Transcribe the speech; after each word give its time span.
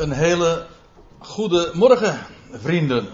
Een 0.00 0.12
hele 0.12 0.66
goede 1.18 1.70
morgen, 1.74 2.18
vrienden. 2.50 3.08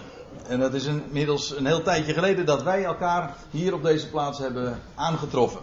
En 0.47 0.59
het 0.59 0.73
is 0.73 0.85
inmiddels 0.85 1.57
een 1.57 1.65
heel 1.65 1.81
tijdje 1.81 2.13
geleden 2.13 2.45
dat 2.45 2.63
wij 2.63 2.83
elkaar 2.83 3.35
hier 3.51 3.73
op 3.73 3.83
deze 3.83 4.09
plaats 4.09 4.39
hebben 4.39 4.79
aangetroffen. 4.95 5.61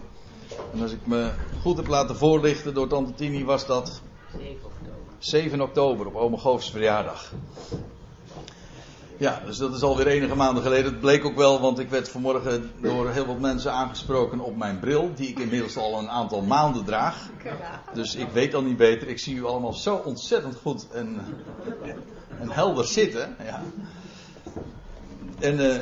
En 0.73 0.81
als 0.81 0.91
ik 0.91 1.05
me 1.05 1.31
goed 1.61 1.77
heb 1.77 1.87
laten 1.87 2.15
voorlichten 2.15 2.73
door 2.73 2.87
Tante 2.87 3.13
Tini, 3.13 3.45
was 3.45 3.65
dat 3.65 4.01
7 4.37 4.55
oktober, 4.63 5.13
7 5.17 5.61
oktober 5.61 6.07
op 6.07 6.15
Ome 6.15 6.37
Goofs 6.37 6.71
verjaardag. 6.71 7.31
Ja, 9.17 9.41
dus 9.45 9.57
dat 9.57 9.73
is 9.75 9.81
alweer 9.81 10.07
enige 10.07 10.35
maanden 10.35 10.63
geleden. 10.63 10.91
Het 10.91 10.99
bleek 10.99 11.25
ook 11.25 11.35
wel, 11.35 11.61
want 11.61 11.79
ik 11.79 11.89
werd 11.89 12.09
vanmorgen 12.09 12.71
door 12.81 13.09
heel 13.09 13.25
wat 13.25 13.39
mensen 13.39 13.71
aangesproken 13.71 14.39
op 14.39 14.57
mijn 14.57 14.79
bril, 14.79 15.11
die 15.15 15.27
ik 15.27 15.39
inmiddels 15.39 15.77
al 15.77 15.99
een 15.99 16.09
aantal 16.09 16.41
maanden 16.41 16.85
draag. 16.85 17.29
Dus 17.93 18.15
ik 18.15 18.27
weet 18.29 18.53
al 18.53 18.61
niet 18.61 18.77
beter. 18.77 19.07
Ik 19.07 19.19
zie 19.19 19.35
u 19.35 19.45
allemaal 19.45 19.73
zo 19.73 19.95
ontzettend 19.95 20.55
goed 20.55 20.87
en, 20.91 21.19
en 22.39 22.49
helder 22.49 22.85
zitten. 22.85 23.35
Ja. 23.43 23.63
En, 25.39 25.59
uh, 25.59 25.75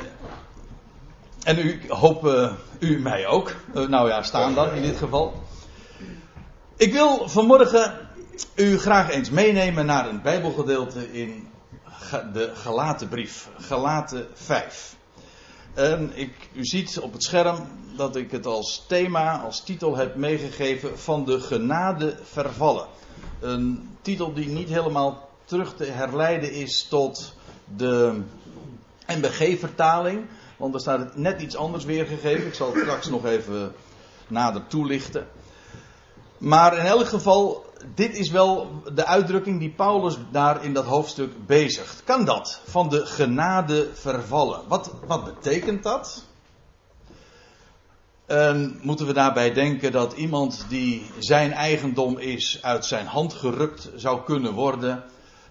en 1.42 1.58
u 1.58 1.80
hoop 1.88 2.24
uh, 2.24 2.52
u 2.78 2.98
mij 2.98 3.26
ook. 3.26 3.54
Uh, 3.74 3.88
nou 3.88 4.08
ja, 4.08 4.22
staan 4.22 4.54
dan 4.54 4.72
in 4.72 4.82
dit 4.82 4.96
geval. 4.96 5.32
Ik 6.76 6.92
wil 6.92 7.28
vanmorgen 7.28 7.94
u 8.54 8.78
graag 8.78 9.10
eens 9.10 9.30
meenemen 9.30 9.86
naar 9.86 10.08
een 10.08 10.22
Bijbelgedeelte 10.22 11.12
in 11.12 11.48
de 12.32 12.50
Galatenbrief, 12.54 13.48
Galaten 13.58 14.26
5. 14.34 14.96
En 15.74 16.10
ik, 16.14 16.48
u 16.52 16.64
ziet 16.64 17.00
op 17.00 17.12
het 17.12 17.22
scherm 17.22 17.58
dat 17.96 18.16
ik 18.16 18.30
het 18.30 18.46
als 18.46 18.84
thema, 18.88 19.40
als 19.40 19.64
titel 19.64 19.96
heb 19.96 20.14
meegegeven 20.14 20.98
van 20.98 21.24
de 21.24 21.40
genade 21.40 22.18
vervallen. 22.22 22.86
Een 23.40 23.96
titel 24.02 24.32
die 24.32 24.48
niet 24.48 24.68
helemaal 24.68 25.28
terug 25.44 25.74
te 25.76 25.84
herleiden 25.84 26.52
is 26.52 26.86
tot 26.88 27.34
de 27.76 28.20
NBG-vertaling, 29.06 30.26
want 30.56 30.74
er 30.74 30.80
staat 30.80 30.98
het 30.98 31.16
net 31.16 31.40
iets 31.42 31.56
anders 31.56 31.84
weergegeven. 31.84 32.46
Ik 32.46 32.54
zal 32.54 32.72
het 32.72 32.82
straks 32.82 33.08
nog 33.08 33.24
even 33.24 33.74
nader 34.28 34.66
toelichten. 34.66 35.26
Maar 36.38 36.78
in 36.78 36.84
elk 36.84 37.06
geval, 37.06 37.64
dit 37.94 38.16
is 38.16 38.30
wel 38.30 38.82
de 38.94 39.06
uitdrukking 39.06 39.58
die 39.58 39.70
Paulus 39.70 40.16
daar 40.30 40.64
in 40.64 40.72
dat 40.72 40.84
hoofdstuk 40.84 41.46
bezigt. 41.46 42.02
Kan 42.04 42.24
dat? 42.24 42.60
Van 42.64 42.88
de 42.88 43.06
genade 43.06 43.90
vervallen. 43.94 44.60
Wat, 44.68 44.90
wat 45.06 45.24
betekent 45.24 45.82
dat? 45.82 46.24
En 48.26 48.78
moeten 48.82 49.06
we 49.06 49.12
daarbij 49.12 49.52
denken 49.52 49.92
dat 49.92 50.12
iemand 50.12 50.66
die 50.68 51.06
zijn 51.18 51.52
eigendom 51.52 52.18
is 52.18 52.58
uit 52.62 52.84
zijn 52.84 53.06
hand 53.06 53.32
gerukt 53.32 53.90
zou 53.96 54.24
kunnen 54.24 54.52
worden? 54.52 55.04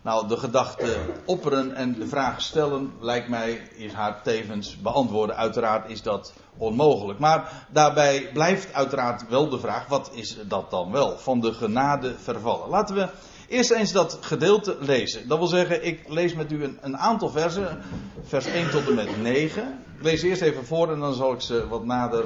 Nou, 0.04 0.28
de 0.28 0.38
gedachte 0.38 0.96
opperen 1.26 1.76
en 1.76 1.94
de 1.94 2.08
vraag 2.08 2.42
stellen, 2.42 2.94
lijkt 3.00 3.28
mij, 3.30 3.62
is 3.76 3.94
haar 3.94 4.22
tevens 4.24 4.78
beantwoorden. 4.82 5.36
Uiteraard 5.36 5.90
is 5.90 6.02
dat 6.02 6.34
onmogelijk. 6.58 7.20
Maar 7.20 7.68
daarbij 7.72 8.30
blijft 8.34 8.74
uiteraard 8.74 9.30
wel 9.30 9.50
de 9.50 9.60
vraag: 9.60 9.88
wat 9.88 10.12
is 10.14 10.38
dat 10.48 10.72
dan 10.72 10.92
wel? 10.92 11.18
Van 11.18 11.40
de 11.40 11.54
genade 11.54 12.16
vervallen. 12.18 12.70
Laten 12.70 12.96
we 12.96 13.10
eerst 13.48 13.72
eens 13.72 13.92
dat 13.92 14.18
gedeelte 14.22 14.78
lezen. 14.80 15.28
Dat 15.28 15.38
wil 15.38 15.48
zeggen, 15.48 15.86
ik 15.86 16.10
lees 16.10 16.34
met 16.34 16.52
u 16.52 16.64
een, 16.64 16.78
een 16.82 16.98
aantal 16.98 17.30
versen, 17.30 17.82
vers 18.24 18.46
1 18.46 18.70
tot 18.70 18.88
en 18.88 18.96
met 18.96 19.22
9. 19.22 19.84
Ik 19.98 20.04
lees 20.04 20.22
eerst 20.22 20.42
even 20.42 20.66
voor 20.66 20.92
en 20.92 21.00
dan 21.00 21.14
zal 21.14 21.34
ik 21.34 21.42
ze 21.42 21.68
wat 21.68 21.86
nader, 21.86 22.26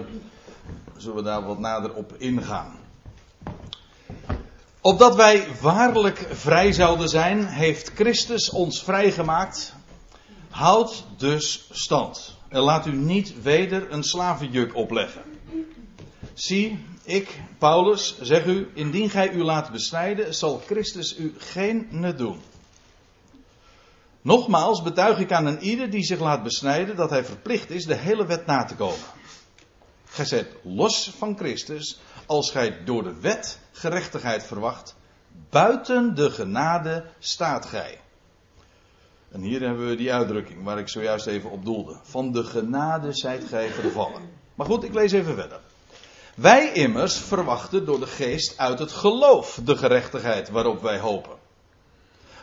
zullen 0.97 1.17
we 1.17 1.23
daar 1.23 1.45
wat 1.45 1.59
nader 1.59 1.93
op 1.93 2.13
ingaan. 2.17 2.86
Opdat 4.81 5.15
wij 5.15 5.47
waarlijk 5.61 6.27
vrij 6.31 6.71
zouden 6.71 7.09
zijn, 7.09 7.47
heeft 7.47 7.91
Christus 7.95 8.49
ons 8.49 8.83
vrijgemaakt. 8.83 9.73
Houd 10.49 11.05
dus 11.17 11.67
stand. 11.71 12.35
En 12.49 12.59
laat 12.59 12.85
u 12.85 12.91
niet 12.91 13.41
weder 13.41 13.91
een 13.91 14.03
slavenjuk 14.03 14.75
opleggen. 14.75 15.21
Zie, 16.33 16.85
ik, 17.03 17.39
Paulus, 17.57 18.17
zeg 18.21 18.45
u, 18.45 18.71
indien 18.73 19.09
gij 19.09 19.31
u 19.31 19.43
laat 19.43 19.71
besnijden, 19.71 20.35
zal 20.35 20.61
Christus 20.65 21.17
u 21.17 21.35
geen 21.37 21.87
nut 21.89 22.17
doen. 22.17 22.39
Nogmaals 24.21 24.81
betuig 24.83 25.19
ik 25.19 25.31
aan 25.31 25.45
een 25.45 25.61
ieder 25.61 25.89
die 25.89 26.03
zich 26.03 26.19
laat 26.19 26.43
besnijden 26.43 26.95
dat 26.95 27.09
hij 27.09 27.25
verplicht 27.25 27.69
is 27.69 27.85
de 27.85 27.95
hele 27.95 28.25
wet 28.25 28.45
na 28.45 28.63
te 28.63 28.75
komen. 28.75 29.05
Gij 30.05 30.25
zet 30.25 30.47
los 30.63 31.11
van 31.17 31.37
Christus 31.37 31.99
als 32.25 32.51
gij 32.51 32.83
door 32.85 33.03
de 33.03 33.19
wet 33.19 33.59
gerechtigheid 33.77 34.43
verwacht. 34.43 34.95
Buiten 35.49 36.15
de 36.15 36.31
genade 36.31 37.05
staat 37.19 37.65
gij. 37.65 37.99
En 39.31 39.41
hier 39.41 39.61
hebben 39.61 39.87
we 39.87 39.95
die 39.95 40.13
uitdrukking 40.13 40.63
waar 40.63 40.79
ik 40.79 40.89
zojuist 40.89 41.27
even 41.27 41.51
op 41.51 41.65
doelde. 41.65 41.99
Van 42.01 42.31
de 42.31 42.43
genade 42.43 43.13
zijt 43.13 43.43
gij 43.43 43.69
vervallen. 43.69 44.29
Maar 44.55 44.65
goed, 44.65 44.83
ik 44.83 44.93
lees 44.93 45.11
even 45.11 45.35
verder. 45.35 45.59
Wij 46.35 46.71
immers 46.73 47.17
verwachten 47.17 47.85
door 47.85 47.99
de 47.99 48.07
geest 48.07 48.57
uit 48.57 48.79
het 48.79 48.91
geloof 48.91 49.59
de 49.63 49.77
gerechtigheid 49.77 50.49
waarop 50.49 50.81
wij 50.81 50.99
hopen. 50.99 51.37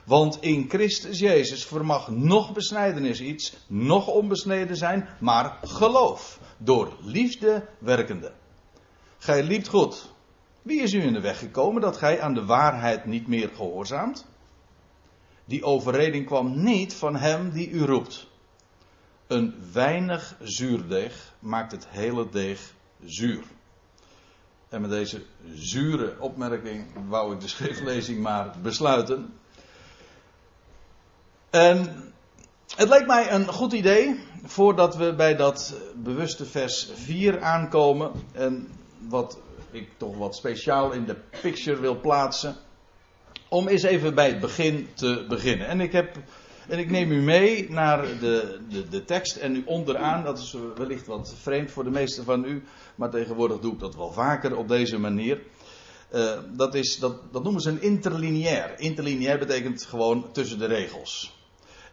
Want 0.05 0.43
in 0.43 0.67
Christus 0.69 1.19
Jezus 1.19 1.65
vermag 1.65 2.09
nog 2.09 2.53
besnijdenis 2.53 3.21
iets, 3.21 3.57
nog 3.67 4.07
onbesneden 4.07 4.77
zijn, 4.77 5.09
maar 5.21 5.59
geloof. 5.63 6.39
Door 6.59 6.97
liefde 7.01 7.69
werkende. 7.79 8.33
Gij 9.19 9.43
liept 9.43 9.69
goed. 9.69 10.14
Wie 10.65 10.83
is 10.83 10.93
u 10.93 11.03
in 11.03 11.13
de 11.13 11.21
weg 11.21 11.39
gekomen 11.39 11.83
dat 11.83 11.97
gij 11.97 12.21
aan 12.21 12.35
de 12.35 12.45
waarheid 12.45 13.05
niet 13.05 13.27
meer 13.27 13.49
gehoorzaamt? 13.49 14.27
Die 15.45 15.65
overreding 15.65 16.27
kwam 16.27 16.63
niet 16.63 16.95
van 16.95 17.17
hem 17.17 17.51
die 17.51 17.71
u 17.71 17.85
roept. 17.85 18.27
Een 19.27 19.55
weinig 19.73 20.37
zuurdeeg 20.43 21.33
maakt 21.39 21.73
het 21.73 21.87
hele 21.89 22.29
deeg 22.29 22.75
zuur. 23.05 23.43
En 24.69 24.81
met 24.81 24.91
deze 24.91 25.23
zure 25.55 26.17
opmerking 26.21 26.87
wou 27.09 27.35
ik 27.35 27.41
de 27.41 27.49
schriftlezing 27.49 28.19
maar 28.19 28.55
besluiten. 28.63 29.33
En 31.51 32.13
het 32.77 32.89
lijkt 32.89 33.07
mij 33.07 33.33
een 33.33 33.47
goed 33.47 33.73
idee, 33.73 34.21
voordat 34.45 34.97
we 34.97 35.15
bij 35.15 35.37
dat 35.37 35.75
bewuste 35.95 36.47
vers 36.47 36.91
4 36.95 37.43
aankomen, 37.43 38.13
en 38.33 38.69
wat 38.99 39.39
ik 39.75 39.89
toch 39.97 40.17
wat 40.17 40.37
speciaal 40.37 40.93
in 40.93 41.05
de 41.05 41.17
picture 41.41 41.81
wil 41.81 42.01
plaatsen, 42.01 42.57
om 43.49 43.69
eens 43.69 43.83
even 43.83 44.15
bij 44.15 44.27
het 44.27 44.41
begin 44.41 44.89
te 44.95 45.25
beginnen. 45.29 45.67
En 45.67 45.81
ik, 45.81 45.93
heb, 45.93 46.17
en 46.69 46.79
ik 46.79 46.91
neem 46.91 47.11
u 47.13 47.21
mee 47.21 47.71
naar 47.71 48.03
de, 48.03 48.61
de, 48.69 48.89
de 48.89 49.05
tekst 49.05 49.37
en 49.37 49.57
u 49.57 49.63
onderaan, 49.67 50.25
dat 50.25 50.39
is 50.39 50.57
wellicht 50.77 51.07
wat 51.07 51.35
vreemd 51.41 51.71
voor 51.71 51.85
de 51.85 51.91
meesten 51.91 52.25
van 52.25 52.45
u, 52.45 52.65
maar 52.95 53.11
tegenwoordig 53.11 53.59
doe 53.59 53.73
ik 53.73 53.81
dat 53.81 53.97
wel 53.97 54.13
vaker 54.13 54.57
op 54.57 54.69
deze 54.69 54.99
manier. 54.99 55.41
Uh, 56.15 56.39
dat, 56.53 56.75
is, 56.75 56.99
dat, 56.99 57.33
dat 57.33 57.43
noemen 57.43 57.61
ze 57.61 57.71
een 57.71 57.83
interlineair. 57.83 58.79
Interlineair 58.79 59.39
betekent 59.39 59.85
gewoon 59.85 60.33
tussen 60.33 60.59
de 60.59 60.67
regels. 60.67 61.34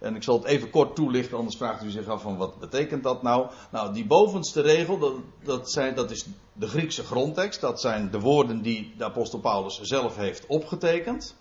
En 0.02 0.16
ik 0.16 0.24
zal 0.24 0.38
het 0.38 0.46
even 0.46 0.70
kort 0.70 0.96
toelichten, 0.96 1.38
anders 1.38 1.58
vraagt 1.58 1.84
u 1.84 1.90
zich 1.90 2.08
af 2.08 2.22
van 2.22 2.38
wat 2.38 2.60
betekent 2.60 3.04
dat 3.04 3.22
nou? 3.24 3.50
Nou, 3.72 3.94
die 3.94 4.06
bovenste 4.06 4.62
regel, 4.62 5.00
dat, 5.00 5.14
dat, 5.44 5.72
zijn, 5.72 5.96
dat 5.96 6.12
is 6.12 6.26
de 6.54 6.68
Griekse 6.68 7.04
grondtekst. 7.04 7.62
Dat 7.62 7.82
zijn 7.82 8.12
de 8.12 8.20
woorden 8.20 8.62
die 8.62 8.94
de 8.98 9.04
apostel 9.04 9.40
Paulus 9.40 9.80
zelf 9.82 10.16
heeft 10.16 10.46
opgetekend. 10.48 11.36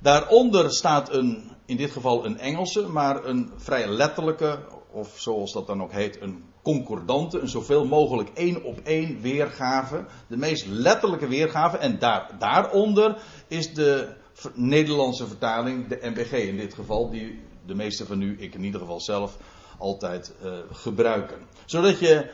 Daaronder 0.00 0.72
staat 0.72 1.12
een, 1.12 1.50
in 1.66 1.76
dit 1.76 1.90
geval 1.90 2.24
een 2.24 2.38
Engelse, 2.38 2.88
maar 2.88 3.24
een 3.24 3.52
vrij 3.56 3.88
letterlijke, 3.88 4.58
of 4.90 5.14
zoals 5.16 5.52
dat 5.52 5.66
dan 5.66 5.82
ook 5.82 5.92
heet, 5.92 6.20
een 6.20 6.44
concordante, 6.62 7.38
een 7.38 7.48
zoveel 7.48 7.84
mogelijk 7.84 8.30
één 8.34 8.64
op 8.64 8.78
één 8.84 9.20
weergave. 9.20 10.04
De 10.26 10.36
meest 10.36 10.66
letterlijke 10.66 11.26
weergave. 11.26 11.76
En 11.76 11.98
daar, 11.98 12.36
daaronder 12.38 13.16
is 13.48 13.74
de 13.74 14.08
Nederlandse 14.54 15.26
vertaling, 15.26 15.88
de 15.88 15.98
MBG 16.02 16.32
in 16.32 16.56
dit 16.56 16.74
geval, 16.74 17.10
die 17.10 17.43
de 17.66 17.74
meeste 17.74 18.06
van 18.06 18.22
u, 18.22 18.36
ik 18.38 18.54
in 18.54 18.64
ieder 18.64 18.80
geval 18.80 19.00
zelf, 19.00 19.36
altijd 19.78 20.32
uh, 20.44 20.52
gebruiken. 20.72 21.38
Zodat 21.64 21.98
je 21.98 22.30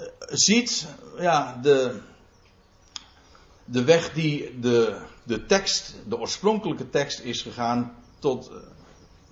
uh, 0.00 0.06
ziet, 0.28 0.86
ja, 1.18 1.58
de, 1.62 2.00
de 3.64 3.84
weg 3.84 4.12
die 4.12 4.60
de, 4.60 4.96
de 5.22 5.46
tekst, 5.46 5.94
de 6.08 6.18
oorspronkelijke 6.18 6.90
tekst 6.90 7.20
is 7.20 7.42
gegaan 7.42 7.96
tot 8.18 8.50
uh, 8.50 8.56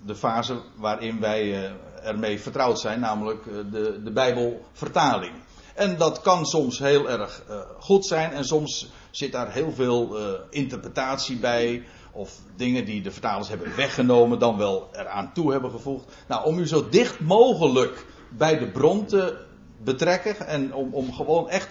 de 0.07 0.15
fase 0.15 0.61
waarin 0.77 1.21
wij 1.21 1.73
ermee 2.03 2.41
vertrouwd 2.41 2.81
zijn, 2.81 3.01
namelijk 3.01 3.45
de, 3.45 4.01
de 4.05 4.11
Bijbelvertaling. 4.11 5.33
En 5.75 5.97
dat 5.97 6.21
kan 6.21 6.47
soms 6.47 6.79
heel 6.79 7.11
erg 7.11 7.43
goed 7.79 8.07
zijn 8.07 8.33
en 8.33 8.45
soms 8.45 8.91
zit 9.11 9.33
daar 9.33 9.53
heel 9.53 9.73
veel 9.73 10.17
interpretatie 10.51 11.37
bij 11.37 11.85
of 12.13 12.39
dingen 12.57 12.85
die 12.85 13.03
de 13.03 13.11
vertalers 13.11 13.49
hebben 13.49 13.77
weggenomen, 13.77 14.39
dan 14.39 14.57
wel 14.57 14.89
eraan 14.93 15.33
toe 15.33 15.53
hebben 15.53 15.71
gevoegd. 15.71 16.05
Nou, 16.29 16.45
om 16.47 16.59
u 16.59 16.67
zo 16.67 16.89
dicht 16.89 17.21
mogelijk 17.21 18.07
bij 18.29 18.59
de 18.59 18.71
bron 18.71 19.07
te 19.07 19.45
betrekken 19.79 20.47
en 20.47 20.75
om, 20.75 20.95
om 20.95 21.13
gewoon 21.13 21.49
echt 21.49 21.71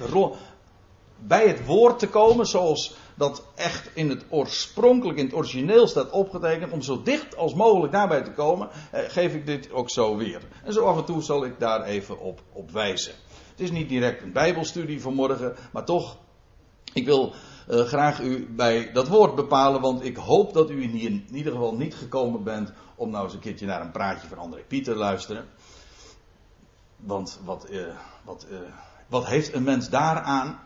bij 1.27 1.47
het 1.47 1.65
woord 1.65 1.99
te 1.99 2.07
komen, 2.07 2.45
zoals 2.45 2.95
dat 3.15 3.43
echt 3.55 3.89
in 3.93 4.09
het 4.09 4.25
oorspronkelijk, 4.29 5.17
in 5.17 5.25
het 5.25 5.33
origineel 5.33 5.87
staat 5.87 6.09
opgetekend, 6.09 6.71
om 6.71 6.81
zo 6.81 7.01
dicht 7.03 7.37
als 7.37 7.53
mogelijk 7.53 7.91
daarbij 7.91 8.21
te 8.21 8.31
komen, 8.31 8.69
eh, 8.91 9.01
geef 9.07 9.33
ik 9.33 9.45
dit 9.45 9.71
ook 9.71 9.89
zo 9.89 10.17
weer. 10.17 10.41
En 10.63 10.73
zo 10.73 10.85
af 10.85 10.97
en 10.97 11.05
toe 11.05 11.21
zal 11.21 11.45
ik 11.45 11.59
daar 11.59 11.83
even 11.83 12.19
op, 12.19 12.41
op 12.53 12.71
wijzen. 12.71 13.13
Het 13.51 13.59
is 13.59 13.71
niet 13.71 13.89
direct 13.89 14.21
een 14.21 14.31
Bijbelstudie 14.31 15.01
vanmorgen, 15.01 15.55
maar 15.71 15.85
toch, 15.85 16.17
ik 16.93 17.05
wil 17.05 17.33
uh, 17.71 17.85
graag 17.85 18.21
u 18.21 18.47
bij 18.49 18.91
dat 18.91 19.07
woord 19.07 19.35
bepalen, 19.35 19.81
want 19.81 20.03
ik 20.03 20.15
hoop 20.15 20.53
dat 20.53 20.69
u 20.69 20.83
hier 20.83 21.09
in 21.09 21.27
ieder 21.31 21.51
geval 21.51 21.75
niet 21.75 21.95
gekomen 21.95 22.43
bent 22.43 22.71
om 22.95 23.09
nou 23.09 23.23
eens 23.23 23.33
een 23.33 23.39
keertje 23.39 23.65
naar 23.65 23.81
een 23.81 23.91
praatje 23.91 24.27
van 24.27 24.37
André 24.37 24.61
Pieter 24.67 24.93
te 24.93 24.99
luisteren. 24.99 25.45
Want 26.95 27.39
wat, 27.45 27.67
uh, 27.69 27.87
wat, 28.23 28.45
uh, 28.51 28.57
wat 29.07 29.25
heeft 29.25 29.53
een 29.53 29.63
mens 29.63 29.89
daaraan? 29.89 30.59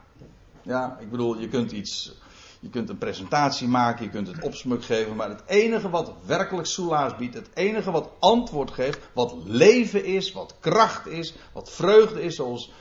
Ja, 0.62 0.98
ik 1.00 1.12
bedoel, 1.12 1.40
je 1.40 1.48
kunt 1.48 1.72
iets, 1.72 2.14
je 2.60 2.70
kunt 2.70 2.90
een 2.90 2.98
presentatie 2.98 3.68
maken, 3.68 4.06
je 4.06 4.12
kunt 4.12 4.28
het 4.28 4.44
opsmuk 4.44 4.84
geven, 4.84 5.16
maar 5.16 5.30
het 5.30 5.44
enige 5.46 5.90
wat 5.90 6.14
werkelijk 6.26 6.68
soelaas 6.68 7.16
biedt, 7.16 7.36
het 7.36 7.50
enige 7.54 7.92
wat 7.92 8.10
antwoord 8.20 8.72
geeft, 8.72 9.00
wat 9.14 9.36
leven 9.44 10.06
is, 10.06 10.32
wat 10.32 10.56
kracht 10.60 11.08
is, 11.08 11.36
wat 11.54 11.72
vreugde 11.72 12.22
is, 12.22 12.36
zoals 12.36 12.72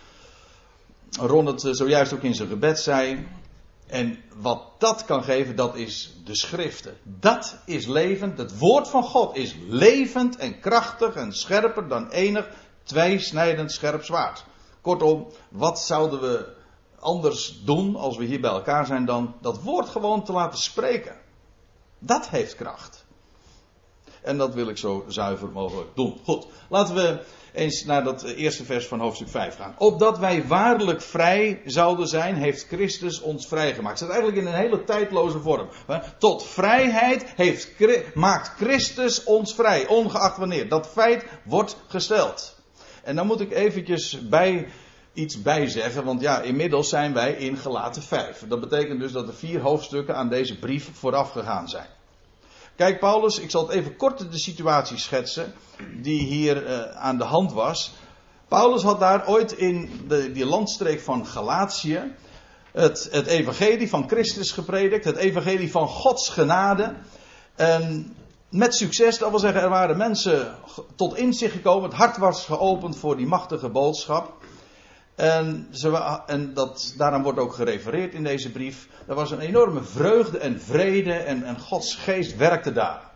Ron 1.21 1.47
het 1.47 1.69
zojuist 1.71 2.12
ook 2.12 2.23
in 2.23 2.35
zijn 2.35 2.49
gebed 2.49 2.79
zei, 2.79 3.26
en 3.94 4.19
wat 4.37 4.62
dat 4.79 5.05
kan 5.05 5.25
geven, 5.25 5.56
dat 5.56 5.76
is 5.76 6.14
de 6.25 6.35
schriften. 6.35 6.96
Dat 7.02 7.56
is 7.67 7.87
levend. 7.87 8.38
Het 8.38 8.58
woord 8.58 8.88
van 8.88 9.02
God 9.02 9.37
is 9.37 9.56
levend 9.69 10.37
en 10.37 10.61
krachtig 10.61 11.14
en 11.14 11.32
scherper 11.32 11.88
dan 11.88 12.11
enig 12.11 12.49
tweesnijdend 12.82 13.73
scherp 13.73 14.05
zwaard. 14.05 14.44
Kortom, 14.81 15.26
wat 15.49 15.81
zouden 15.81 16.20
we 16.20 16.55
anders 16.99 17.62
doen 17.64 17.96
als 17.96 18.17
we 18.17 18.25
hier 18.25 18.41
bij 18.41 18.50
elkaar 18.50 18.87
zijn 18.87 19.05
dan 19.05 19.35
dat 19.41 19.62
woord 19.62 19.88
gewoon 19.88 20.25
te 20.25 20.32
laten 20.32 20.58
spreken? 20.58 21.17
Dat 21.99 22.29
heeft 22.29 22.55
kracht. 22.55 23.05
En 24.25 24.38
dat 24.38 24.55
wil 24.55 24.69
ik 24.69 24.79
zo 24.79 25.05
zuiver 25.09 25.49
mogelijk 25.49 25.88
doen. 25.94 26.19
Goed, 26.25 26.47
laten 26.69 26.94
we 26.94 27.19
eens 27.53 27.85
naar 27.85 28.05
dat 28.05 28.23
eerste 28.23 28.65
vers 28.65 28.87
van 28.87 29.00
hoofdstuk 29.00 29.29
5 29.29 29.56
gaan. 29.56 29.75
Opdat 29.79 30.19
wij 30.19 30.47
waarlijk 30.47 31.03
vrij 31.03 31.61
zouden 31.65 32.09
zijn, 32.09 32.35
heeft 32.35 32.67
Christus 32.67 33.21
ons 33.21 33.47
vrijgemaakt. 33.47 34.00
Het 34.00 34.09
staat 34.09 34.21
eigenlijk 34.21 34.47
in 34.47 34.53
een 34.53 34.61
hele 34.61 34.85
tijdloze 34.85 35.41
vorm. 35.41 35.69
Tot 36.19 36.47
vrijheid 36.47 37.32
heeft, 37.37 37.71
maakt 38.15 38.49
Christus 38.56 39.25
ons 39.25 39.55
vrij, 39.55 39.87
ongeacht 39.87 40.37
wanneer. 40.37 40.69
Dat 40.69 40.87
feit 40.87 41.25
wordt 41.44 41.76
gesteld. 41.88 42.55
En 43.03 43.17
dan 43.17 43.26
moet 43.26 43.41
ik 43.41 43.53
eventjes 43.53 44.29
bij 44.29 44.69
iets 45.12 45.43
bij 45.43 45.69
zeggen, 45.69 46.05
want 46.05 46.21
ja, 46.21 46.41
inmiddels 46.41 46.88
zijn 46.88 47.12
wij 47.12 47.32
in 47.32 47.56
gelaten 47.56 48.03
5. 48.03 48.44
Dat 48.49 48.61
betekent 48.61 49.00
dus 49.00 49.12
dat 49.12 49.29
er 49.29 49.35
vier 49.35 49.61
hoofdstukken 49.61 50.17
aan 50.17 50.29
deze 50.29 50.59
brief 50.59 50.91
vooraf 50.93 51.31
gegaan 51.31 51.69
zijn. 51.69 51.87
Kijk, 52.76 52.99
Paulus, 52.99 53.38
ik 53.38 53.50
zal 53.50 53.67
het 53.67 53.76
even 53.76 53.97
kort 53.97 54.32
de 54.32 54.38
situatie 54.38 54.99
schetsen 54.99 55.55
die 56.03 56.21
hier 56.21 56.67
uh, 56.67 56.81
aan 56.97 57.19
de 57.19 57.25
hand 57.25 57.53
was. 57.53 57.93
Paulus 58.49 58.82
had 58.82 59.00
daar 59.00 59.29
ooit 59.29 59.53
in 59.53 60.05
de, 60.09 60.32
die 60.32 60.47
landstreek 60.47 61.00
van 61.00 61.26
Galatië 61.26 62.15
het, 62.73 63.09
het 63.11 63.26
evangelie 63.26 63.88
van 63.88 64.09
Christus 64.09 64.53
gepredikt, 64.53 65.05
het 65.05 65.17
evangelie 65.17 65.71
van 65.71 65.88
Gods 65.88 66.29
genade. 66.29 66.94
En 67.55 68.15
met 68.49 68.75
succes, 68.75 69.19
dat 69.19 69.31
wil 69.31 69.38
zeggen, 69.38 69.62
er 69.62 69.69
waren 69.69 69.97
mensen 69.97 70.55
tot 70.97 71.17
inzicht 71.17 71.53
gekomen, 71.53 71.88
het 71.88 71.99
hart 71.99 72.17
was 72.17 72.44
geopend 72.44 72.97
voor 72.97 73.17
die 73.17 73.26
machtige 73.26 73.69
boodschap. 73.69 74.44
En, 75.14 75.69
ze, 75.70 76.22
en 76.26 76.55
dat, 76.55 76.94
daaraan 76.96 77.22
wordt 77.22 77.38
ook 77.38 77.55
gerefereerd 77.55 78.14
in 78.14 78.25
deze 78.25 78.50
brief. 78.50 78.88
Er 79.06 79.14
was 79.14 79.31
een 79.31 79.40
enorme 79.40 79.82
vreugde 79.82 80.38
en 80.38 80.61
vrede 80.61 81.12
en, 81.12 81.43
en 81.43 81.58
Gods 81.58 81.94
geest 81.94 82.37
werkte 82.37 82.72
daar. 82.72 83.12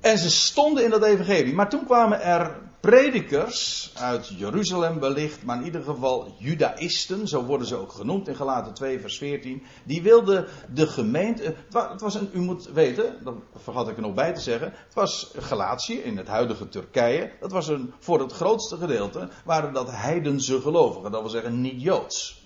En 0.00 0.18
ze 0.18 0.30
stonden 0.30 0.84
in 0.84 0.90
dat 0.90 1.04
evangelie. 1.04 1.54
Maar 1.54 1.68
toen 1.68 1.84
kwamen 1.84 2.22
er 2.22 2.60
predikers 2.82 3.90
uit 3.94 4.28
Jeruzalem 4.36 5.00
wellicht, 5.00 5.42
maar 5.42 5.56
in 5.56 5.64
ieder 5.64 5.82
geval 5.82 6.34
judaïsten, 6.38 7.28
zo 7.28 7.44
worden 7.44 7.66
ze 7.66 7.76
ook 7.76 7.92
genoemd 7.92 8.28
in 8.28 8.36
Galaten 8.36 8.74
2 8.74 9.00
vers 9.00 9.18
14. 9.18 9.62
Die 9.84 10.02
wilden 10.02 10.46
de 10.72 10.86
gemeente, 10.86 11.54
het 11.72 12.00
was 12.00 12.14
een, 12.14 12.30
u 12.32 12.40
moet 12.40 12.70
weten, 12.72 13.16
dat 13.24 13.34
vergat 13.54 13.88
ik 13.88 13.96
er 13.96 14.02
nog 14.02 14.14
bij 14.14 14.32
te 14.32 14.40
zeggen, 14.40 14.72
het 14.84 14.94
was 14.94 15.32
Galatië 15.38 15.94
in 15.94 16.16
het 16.16 16.28
huidige 16.28 16.68
Turkije. 16.68 17.32
Dat 17.40 17.52
was 17.52 17.68
een, 17.68 17.92
voor 17.98 18.20
het 18.20 18.32
grootste 18.32 18.76
gedeelte 18.76 19.28
waren 19.44 19.72
dat 19.72 19.90
heidense 19.90 20.60
gelovigen, 20.60 21.10
dat 21.10 21.20
wil 21.20 21.30
zeggen 21.30 21.60
niet 21.60 21.82
Joods. 21.82 22.42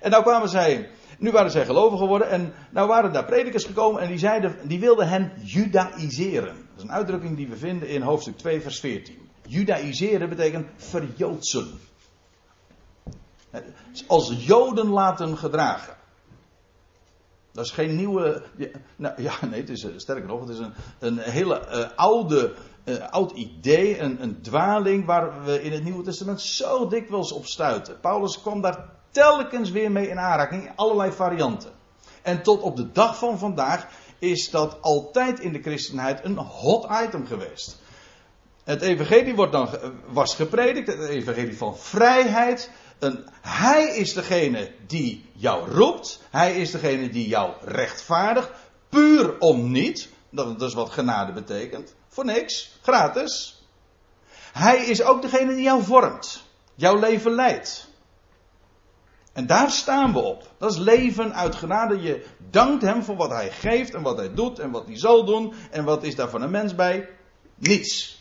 En 0.00 0.10
nou 0.10 0.22
kwamen 0.22 0.48
zij 0.48 0.90
nu 1.18 1.30
waren 1.30 1.50
zij 1.50 1.64
gelovig 1.64 1.98
geworden 1.98 2.30
en 2.30 2.52
nou 2.70 2.88
waren 2.88 3.12
daar 3.12 3.24
predikers 3.24 3.64
gekomen 3.64 4.02
en 4.02 4.08
die, 4.08 4.18
zeiden, 4.18 4.56
die 4.68 4.80
wilden 4.80 5.08
hen 5.08 5.32
judaïseren. 5.42 6.54
Dat 6.54 6.76
is 6.76 6.82
een 6.82 6.92
uitdrukking 6.92 7.36
die 7.36 7.48
we 7.48 7.56
vinden 7.56 7.88
in 7.88 8.02
hoofdstuk 8.02 8.36
2 8.36 8.60
vers 8.60 8.80
14. 8.80 9.24
Judaïseren 9.46 10.28
betekent 10.28 10.66
verjoodsen. 10.76 11.80
Als 14.06 14.34
joden 14.38 14.88
laten 14.88 15.38
gedragen. 15.38 15.96
Dat 17.52 17.64
is 17.64 17.70
geen 17.70 17.96
nieuwe. 17.96 18.42
Ja, 18.56 18.68
nou, 18.96 19.22
ja 19.22 19.32
nee, 19.50 19.60
het 19.60 19.70
is, 19.70 19.86
sterker 19.96 20.26
nog, 20.26 20.40
het 20.40 20.48
is 20.48 20.58
een, 20.58 20.72
een 20.98 21.18
hele 21.18 21.66
uh, 21.68 21.86
oude, 21.96 22.54
uh, 22.84 23.08
oud 23.08 23.30
idee, 23.30 23.98
een, 23.98 24.22
een 24.22 24.42
dwaling 24.42 25.04
waar 25.04 25.44
we 25.44 25.62
in 25.62 25.72
het 25.72 25.84
Nieuwe 25.84 26.02
Testament 26.02 26.40
zo 26.40 26.86
dikwijls 26.86 27.32
op 27.32 27.46
stuiten. 27.46 28.00
Paulus 28.00 28.40
kwam 28.40 28.60
daar 28.60 28.88
telkens 29.10 29.70
weer 29.70 29.90
mee 29.90 30.08
in 30.08 30.18
aanraking, 30.18 30.62
in 30.62 30.76
allerlei 30.76 31.12
varianten. 31.12 31.70
En 32.22 32.42
tot 32.42 32.60
op 32.60 32.76
de 32.76 32.92
dag 32.92 33.18
van 33.18 33.38
vandaag 33.38 33.86
is 34.18 34.50
dat 34.50 34.82
altijd 34.82 35.40
in 35.40 35.52
de 35.52 35.62
christenheid 35.62 36.24
een 36.24 36.36
hot 36.36 36.86
item 37.04 37.26
geweest. 37.26 37.82
Het 38.64 38.82
evangelie 38.82 39.34
wordt 39.34 39.52
dan, 39.52 39.68
was 40.06 40.34
gepredikt, 40.34 40.86
het 40.86 41.08
evangelie 41.08 41.56
van 41.56 41.78
vrijheid. 41.78 42.70
Hij 43.40 43.84
is 43.84 44.12
degene 44.12 44.72
die 44.86 45.30
jou 45.32 45.70
roept, 45.70 46.22
hij 46.30 46.56
is 46.56 46.70
degene 46.70 47.08
die 47.08 47.28
jou 47.28 47.52
rechtvaardigt, 47.64 48.50
puur 48.88 49.38
om 49.38 49.70
niet, 49.70 50.08
dat 50.30 50.62
is 50.62 50.74
wat 50.74 50.90
genade 50.90 51.32
betekent, 51.32 51.94
voor 52.08 52.24
niks, 52.24 52.78
gratis. 52.82 53.62
Hij 54.52 54.76
is 54.84 55.02
ook 55.02 55.22
degene 55.22 55.54
die 55.54 55.62
jou 55.62 55.82
vormt, 55.82 56.42
jouw 56.74 56.98
leven 56.98 57.32
leidt. 57.32 57.92
En 59.34 59.46
daar 59.46 59.70
staan 59.70 60.12
we 60.12 60.18
op. 60.18 60.50
Dat 60.58 60.70
is 60.70 60.78
leven 60.78 61.34
uit 61.34 61.54
genade. 61.54 62.02
Je 62.02 62.26
dankt 62.50 62.82
hem 62.82 63.02
voor 63.02 63.16
wat 63.16 63.30
hij 63.30 63.50
geeft 63.50 63.94
en 63.94 64.02
wat 64.02 64.16
hij 64.16 64.34
doet 64.34 64.58
en 64.58 64.70
wat 64.70 64.86
hij 64.86 64.98
zal 64.98 65.24
doen. 65.24 65.54
En 65.70 65.84
wat 65.84 66.02
is 66.02 66.14
daar 66.14 66.28
van 66.28 66.42
een 66.42 66.50
mens 66.50 66.74
bij? 66.74 67.08
Niets. 67.54 68.13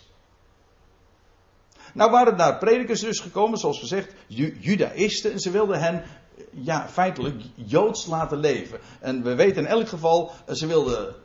Nou 1.93 2.12
waren 2.12 2.38
daar 2.38 2.57
predikers 2.57 3.00
dus 3.00 3.19
gekomen, 3.19 3.57
zoals 3.57 3.79
gezegd, 3.79 4.13
judaïsten. 4.59 5.31
En 5.31 5.39
ze 5.39 5.51
wilden 5.51 5.79
hen, 5.79 6.03
ja, 6.51 6.88
feitelijk 6.88 7.41
joods 7.55 8.05
laten 8.05 8.38
leven. 8.38 8.79
En 9.00 9.23
we 9.23 9.35
weten 9.35 9.62
in 9.62 9.67
elk 9.67 9.88
geval, 9.88 10.31
ze 10.51 10.67
wilden, 10.67 11.15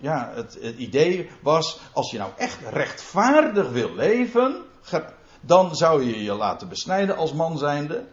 ja, 0.00 0.32
het, 0.34 0.58
het 0.60 0.76
idee 0.76 1.30
was, 1.42 1.80
als 1.92 2.10
je 2.10 2.18
nou 2.18 2.30
echt 2.36 2.58
rechtvaardig 2.70 3.70
wil 3.70 3.94
leven, 3.94 4.62
dan 5.40 5.76
zou 5.76 6.04
je 6.04 6.22
je 6.22 6.34
laten 6.34 6.68
besnijden 6.68 7.16
als 7.16 7.32
man 7.32 7.58
zijnde. 7.58 8.04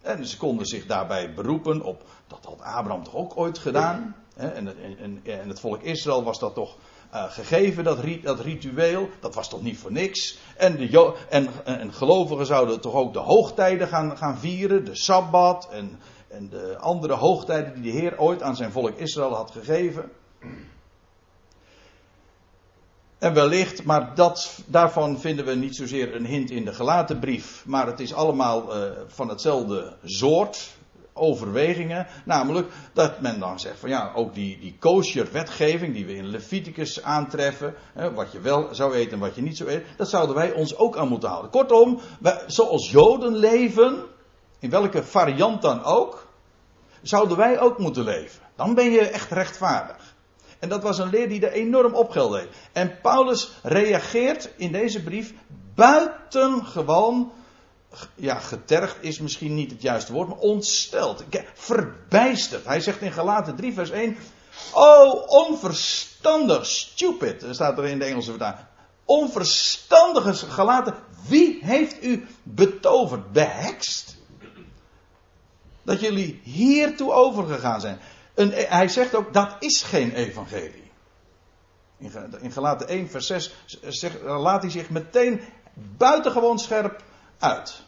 En 0.00 0.26
ze 0.26 0.36
konden 0.36 0.66
zich 0.66 0.86
daarbij 0.86 1.34
beroepen 1.34 1.82
op, 1.82 2.02
dat 2.26 2.44
had 2.44 2.60
Abraham 2.60 3.04
toch 3.04 3.14
ook 3.14 3.36
ooit 3.36 3.58
gedaan. 3.58 4.16
En 4.36 5.48
het 5.48 5.60
volk 5.60 5.82
Israël 5.82 6.24
was 6.24 6.38
dat 6.38 6.54
toch 6.54 6.76
uh, 7.16 7.30
gegeven, 7.30 7.84
dat, 7.84 7.98
dat, 8.22 8.40
ritueel. 8.40 9.08
Dat 9.20 9.34
was 9.34 9.48
toch 9.48 9.62
niet 9.62 9.78
voor 9.78 9.92
niks. 9.92 10.38
En, 10.56 10.76
de, 10.76 11.14
en, 11.28 11.48
en 11.64 11.92
gelovigen 11.92 12.46
zouden 12.46 12.80
toch 12.80 12.94
ook 12.94 13.12
de 13.12 13.18
hoogtijden 13.18 13.88
gaan, 13.88 14.16
gaan 14.16 14.38
vieren, 14.38 14.84
de 14.84 14.94
Sabbat 14.96 15.68
en, 15.70 15.98
en 16.28 16.48
de 16.48 16.76
andere 16.78 17.14
hoogtijden 17.14 17.74
die 17.74 17.92
de 17.92 17.98
Heer 17.98 18.18
ooit 18.18 18.42
aan 18.42 18.56
zijn 18.56 18.72
volk 18.72 18.96
Israël 18.96 19.34
had 19.34 19.50
gegeven. 19.50 20.10
En 23.18 23.34
wellicht, 23.34 23.84
maar 23.84 24.14
dat, 24.14 24.58
daarvan 24.66 25.20
vinden 25.20 25.44
we 25.44 25.54
niet 25.54 25.76
zozeer 25.76 26.14
een 26.14 26.26
hint 26.26 26.50
in 26.50 26.64
de 26.64 26.72
gelaten 26.72 27.18
brief. 27.18 27.62
Maar 27.66 27.86
het 27.86 28.00
is 28.00 28.14
allemaal 28.14 28.76
uh, 28.76 28.90
van 29.06 29.28
hetzelfde 29.28 29.96
soort 30.04 30.75
overwegingen. 31.16 32.06
Namelijk 32.24 32.72
dat 32.92 33.20
men 33.20 33.40
dan 33.40 33.60
zegt 33.60 33.78
van 33.78 33.88
ja, 33.88 34.12
ook 34.14 34.34
die, 34.34 34.58
die 34.58 34.76
kosher 34.78 35.28
wetgeving 35.32 35.94
die 35.94 36.06
we 36.06 36.16
in 36.16 36.26
Leviticus 36.26 37.02
aantreffen. 37.02 37.74
Hè, 37.92 38.12
wat 38.12 38.32
je 38.32 38.40
wel 38.40 38.68
zou 38.74 38.94
eten 38.94 39.12
en 39.12 39.18
wat 39.18 39.34
je 39.34 39.42
niet 39.42 39.56
zou 39.56 39.70
eten. 39.70 39.86
Dat 39.96 40.08
zouden 40.08 40.36
wij 40.36 40.52
ons 40.52 40.76
ook 40.76 40.96
aan 40.96 41.08
moeten 41.08 41.28
houden. 41.28 41.50
Kortom, 41.50 42.00
zoals 42.46 42.90
Joden 42.90 43.36
leven, 43.36 44.04
in 44.58 44.70
welke 44.70 45.04
variant 45.04 45.62
dan 45.62 45.84
ook, 45.84 46.26
zouden 47.02 47.36
wij 47.36 47.60
ook 47.60 47.78
moeten 47.78 48.04
leven. 48.04 48.40
Dan 48.56 48.74
ben 48.74 48.90
je 48.90 49.00
echt 49.00 49.30
rechtvaardig. 49.30 50.14
En 50.58 50.68
dat 50.68 50.82
was 50.82 50.98
een 50.98 51.10
leer 51.10 51.28
die 51.28 51.46
er 51.46 51.52
enorm 51.52 51.94
op 51.94 52.10
geld 52.10 52.46
En 52.72 53.00
Paulus 53.02 53.50
reageert 53.62 54.50
in 54.56 54.72
deze 54.72 55.02
brief 55.02 55.34
buitengewoon 55.74 57.32
ja, 58.14 58.38
getergd 58.38 58.96
is 59.00 59.18
misschien 59.18 59.54
niet 59.54 59.70
het 59.70 59.82
juiste 59.82 60.12
woord, 60.12 60.28
maar 60.28 60.38
ontsteld. 60.38 61.24
Verbijsterd. 61.54 62.64
Hij 62.64 62.80
zegt 62.80 63.00
in 63.00 63.12
Galaten 63.12 63.56
3, 63.56 63.72
vers 63.72 63.90
1. 63.90 64.16
Oh, 64.72 65.28
onverstandig, 65.28 66.66
stupid, 66.66 67.44
staat 67.50 67.78
er 67.78 67.84
in 67.84 67.98
de 67.98 68.04
Engelse 68.04 68.30
vertaling. 68.30 68.66
Onverstandige 69.04 70.34
Galaten, 70.34 70.94
wie 71.28 71.58
heeft 71.62 72.04
u 72.04 72.26
betoverd, 72.42 73.32
behekst? 73.32 74.16
Dat 75.82 76.00
jullie 76.00 76.40
hiertoe 76.42 77.12
overgegaan 77.12 77.80
zijn. 77.80 77.98
hij 78.50 78.88
zegt 78.88 79.14
ook, 79.14 79.32
dat 79.32 79.56
is 79.58 79.82
geen 79.82 80.12
evangelie. 80.12 80.90
In 82.40 82.52
Galaten 82.52 82.88
1, 82.88 83.10
vers 83.10 83.26
6 83.26 83.54
zegt, 83.88 84.22
laat 84.22 84.62
hij 84.62 84.70
zich 84.70 84.90
meteen 84.90 85.40
buitengewoon 85.96 86.58
scherp 86.58 87.02
uit. 87.38 87.82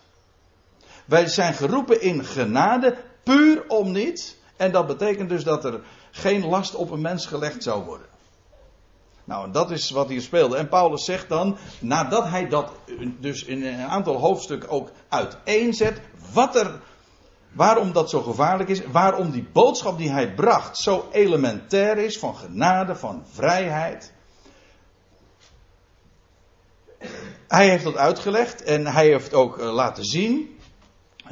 Wij 1.05 1.27
zijn 1.27 1.55
geroepen 1.55 2.01
in 2.03 2.25
genade, 2.25 2.97
puur 3.23 3.65
om 3.69 3.93
niet. 3.93 4.37
En 4.57 4.73
dat 4.73 4.87
betekent 4.87 5.29
dus 5.29 5.45
dat 5.45 5.65
er 5.65 5.81
geen 6.11 6.47
last 6.47 6.75
op 6.75 6.91
een 6.91 7.01
mens 7.01 7.27
gelegd 7.27 7.63
zou 7.63 7.85
worden. 7.85 8.07
Nou, 9.25 9.51
dat 9.53 9.71
is 9.71 9.91
wat 9.91 10.09
hier 10.09 10.21
speelde. 10.21 10.57
En 10.57 10.69
Paulus 10.69 11.05
zegt 11.05 11.29
dan, 11.29 11.57
nadat 11.79 12.29
hij 12.29 12.49
dat 12.49 12.73
dus 13.21 13.45
in 13.45 13.67
een 13.67 13.87
aantal 13.87 14.17
hoofdstukken 14.17 14.69
ook 14.69 14.91
uiteenzet, 15.09 16.01
wat 16.33 16.57
er, 16.57 16.81
waarom 17.53 17.93
dat 17.93 18.11
zo 18.11 18.23
gevaarlijk 18.23 18.69
is, 18.69 18.83
waarom 18.87 19.31
die 19.31 19.49
boodschap 19.53 19.99
die 19.99 20.11
hij 20.11 20.35
bracht 20.35 20.77
zo 20.77 21.09
elementair 21.13 21.99
is 21.99 22.19
van 22.19 22.37
genade, 22.37 22.97
van 22.97 23.23
vrijheid. 23.33 24.13
Hij 27.49 27.69
heeft 27.69 27.85
dat 27.85 27.97
uitgelegd 27.97 28.63
en 28.63 28.87
hij 28.87 29.07
heeft 29.07 29.35
ook 29.35 29.59
eh, 29.59 29.73
laten 29.73 30.05
zien, 30.05 30.59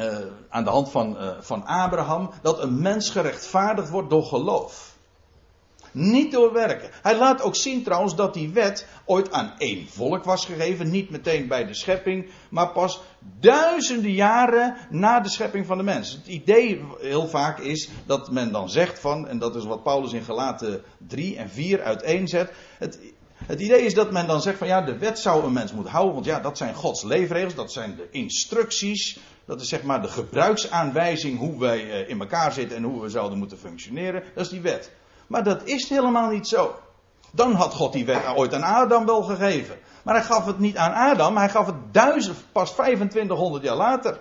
uh, 0.01 0.17
aan 0.49 0.65
de 0.65 0.71
hand 0.71 0.91
van, 0.91 1.17
uh, 1.23 1.31
van 1.41 1.67
Abraham, 1.67 2.31
dat 2.43 2.63
een 2.63 2.81
mens 2.81 3.11
gerechtvaardigd 3.11 3.91
wordt 3.91 4.11
door 4.11 4.25
geloof. 4.25 4.95
Niet 5.93 6.33
door 6.33 6.53
werken. 6.53 6.91
Hij 7.03 7.17
laat 7.17 7.43
ook 7.43 7.57
zien 7.57 7.83
trouwens 7.83 8.17
dat 8.17 8.35
die 8.35 8.49
wet 8.49 8.87
ooit 9.05 9.33
aan 9.33 9.55
één 9.59 9.89
volk 9.89 10.25
was 10.25 10.45
gegeven. 10.45 10.91
Niet 10.91 11.11
meteen 11.11 11.49
bij 11.49 11.67
de 11.67 11.75
schepping, 11.75 12.31
maar 12.51 12.69
pas 12.73 13.01
duizenden 13.41 14.13
jaren 14.13 14.77
na 14.91 15.21
de 15.21 15.29
schepping 15.29 15.67
van 15.67 15.77
de 15.77 15.85
mens. 15.85 16.13
Het 16.13 16.27
idee 16.27 16.85
heel 17.01 17.29
vaak 17.29 17.59
is 17.59 17.89
dat 18.07 18.31
men 18.31 18.53
dan 18.53 18.71
zegt 18.71 18.99
van, 18.99 19.29
en 19.29 19.39
dat 19.39 19.57
is 19.57 19.65
wat 19.65 19.83
Paulus 19.83 20.13
in 20.13 20.23
Gelaten 20.23 20.83
3 20.99 21.37
en 21.37 21.51
4 21.51 21.83
uiteenzet. 21.83 22.53
Het, 22.79 22.99
het 23.47 23.61
idee 23.61 23.85
is 23.85 23.95
dat 23.95 24.11
men 24.11 24.27
dan 24.27 24.41
zegt 24.41 24.59
van 24.59 24.67
ja, 24.67 24.81
de 24.81 24.99
wet 24.99 25.19
zou 25.19 25.45
een 25.45 25.53
mens 25.53 25.73
moeten 25.73 25.93
houden, 25.93 26.15
want 26.15 26.27
ja, 26.27 26.41
dat 26.41 26.59
zijn 26.59 26.75
Gods 26.75 27.03
leefregels, 27.03 27.55
dat 27.55 27.73
zijn 27.73 27.97
de 27.97 28.09
instructies, 28.11 29.19
dat 29.45 29.61
is 29.61 29.69
zeg 29.69 29.83
maar 29.83 30.03
de 30.03 30.09
gebruiksaanwijzing 30.09 31.39
hoe 31.39 31.59
wij 31.59 31.91
eh, 31.91 32.09
in 32.09 32.21
elkaar 32.21 32.53
zitten 32.53 32.77
en 32.77 32.83
hoe 32.83 33.03
we 33.03 33.09
zouden 33.09 33.39
moeten 33.39 33.59
functioneren. 33.59 34.23
Dat 34.35 34.45
is 34.45 34.51
die 34.51 34.61
wet. 34.61 34.93
Maar 35.27 35.45
dat 35.45 35.65
is 35.65 35.89
helemaal 35.89 36.31
niet 36.31 36.49
zo. 36.49 36.75
Dan 37.33 37.53
had 37.53 37.75
God 37.75 37.93
die 37.93 38.05
wet 38.05 38.27
ooit 38.35 38.55
aan 38.55 38.63
Adam 38.63 39.07
wel 39.07 39.23
gegeven. 39.23 39.77
Maar 40.03 40.15
hij 40.15 40.25
gaf 40.25 40.47
het 40.47 40.59
niet 40.59 40.77
aan 40.77 40.93
Adam, 40.93 41.37
hij 41.37 41.49
gaf 41.49 41.67
het 41.67 41.93
duizend, 41.93 42.37
pas 42.53 42.71
2500 42.71 43.65
jaar 43.65 43.77
later 43.77 44.21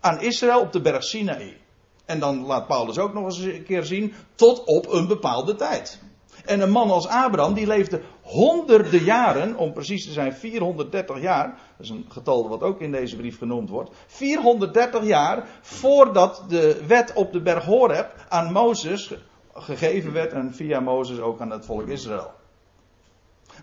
aan 0.00 0.20
Israël 0.20 0.60
op 0.60 0.72
de 0.72 0.80
berg 0.80 1.04
Sinaï. 1.04 1.60
En 2.04 2.18
dan 2.18 2.46
laat 2.46 2.66
Paulus 2.66 2.98
ook 2.98 3.12
nog 3.12 3.24
eens 3.24 3.38
een 3.38 3.64
keer 3.64 3.84
zien, 3.84 4.14
tot 4.34 4.64
op 4.64 4.92
een 4.92 5.06
bepaalde 5.06 5.54
tijd. 5.54 6.00
En 6.44 6.60
een 6.60 6.70
man 6.70 6.90
als 6.90 7.08
Abraham, 7.08 7.54
die 7.54 7.66
leefde 7.66 8.02
honderden 8.22 9.04
jaren, 9.04 9.56
om 9.56 9.72
precies 9.72 10.04
te 10.04 10.12
zijn 10.12 10.32
430 10.32 11.20
jaar, 11.20 11.46
dat 11.46 11.86
is 11.86 11.90
een 11.90 12.06
getal 12.08 12.48
wat 12.48 12.62
ook 12.62 12.80
in 12.80 12.92
deze 12.92 13.16
brief 13.16 13.38
genoemd 13.38 13.70
wordt, 13.70 13.90
430 14.06 15.04
jaar 15.04 15.46
voordat 15.60 16.44
de 16.48 16.86
wet 16.86 17.12
op 17.14 17.32
de 17.32 17.40
berg 17.40 17.64
Horeb 17.64 18.14
aan 18.28 18.52
Mozes 18.52 19.14
gegeven 19.54 20.12
werd 20.12 20.32
en 20.32 20.54
via 20.54 20.80
Mozes 20.80 21.20
ook 21.20 21.40
aan 21.40 21.50
het 21.50 21.64
volk 21.64 21.86
Israël. 21.86 22.30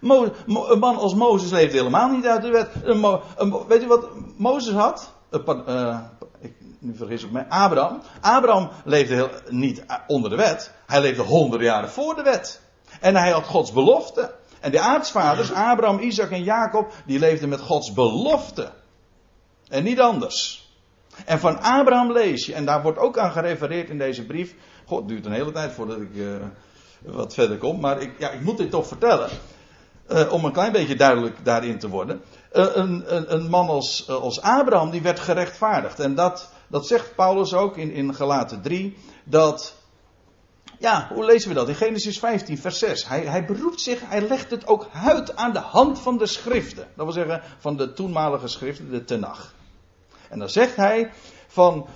een 0.02 0.80
man 0.80 0.98
als 0.98 1.14
Mozes 1.14 1.52
leefde 1.52 1.78
helemaal 1.78 2.10
niet 2.10 2.26
uit 2.28 2.42
de 2.42 2.52
wet. 2.52 2.70
weet 3.68 3.82
je 3.82 3.88
wat 3.88 4.10
Mozes 4.38 4.74
had? 4.74 5.14
Uh, 5.32 6.00
ik, 6.40 6.54
nu 6.80 6.96
vergis 6.96 7.24
ik 7.24 7.32
me. 7.32 7.50
Abraham. 7.50 8.02
Abraham 8.22 8.70
leefde 8.86 9.14
heel, 9.14 9.30
niet 9.50 9.86
onder 10.08 10.30
de 10.30 10.36
wet. 10.36 10.74
Hij 10.86 11.02
leefde 11.02 11.22
honderden 11.22 11.68
jaren 11.68 11.90
voor 11.90 12.16
de 12.16 12.24
wet. 12.24 12.62
En 13.00 13.16
hij 13.16 13.32
had 13.32 13.46
Gods 13.46 13.72
belofte. 13.72 14.38
En 14.60 14.72
de 14.72 14.80
aartsvaders, 14.80 15.54
Abraham, 15.54 16.00
Isaac 16.00 16.32
en 16.32 16.44
Jacob, 16.44 16.94
die 17.06 17.20
leefden 17.20 17.50
met 17.50 17.60
Gods 17.60 17.94
belofte. 17.94 18.72
En 19.68 19.84
niet 19.84 20.00
anders. 20.00 20.68
En 21.26 21.40
van 21.40 21.62
Abraham 21.62 22.12
lees 22.12 22.46
je, 22.46 22.54
en 22.54 22.66
daar 22.66 22.82
wordt 22.82 22.98
ook 22.98 23.18
aan 23.18 23.32
gerefereerd 23.32 23.90
in 23.90 23.98
deze 23.98 24.26
brief. 24.26 24.56
God, 24.86 25.00
het 25.00 25.08
duurt 25.08 25.26
een 25.26 25.32
hele 25.32 25.52
tijd 25.52 25.72
voordat 25.72 26.02
ik 26.02 26.14
uh, 26.14 26.36
wat 27.02 27.34
verder 27.34 27.58
kom, 27.58 27.80
maar 27.80 28.02
ik, 28.02 28.12
ja, 28.20 28.30
ik 28.30 28.42
moet 28.42 28.58
dit 28.58 28.72
toch 28.72 28.88
vertellen. 28.88 29.30
Uh, 30.12 30.32
om 30.32 30.46
een 30.46 30.52
klein 30.52 30.72
beetje 30.72 30.96
duidelijk 30.96 31.46
daarin 31.46 31.80
te 31.80 31.90
worden. 31.90 32.22
Uh, 32.54 32.66
een, 32.74 33.16
een, 33.16 33.34
een, 33.34 33.50
man 33.50 33.70
als, 33.70 34.10
als 34.10 34.42
Abraham, 34.42 34.90
die 34.90 35.02
werd 35.02 35.20
gerechtvaardigd. 35.20 36.00
En 36.00 36.16
dat, 36.16 36.50
dat 36.68 36.88
zegt 36.88 37.16
Paulus 37.16 37.54
ook 37.54 37.78
in, 37.78 37.92
in 37.92 38.16
Galaten 38.16 38.62
3. 38.62 38.98
Dat 39.24 39.76
ja, 40.80 41.10
hoe 41.14 41.26
lezen 41.26 41.50
we 41.50 41.56
dat? 41.56 41.68
In 41.68 41.76
Genesis 41.76 42.20
15, 42.20 42.58
vers 42.58 42.80
6. 42.80 43.08
Hij, 43.08 43.22
hij 43.22 43.46
beroept 43.46 43.82
zich, 43.82 44.02
hij 44.06 44.22
legt 44.22 44.52
het 44.52 44.68
ook 44.68 44.88
uit 44.94 45.36
aan 45.36 45.54
de 45.54 45.60
hand 45.60 46.00
van 46.00 46.18
de 46.18 46.26
schriften. 46.26 46.88
Dat 46.96 47.06
wil 47.06 47.14
zeggen, 47.14 47.42
van 47.58 47.78
de 47.78 47.94
toenmalige 47.94 48.48
schriften, 48.48 48.92
de 48.92 49.04
Tenach. 49.04 49.54
En 50.30 50.40
dan 50.40 50.50
zegt 50.50 50.76
hij 50.76 51.12
van, 51.48 51.88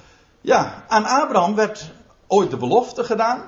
ja, 0.41 0.85
aan 0.87 1.05
Abraham 1.05 1.55
werd 1.55 1.91
ooit 2.27 2.49
de 2.49 2.57
belofte 2.57 3.03
gedaan. 3.03 3.45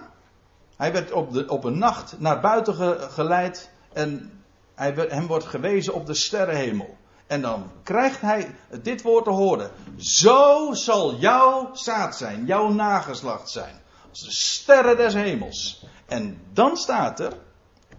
Hij 0.77 0.93
werd 0.93 1.11
op, 1.11 1.33
de, 1.33 1.49
op 1.49 1.63
een 1.63 1.77
nacht 1.77 2.19
naar 2.19 2.41
buiten 2.41 2.99
geleid 3.11 3.69
en 3.93 4.41
hij, 4.75 4.93
hem 4.93 5.27
wordt 5.27 5.45
gewezen 5.45 5.93
op 5.93 6.05
de 6.05 6.13
sterrenhemel. 6.13 6.97
En 7.27 7.41
dan 7.41 7.71
krijgt 7.83 8.21
hij 8.21 8.55
dit 8.81 9.01
woord 9.01 9.23
te 9.23 9.29
horen. 9.29 9.71
Zo 9.97 10.73
zal 10.73 11.15
jouw 11.15 11.69
zaad 11.73 12.15
zijn, 12.15 12.45
jouw 12.45 12.69
nageslacht 12.69 13.49
zijn. 13.49 13.83
Als 14.15 14.23
de 14.23 14.31
sterren 14.31 14.97
des 14.97 15.13
hemels. 15.13 15.85
En 16.05 16.41
dan 16.53 16.77
staat 16.77 17.19
er 17.19 17.37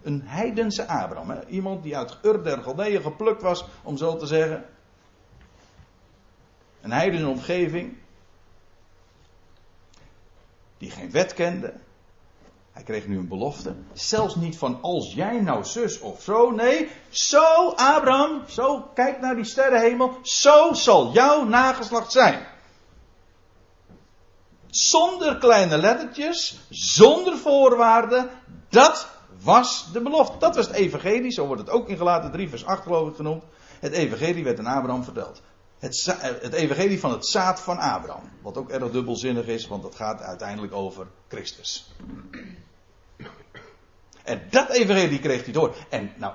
een 0.03 0.23
heidense 0.25 0.87
Abraham. 0.89 1.31
Hè? 1.31 1.47
Iemand 1.47 1.83
die 1.83 1.97
uit 1.97 2.19
Ur 2.23 2.43
der 2.43 2.63
Galdeeën 2.63 3.03
geplukt 3.03 3.43
was, 3.43 3.65
om 3.83 3.97
zo 3.97 4.17
te 4.17 4.27
zeggen. 4.27 4.65
Een 6.81 6.93
heidense 6.93 7.29
omgeving. 7.29 7.97
Die 10.79 10.91
geen 10.91 11.11
wet 11.11 11.35
kende. 11.35 11.75
Hij 12.73 12.83
kreeg 12.83 13.07
nu 13.07 13.19
een 13.19 13.29
belofte. 13.29 13.75
Zelfs 13.93 14.35
niet 14.35 14.59
van 14.59 14.83
als 14.83 15.15
jij 15.15 15.41
nou 15.41 15.65
zus 15.65 16.01
of 16.01 16.23
zo. 16.23 16.51
Nee, 16.51 16.89
zo 17.09 17.69
Abraham, 17.69 18.43
zo 18.49 18.81
kijk 18.95 19.21
naar 19.21 19.35
die 19.35 19.45
sterrenhemel. 19.45 20.19
Zo 20.23 20.73
zal 20.73 21.13
jouw 21.13 21.45
nageslacht 21.45 22.13
zijn. 22.13 22.47
Zonder 24.77 25.39
kleine 25.39 25.79
lettertjes, 25.79 26.59
zonder 26.71 27.37
voorwaarden. 27.37 28.31
Dat 28.69 29.09
was 29.43 29.93
de 29.93 30.01
belofte. 30.01 30.39
Dat 30.39 30.57
was 30.57 30.67
het 30.67 30.77
evangelie, 30.77 31.31
zo 31.31 31.47
wordt 31.47 31.61
het 31.61 31.71
ook 31.71 31.89
in 31.89 31.97
gelaten 31.97 32.31
3 32.31 32.49
vers 32.49 32.65
8 32.65 32.83
geloof 32.83 33.09
ik 33.09 33.17
genoemd. 33.17 33.43
Het 33.81 33.93
evangelie 33.93 34.45
werd 34.45 34.59
aan 34.59 34.67
Abraham 34.67 35.05
verteld. 35.05 35.43
Het, 35.79 36.17
het, 36.21 36.53
evangelie 36.53 37.01
van 37.01 37.11
het 37.11 37.27
zaad 37.27 37.61
van 37.61 37.79
Abraham. 37.79 38.31
Wat 38.43 38.57
ook 38.57 38.71
erg 38.71 38.91
dubbelzinnig 38.91 39.47
is, 39.47 39.67
want 39.67 39.83
dat 39.83 39.95
gaat 39.95 40.21
uiteindelijk 40.21 40.73
over 40.73 41.07
Christus. 41.29 41.93
En 44.25 44.43
dat 44.51 44.69
evangelie 44.69 45.19
kreeg 45.19 45.45
hij 45.45 45.53
door. 45.53 45.75
En 45.89 46.13
nou, 46.17 46.35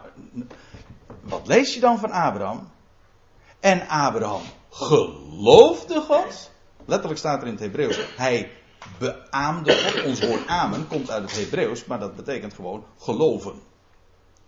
wat 1.22 1.48
lees 1.48 1.74
je 1.74 1.80
dan 1.80 2.00
van 2.00 2.12
Abraham? 2.12 2.72
En 3.60 3.88
Abraham 3.88 4.44
geloofde 4.70 6.02
God. 6.02 6.51
Letterlijk 6.92 7.20
staat 7.20 7.42
er 7.42 7.48
in 7.48 7.54
het 7.54 7.62
Hebreeuws. 7.62 8.00
Hij 8.18 8.52
beaamde 9.00 9.78
God. 9.78 10.04
Ons 10.04 10.20
woord 10.20 10.48
amen 10.48 10.88
komt 10.88 11.12
uit 11.12 11.24
het 11.24 11.40
Hebreeuws, 11.40 11.86
maar 11.86 12.00
dat 12.00 12.16
betekent 12.16 12.54
gewoon 12.54 12.86
geloven. 12.98 13.62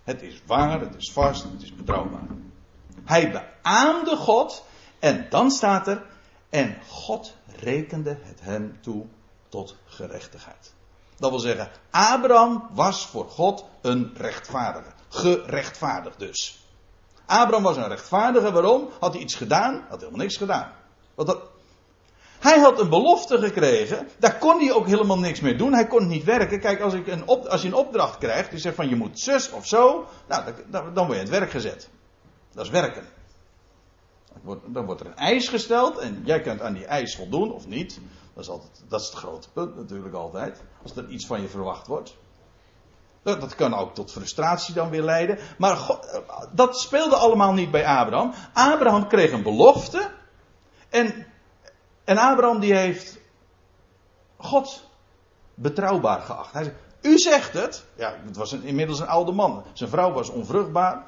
Het 0.02 0.22
is 0.22 0.42
waar, 0.46 0.80
het 0.80 0.94
is 0.96 1.12
vast, 1.12 1.42
het 1.42 1.62
is 1.62 1.74
betrouwbaar. 1.74 2.26
Hij 3.04 3.30
beaamde 3.30 4.16
God 4.16 4.64
en 4.98 5.26
dan 5.30 5.50
staat 5.50 5.88
er, 5.88 6.06
en 6.50 6.76
God 6.88 7.34
rekende 7.60 8.18
het 8.22 8.40
hem 8.40 8.78
toe 8.80 9.06
tot 9.48 9.76
gerechtigheid. 9.84 10.72
Dat 11.16 11.30
wil 11.30 11.38
zeggen, 11.38 11.70
Abraham 11.90 12.68
was 12.72 13.06
voor 13.06 13.28
God 13.28 13.64
een 13.80 14.10
rechtvaardige. 14.16 14.90
Gerechtvaardigd 15.08 16.18
dus. 16.18 16.66
Abraham 17.26 17.62
was 17.62 17.76
een 17.76 17.88
rechtvaardige, 17.88 18.52
waarom? 18.52 18.88
Had 19.00 19.12
hij 19.12 19.22
iets 19.22 19.34
gedaan? 19.34 19.84
Had 19.88 19.98
helemaal 19.98 20.20
niks 20.20 20.36
gedaan. 20.36 20.72
Want 21.14 21.28
dat, 21.28 21.52
hij 22.44 22.58
had 22.58 22.80
een 22.80 22.88
belofte 22.88 23.38
gekregen. 23.38 24.08
Daar 24.18 24.38
kon 24.38 24.58
hij 24.58 24.72
ook 24.72 24.86
helemaal 24.86 25.18
niks 25.18 25.40
mee 25.40 25.56
doen. 25.56 25.72
Hij 25.72 25.86
kon 25.86 26.06
niet 26.06 26.24
werken. 26.24 26.60
Kijk, 26.60 26.80
als, 26.80 26.94
ik 26.94 27.06
een 27.06 27.26
als 27.26 27.62
je 27.62 27.68
een 27.68 27.74
opdracht 27.74 28.18
krijgt. 28.18 28.50
Die 28.50 28.58
zegt 28.58 28.76
van 28.76 28.88
je 28.88 28.96
moet 28.96 29.20
zus 29.20 29.50
of 29.50 29.66
zo. 29.66 30.06
Nou, 30.28 30.52
dan, 30.70 30.94
dan 30.94 31.06
word 31.06 31.18
je 31.18 31.24
het 31.24 31.32
werk 31.32 31.50
gezet. 31.50 31.88
Dat 32.52 32.64
is 32.64 32.70
werken. 32.70 33.04
Dan 34.66 34.84
wordt 34.84 35.00
er 35.00 35.06
een 35.06 35.16
eis 35.16 35.48
gesteld 35.48 35.98
en 35.98 36.22
jij 36.24 36.40
kunt 36.40 36.60
aan 36.60 36.72
die 36.72 36.86
eis 36.86 37.16
voldoen 37.16 37.52
of 37.52 37.66
niet. 37.66 38.00
Dat 38.34 38.44
is, 38.44 38.50
altijd, 38.50 38.84
dat 38.88 39.00
is 39.00 39.06
het 39.06 39.16
grote 39.16 39.48
punt 39.52 39.76
natuurlijk 39.76 40.14
altijd. 40.14 40.62
Als 40.82 40.96
er 40.96 41.08
iets 41.08 41.26
van 41.26 41.40
je 41.40 41.48
verwacht 41.48 41.86
wordt. 41.86 42.16
Dat, 43.22 43.40
dat 43.40 43.54
kan 43.54 43.74
ook 43.74 43.94
tot 43.94 44.10
frustratie 44.10 44.74
dan 44.74 44.90
weer 44.90 45.02
leiden. 45.02 45.38
Maar 45.58 45.76
God, 45.76 46.22
dat 46.52 46.78
speelde 46.80 47.16
allemaal 47.16 47.52
niet 47.52 47.70
bij 47.70 47.86
Abraham. 47.86 48.32
Abraham 48.52 49.08
kreeg 49.08 49.32
een 49.32 49.42
belofte. 49.42 50.10
En, 50.88 51.26
en 52.04 52.18
Abraham 52.18 52.60
die 52.60 52.74
heeft 52.74 53.18
God 54.36 54.88
betrouwbaar 55.54 56.20
geacht. 56.20 56.52
Hij 56.52 56.64
zei, 56.64 56.76
u 57.02 57.18
zegt 57.18 57.52
het. 57.52 57.84
Ja, 57.96 58.14
het 58.26 58.36
was 58.36 58.52
inmiddels 58.52 59.00
een 59.00 59.06
oude 59.06 59.32
man. 59.32 59.64
Zijn 59.72 59.90
vrouw 59.90 60.12
was 60.12 60.28
onvruchtbaar. 60.28 61.02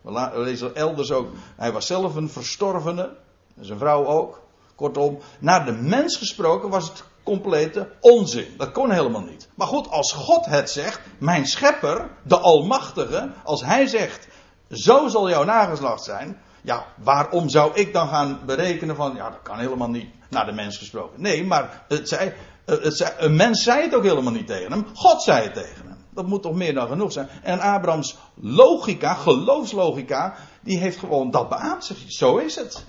We 0.00 0.32
lezen 0.34 0.74
elders 0.74 1.12
ook. 1.12 1.28
Hij 1.56 1.72
was 1.72 1.86
zelf 1.86 2.14
een 2.14 2.28
verstorvene. 2.28 3.16
En 3.56 3.64
zijn 3.64 3.78
vrouw 3.78 4.06
ook. 4.06 4.40
Kortom, 4.74 5.18
naar 5.38 5.64
de 5.64 5.72
mens 5.72 6.16
gesproken 6.16 6.68
was 6.68 6.88
het 6.88 7.04
complete 7.22 7.90
onzin. 8.00 8.54
Dat 8.56 8.72
kon 8.72 8.90
helemaal 8.90 9.20
niet. 9.20 9.48
Maar 9.54 9.66
goed, 9.66 9.90
als 9.90 10.12
God 10.12 10.44
het 10.44 10.70
zegt, 10.70 11.00
mijn 11.18 11.46
schepper, 11.46 12.10
de 12.22 12.38
Almachtige, 12.38 13.30
als 13.44 13.64
hij 13.64 13.86
zegt, 13.86 14.28
zo 14.70 15.08
zal 15.08 15.28
jouw 15.28 15.44
nageslacht 15.44 16.04
zijn. 16.04 16.40
Ja, 16.62 16.86
waarom 16.96 17.48
zou 17.48 17.74
ik 17.74 17.92
dan 17.92 18.08
gaan 18.08 18.40
berekenen 18.46 18.96
van, 18.96 19.14
ja, 19.14 19.30
dat 19.30 19.42
kan 19.42 19.58
helemaal 19.58 19.90
niet 19.90 20.08
naar 20.30 20.46
de 20.46 20.52
mens 20.52 20.76
gesproken. 20.76 21.22
Nee, 21.22 21.44
maar 21.44 21.84
het 21.88 22.08
zei, 22.08 22.32
het 22.64 22.96
zei, 22.96 23.12
een 23.18 23.36
mens 23.36 23.62
zei 23.62 23.82
het 23.82 23.94
ook 23.94 24.02
helemaal 24.02 24.32
niet 24.32 24.46
tegen 24.46 24.72
hem. 24.72 24.86
God 24.94 25.22
zei 25.22 25.42
het 25.44 25.54
tegen 25.54 25.86
hem. 25.86 25.96
Dat 26.10 26.26
moet 26.26 26.42
toch 26.42 26.54
meer 26.54 26.74
dan 26.74 26.88
genoeg 26.88 27.12
zijn. 27.12 27.28
En 27.42 27.60
Abrahams 27.60 28.16
logica, 28.34 29.14
geloofslogica, 29.14 30.34
die 30.60 30.78
heeft 30.78 30.98
gewoon 30.98 31.30
dat 31.30 31.48
beaamd. 31.48 31.92
Zo 32.06 32.36
is 32.36 32.56
het. 32.56 32.84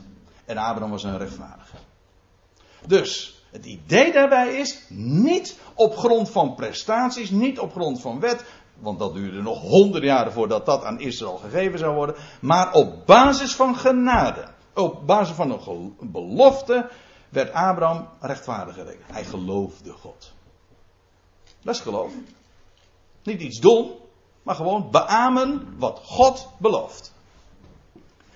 En 0.45 0.57
Abraham 0.57 0.91
was 0.91 1.03
een 1.03 1.17
rechtvaardige. 1.17 1.75
Dus, 2.87 3.41
het 3.51 3.65
idee 3.65 4.11
daarbij 4.11 4.53
is 4.55 4.85
niet 4.89 5.57
op 5.73 5.97
grond 5.97 6.29
van 6.29 6.55
prestaties, 6.55 7.29
niet 7.29 7.59
op 7.59 7.71
grond 7.71 8.01
van 8.01 8.19
wet, 8.19 8.43
want 8.79 8.99
dat 8.99 9.13
duurde 9.13 9.41
nog 9.41 9.61
honderden 9.61 10.09
jaren 10.09 10.31
voordat 10.31 10.65
dat 10.65 10.83
aan 10.83 10.99
Israël 10.99 11.37
gegeven 11.37 11.79
zou 11.79 11.95
worden, 11.95 12.15
maar 12.41 12.73
op 12.73 13.05
basis 13.05 13.55
van 13.55 13.75
genade. 13.75 14.47
Op 14.73 15.07
basis 15.07 15.35
van 15.35 15.51
een 15.99 16.11
belofte 16.11 16.89
werd 17.29 17.53
Abraham 17.53 18.07
rechtvaardig 18.19 18.75
gerekend. 18.75 19.11
Hij 19.11 19.23
geloofde 19.23 19.91
God. 19.91 20.31
Dat 21.61 21.75
is 21.75 21.81
geloof. 21.81 22.11
Niet 23.23 23.41
iets 23.41 23.59
doen, 23.59 23.91
maar 24.43 24.55
gewoon 24.55 24.91
beamen 24.91 25.75
wat 25.77 25.99
God 26.03 26.49
belooft. 26.57 27.13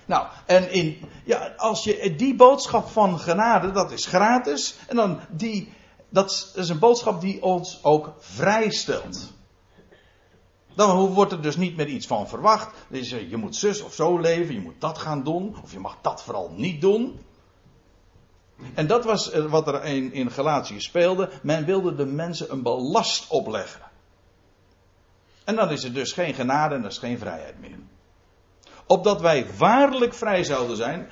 Nou, 0.06 0.26
en 0.46 0.72
in, 0.72 1.00
ja, 1.24 1.52
als 1.56 1.84
je 1.84 2.14
die 2.16 2.34
boodschap 2.34 2.88
van 2.88 3.18
genade, 3.18 3.70
dat 3.70 3.92
is 3.92 4.06
gratis. 4.06 4.74
En 4.86 4.96
dan 4.96 5.20
die, 5.28 5.72
dat 6.08 6.52
is 6.54 6.68
een 6.68 6.78
boodschap 6.78 7.20
die 7.20 7.42
ons 7.42 7.84
ook 7.84 8.12
vrijstelt. 8.18 9.32
Dan 10.78 11.06
wordt 11.06 11.32
er 11.32 11.42
dus 11.42 11.56
niet 11.56 11.76
meer 11.76 11.86
iets 11.86 12.06
van 12.06 12.28
verwacht. 12.28 12.74
Dus 12.88 13.10
je 13.10 13.36
moet 13.36 13.56
zus 13.56 13.80
of 13.80 13.94
zo 13.94 14.18
leven, 14.18 14.54
je 14.54 14.60
moet 14.60 14.80
dat 14.80 14.98
gaan 14.98 15.24
doen, 15.24 15.56
of 15.62 15.72
je 15.72 15.78
mag 15.78 15.96
dat 16.02 16.22
vooral 16.22 16.52
niet 16.56 16.80
doen. 16.80 17.20
En 18.74 18.86
dat 18.86 19.04
was 19.04 19.30
eh, 19.30 19.44
wat 19.44 19.68
er 19.68 19.84
in, 19.84 20.12
in 20.12 20.30
Galatië 20.30 20.80
speelde. 20.80 21.30
Men 21.42 21.64
wilde 21.64 21.94
de 21.94 22.06
mensen 22.06 22.52
een 22.52 22.62
belast 22.62 23.28
opleggen. 23.28 23.80
En 25.44 25.56
dan 25.56 25.70
is 25.70 25.84
er 25.84 25.92
dus 25.92 26.12
geen 26.12 26.34
genade 26.34 26.74
en 26.74 26.82
er 26.82 26.90
is 26.90 26.98
geen 26.98 27.18
vrijheid 27.18 27.60
meer. 27.60 27.78
Opdat 28.86 29.20
wij 29.20 29.46
waarlijk 29.56 30.14
vrij 30.14 30.44
zouden 30.44 30.76
zijn, 30.76 31.08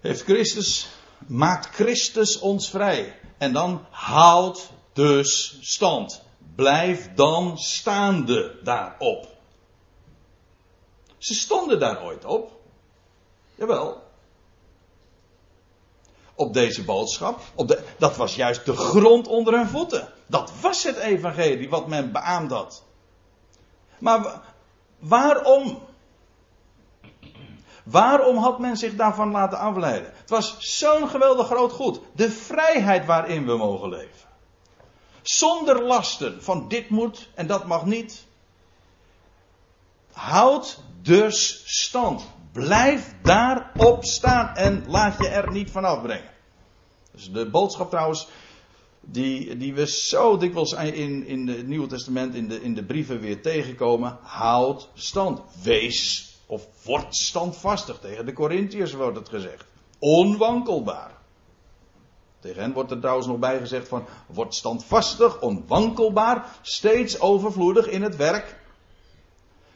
heeft 0.00 0.22
Christus, 0.22 0.88
maakt 1.26 1.74
Christus 1.74 2.38
ons 2.38 2.70
vrij. 2.70 3.18
En 3.38 3.52
dan 3.52 3.86
houdt 3.90 4.70
dus 4.92 5.58
stand. 5.60 6.26
Blijf 6.58 7.14
dan 7.14 7.58
staande 7.58 8.58
daarop. 8.62 9.26
Ze 11.18 11.34
stonden 11.34 11.78
daar 11.80 12.02
ooit 12.02 12.24
op. 12.24 12.52
Jawel. 13.54 14.02
Op 16.34 16.54
deze 16.54 16.84
boodschap. 16.84 17.40
Op 17.54 17.68
de, 17.68 17.84
dat 17.98 18.16
was 18.16 18.34
juist 18.34 18.64
de 18.64 18.76
grond 18.76 19.26
onder 19.26 19.54
hun 19.54 19.68
voeten. 19.68 20.12
Dat 20.26 20.52
was 20.60 20.82
het 20.82 20.96
evangelie 20.96 21.68
wat 21.68 21.86
men 21.86 22.12
beaamd 22.12 22.50
had. 22.50 22.82
Maar 23.98 24.40
waarom? 24.98 25.82
Waarom 27.84 28.36
had 28.36 28.58
men 28.58 28.76
zich 28.76 28.94
daarvan 28.94 29.30
laten 29.30 29.58
afleiden? 29.58 30.12
Het 30.14 30.30
was 30.30 30.56
zo'n 30.58 31.08
geweldig 31.08 31.46
groot 31.46 31.72
goed. 31.72 32.00
De 32.12 32.30
vrijheid 32.30 33.06
waarin 33.06 33.46
we 33.46 33.56
mogen 33.56 33.88
leven. 33.88 34.27
Zonder 35.22 35.82
lasten 35.82 36.42
van 36.42 36.68
dit 36.68 36.88
moet 36.88 37.28
en 37.34 37.46
dat 37.46 37.66
mag 37.66 37.84
niet. 37.86 38.26
Houd 40.12 40.78
dus 41.02 41.62
stand. 41.64 42.26
Blijf 42.52 43.14
daarop 43.22 44.04
staan 44.04 44.54
en 44.56 44.84
laat 44.88 45.18
je 45.18 45.28
er 45.28 45.52
niet 45.52 45.70
van 45.70 45.84
afbrengen. 45.84 46.30
Dus 47.12 47.32
de 47.32 47.50
boodschap 47.50 47.90
trouwens, 47.90 48.28
die, 49.00 49.56
die 49.56 49.74
we 49.74 49.86
zo 49.86 50.36
dikwijls 50.36 50.72
in, 50.72 51.26
in 51.26 51.48
het 51.48 51.66
Nieuwe 51.66 51.86
Testament, 51.86 52.34
in 52.34 52.48
de, 52.48 52.62
in 52.62 52.74
de 52.74 52.84
brieven 52.84 53.20
weer 53.20 53.42
tegenkomen. 53.42 54.18
Houd 54.22 54.88
stand. 54.94 55.40
Wees 55.62 56.28
of 56.46 56.66
word 56.84 57.16
standvastig. 57.16 57.98
Tegen 57.98 58.26
de 58.26 58.32
Corinthiërs 58.32 58.92
wordt 58.92 59.16
het 59.16 59.28
gezegd. 59.28 59.64
Onwankelbaar. 59.98 61.17
Tegen 62.40 62.62
hen 62.62 62.72
wordt 62.72 62.90
er 62.90 63.00
trouwens 63.00 63.26
nog 63.26 63.38
bij 63.38 63.58
gezegd 63.58 63.88
van, 63.88 64.06
word 64.26 64.54
standvastig, 64.54 65.40
onwankelbaar, 65.40 66.46
steeds 66.62 67.20
overvloedig 67.20 67.88
in 67.88 68.02
het 68.02 68.16
werk. 68.16 68.56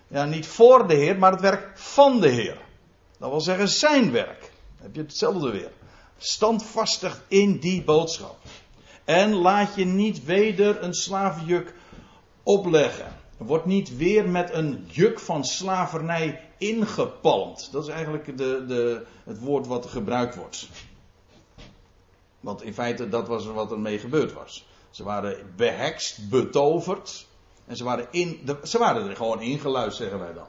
Ja, 0.09 0.25
niet 0.25 0.46
voor 0.46 0.88
de 0.88 0.94
Heer, 0.94 1.18
maar 1.18 1.33
het 1.33 1.40
werk 1.40 1.70
van 1.75 2.20
de 2.20 2.29
Heer. 2.29 2.61
Dat 3.18 3.31
wil 3.31 3.40
zeggen 3.40 3.68
zijn 3.68 4.12
werk. 4.12 4.40
Dan 4.40 4.87
heb 4.87 4.94
je 4.94 5.01
hetzelfde 5.01 5.51
weer. 5.51 5.70
Standvastig 6.18 7.25
in 7.29 7.59
die 7.59 7.83
boodschap. 7.83 8.37
En 9.05 9.35
laat 9.35 9.75
je 9.75 9.85
niet 9.85 10.25
weder 10.25 10.83
een 10.83 10.94
slavenjuk 10.94 11.75
opleggen. 12.42 13.20
Wordt 13.37 13.66
niet 13.66 13.96
weer 13.96 14.29
met 14.29 14.53
een 14.53 14.87
juk 14.88 15.20
van 15.20 15.44
slavernij 15.44 16.40
ingepalmd. 16.59 17.68
Dat 17.72 17.83
is 17.83 17.88
eigenlijk 17.88 18.38
de, 18.38 18.64
de, 18.66 19.07
het 19.25 19.38
woord 19.38 19.66
wat 19.66 19.87
gebruikt 19.87 20.35
wordt. 20.35 20.68
Want 22.42 22.62
in 22.62 22.74
feite 22.74 23.09
dat 23.09 23.28
was 23.28 23.46
wat 23.46 23.70
ermee 23.70 23.98
gebeurd 23.98 24.33
was. 24.33 24.66
Ze 24.90 25.05
waren 25.05 25.52
behekst, 25.57 26.28
betoverd. 26.28 27.26
En 27.66 27.76
ze 27.76 27.85
waren, 27.85 28.09
in, 28.11 28.48
ze 28.62 28.78
waren 28.78 29.09
er 29.09 29.16
gewoon 29.16 29.40
ingeluisterd, 29.40 29.96
zeggen 29.96 30.18
wij 30.18 30.33
dan. 30.33 30.48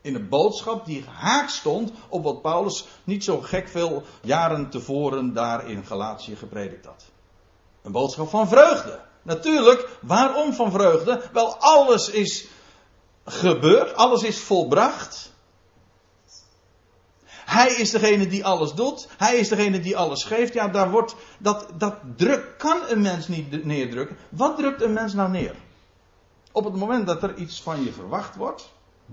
In 0.00 0.14
een 0.14 0.28
boodschap 0.28 0.86
die 0.86 1.04
haak 1.04 1.48
stond 1.48 1.92
op 2.08 2.24
wat 2.24 2.42
Paulus 2.42 2.86
niet 3.04 3.24
zo 3.24 3.40
gek 3.40 3.68
veel 3.68 4.02
jaren 4.22 4.70
tevoren 4.70 5.34
daar 5.34 5.70
in 5.70 5.84
Galatië 5.84 6.36
gepredikt 6.36 6.86
had. 6.86 7.04
Een 7.82 7.92
boodschap 7.92 8.28
van 8.28 8.48
vreugde. 8.48 9.00
Natuurlijk, 9.22 9.88
waarom 10.02 10.52
van 10.52 10.70
vreugde? 10.70 11.22
Wel, 11.32 11.56
alles 11.56 12.10
is 12.10 12.46
gebeurd, 13.24 13.94
alles 13.94 14.22
is 14.22 14.38
volbracht. 14.38 15.32
Hij 17.46 17.74
is 17.74 17.90
degene 17.90 18.26
die 18.26 18.44
alles 18.44 18.72
doet. 18.72 19.08
Hij 19.16 19.36
is 19.36 19.48
degene 19.48 19.80
die 19.80 19.96
alles 19.96 20.24
geeft. 20.24 20.52
Ja, 20.52 20.68
daar 20.68 20.90
wordt, 20.90 21.16
dat, 21.38 21.68
dat 21.74 21.94
druk 22.16 22.58
kan 22.58 22.78
een 22.88 23.02
mens 23.02 23.28
niet 23.28 23.64
neerdrukken. 23.64 24.16
Wat 24.28 24.56
drukt 24.56 24.82
een 24.82 24.92
mens 24.92 25.12
nou 25.12 25.30
neer? 25.30 25.54
Op 26.52 26.64
het 26.64 26.74
moment 26.74 27.06
dat 27.06 27.22
er 27.22 27.34
iets 27.34 27.62
van 27.62 27.84
je 27.84 27.92
verwacht 27.92 28.36
wordt, 28.36 28.72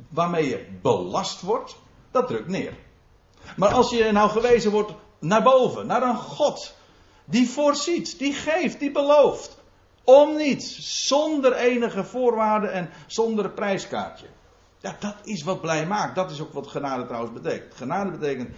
waarmee 0.09 0.49
je 0.49 0.67
belast 0.81 1.41
wordt, 1.41 1.75
dat 2.11 2.27
drukt 2.27 2.47
neer. 2.47 2.73
Maar 3.55 3.73
als 3.73 3.89
je 3.89 4.11
nou 4.11 4.29
gewezen 4.29 4.71
wordt 4.71 4.91
naar 5.19 5.43
boven, 5.43 5.87
naar 5.87 6.01
een 6.01 6.17
God, 6.17 6.75
die 7.25 7.49
voorziet, 7.49 8.19
die 8.19 8.33
geeft, 8.33 8.79
die 8.79 8.91
belooft, 8.91 9.57
om 10.03 10.35
niets, 10.35 11.07
zonder 11.07 11.53
enige 11.53 12.03
voorwaarden 12.03 12.71
en 12.71 12.89
zonder 13.07 13.49
prijskaartje. 13.49 14.27
Ja, 14.83 14.95
dat 14.99 15.15
is 15.23 15.43
wat 15.43 15.61
blij 15.61 15.87
maakt. 15.87 16.15
Dat 16.15 16.31
is 16.31 16.41
ook 16.41 16.53
wat 16.53 16.67
genade 16.67 17.05
trouwens 17.05 17.33
betekent. 17.33 17.75
Genade 17.75 18.11
betekent 18.11 18.55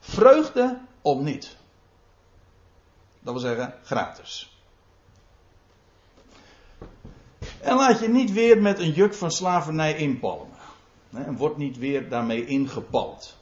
vreugde 0.00 0.78
om 1.02 1.24
niet. 1.24 1.56
Dat 3.20 3.32
wil 3.32 3.42
zeggen 3.42 3.74
gratis. 3.84 4.60
En 7.60 7.76
laat 7.76 8.00
je 8.00 8.08
niet 8.08 8.32
weer 8.32 8.62
met 8.62 8.78
een 8.78 8.90
juk 8.90 9.14
van 9.14 9.30
slavernij 9.30 9.96
inpalmen. 9.96 10.56
En 11.10 11.36
word 11.36 11.56
niet 11.56 11.78
weer 11.78 12.08
daarmee 12.08 12.46
ingepalmd. 12.46 13.36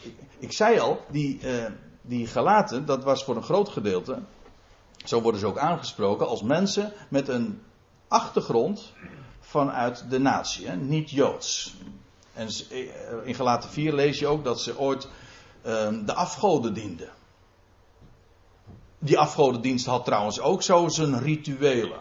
Ik, 0.00 0.14
ik 0.38 0.52
zei 0.52 0.78
al, 0.78 1.04
die, 1.10 1.40
uh, 1.42 1.64
die 2.02 2.26
Galaten, 2.26 2.86
dat 2.86 3.04
was 3.04 3.24
voor 3.24 3.36
een 3.36 3.42
groot 3.42 3.68
gedeelte 3.68 4.22
zo 5.04 5.20
worden 5.20 5.40
ze 5.40 5.46
ook 5.46 5.58
aangesproken 5.58 6.28
als 6.28 6.42
mensen 6.42 6.92
met 7.08 7.28
een 7.28 7.62
achtergrond 8.08 8.92
vanuit 9.52 10.10
de 10.10 10.18
natie, 10.18 10.70
niet 10.70 11.10
Joods. 11.10 11.74
En 12.32 12.48
in 13.24 13.34
Galaten 13.34 13.70
4 13.70 13.94
lees 13.94 14.18
je 14.18 14.26
ook 14.26 14.44
dat 14.44 14.60
ze 14.60 14.78
ooit 14.78 15.08
ehm, 15.62 16.04
de 16.04 16.14
afgoden 16.14 16.74
dienden. 16.74 17.10
Die 18.98 19.18
afgodendienst 19.18 19.86
had 19.86 20.04
trouwens 20.04 20.40
ook 20.40 20.62
zo 20.62 20.88
zijn 20.88 21.18
rituelen. 21.18 22.00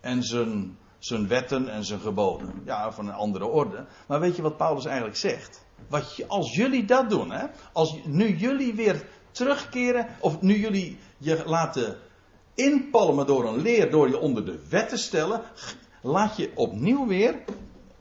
En 0.00 0.22
zijn, 0.22 0.78
zijn 0.98 1.28
wetten 1.28 1.68
en 1.68 1.84
zijn 1.84 2.00
geboden. 2.00 2.62
Ja, 2.64 2.92
van 2.92 3.06
een 3.08 3.14
andere 3.14 3.46
orde. 3.46 3.86
Maar 4.06 4.20
weet 4.20 4.36
je 4.36 4.42
wat 4.42 4.56
Paulus 4.56 4.84
eigenlijk 4.84 5.16
zegt? 5.16 5.64
Wat 5.88 6.24
als 6.28 6.54
jullie 6.54 6.84
dat 6.84 7.10
doen, 7.10 7.30
hè, 7.30 7.46
als 7.72 7.96
nu 8.04 8.36
jullie 8.36 8.74
weer 8.74 9.06
terugkeren, 9.30 10.06
of 10.20 10.40
nu 10.40 10.58
jullie 10.58 10.98
je 11.18 11.42
laten 11.46 11.98
inpalmen 12.54 13.26
door 13.26 13.48
een 13.48 13.62
leer, 13.62 13.90
door 13.90 14.08
je 14.08 14.18
onder 14.18 14.44
de 14.44 14.58
wet 14.68 14.88
te 14.88 14.96
stellen, 14.96 15.42
laat 16.04 16.36
je 16.36 16.50
opnieuw 16.54 17.06
weer, 17.06 17.34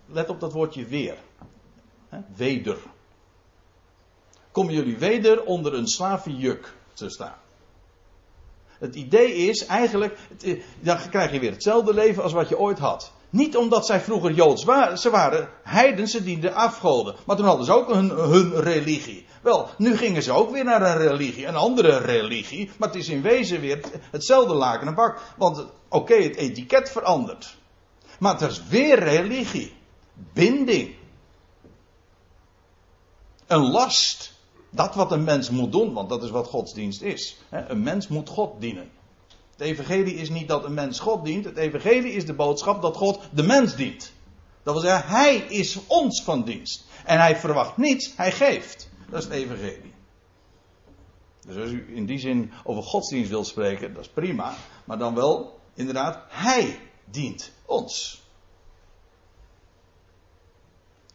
let 0.05 0.29
op 0.29 0.39
dat 0.39 0.53
woordje 0.53 0.85
weer, 0.85 1.17
hè, 2.09 2.19
weder. 2.35 2.77
Komen 4.51 4.73
jullie 4.73 4.97
weder 4.97 5.43
onder 5.43 5.73
een 5.73 5.87
slavenjuk 5.87 6.73
te 6.93 7.09
staan. 7.09 7.35
Het 8.67 8.95
idee 8.95 9.33
is 9.33 9.65
eigenlijk, 9.65 10.17
dan 10.79 10.97
krijg 11.09 11.31
je 11.31 11.39
weer 11.39 11.51
hetzelfde 11.51 11.93
leven 11.93 12.23
als 12.23 12.33
wat 12.33 12.49
je 12.49 12.59
ooit 12.59 12.79
had. 12.79 13.11
Niet 13.29 13.57
omdat 13.57 13.85
zij 13.85 13.99
vroeger 13.99 14.31
Joods 14.31 14.63
waren, 14.63 14.97
ze 14.97 15.09
waren 15.09 15.49
heiden, 15.63 16.07
ze 16.07 16.23
dienden 16.23 16.53
afgoden. 16.53 17.15
Maar 17.25 17.35
toen 17.35 17.45
hadden 17.45 17.65
ze 17.65 17.73
ook 17.73 17.93
hun, 17.93 18.09
hun 18.09 18.59
religie. 18.59 19.25
Wel, 19.41 19.69
nu 19.77 19.97
gingen 19.97 20.23
ze 20.23 20.31
ook 20.31 20.51
weer 20.51 20.63
naar 20.63 20.81
een 20.81 20.97
religie, 20.97 21.45
een 21.45 21.55
andere 21.55 21.97
religie. 21.97 22.71
Maar 22.77 22.87
het 22.87 22.97
is 22.97 23.09
in 23.09 23.21
wezen 23.21 23.61
weer 23.61 23.79
hetzelfde 24.11 24.53
laken 24.53 24.87
en 24.87 24.95
bak. 24.95 25.21
Want 25.37 25.65
oké, 25.89 26.15
het 26.15 26.35
etiket 26.35 26.91
verandert. 26.91 27.57
Maar 28.23 28.39
het 28.39 28.51
is 28.51 28.67
weer 28.67 28.99
religie. 28.99 29.73
Binding. 30.33 30.95
Een 33.47 33.71
last. 33.71 34.33
Dat 34.69 34.95
wat 34.95 35.11
een 35.11 35.23
mens 35.23 35.49
moet 35.49 35.71
doen, 35.71 35.93
want 35.93 36.09
dat 36.09 36.23
is 36.23 36.29
wat 36.29 36.47
godsdienst 36.47 37.01
is. 37.01 37.37
Een 37.49 37.83
mens 37.83 38.07
moet 38.07 38.29
God 38.29 38.61
dienen. 38.61 38.89
Het 39.51 39.61
evangelie 39.61 40.15
is 40.15 40.29
niet 40.29 40.47
dat 40.47 40.63
een 40.63 40.73
mens 40.73 40.99
God 40.99 41.25
dient. 41.25 41.45
Het 41.45 41.57
evangelie 41.57 42.11
is 42.11 42.25
de 42.25 42.33
boodschap 42.33 42.81
dat 42.81 42.97
God 42.97 43.19
de 43.31 43.43
mens 43.43 43.75
dient. 43.75 44.13
Dat 44.63 44.73
wil 44.73 44.83
zeggen, 44.83 45.09
hij 45.09 45.35
is 45.35 45.79
ons 45.87 46.23
van 46.23 46.43
dienst. 46.43 46.85
En 47.05 47.19
hij 47.19 47.35
verwacht 47.35 47.77
niets, 47.77 48.13
hij 48.15 48.31
geeft. 48.31 48.89
Dat 49.09 49.19
is 49.19 49.25
het 49.25 49.33
evangelie. 49.33 49.93
Dus 51.47 51.55
als 51.55 51.71
u 51.71 51.95
in 51.95 52.05
die 52.05 52.19
zin 52.19 52.51
over 52.63 52.83
godsdienst 52.83 53.29
wilt 53.29 53.47
spreken, 53.47 53.93
dat 53.93 54.03
is 54.03 54.09
prima. 54.09 54.55
Maar 54.85 54.97
dan 54.97 55.15
wel, 55.15 55.59
inderdaad, 55.73 56.19
hij 56.27 56.79
dient 57.13 57.51
ons. 57.65 58.21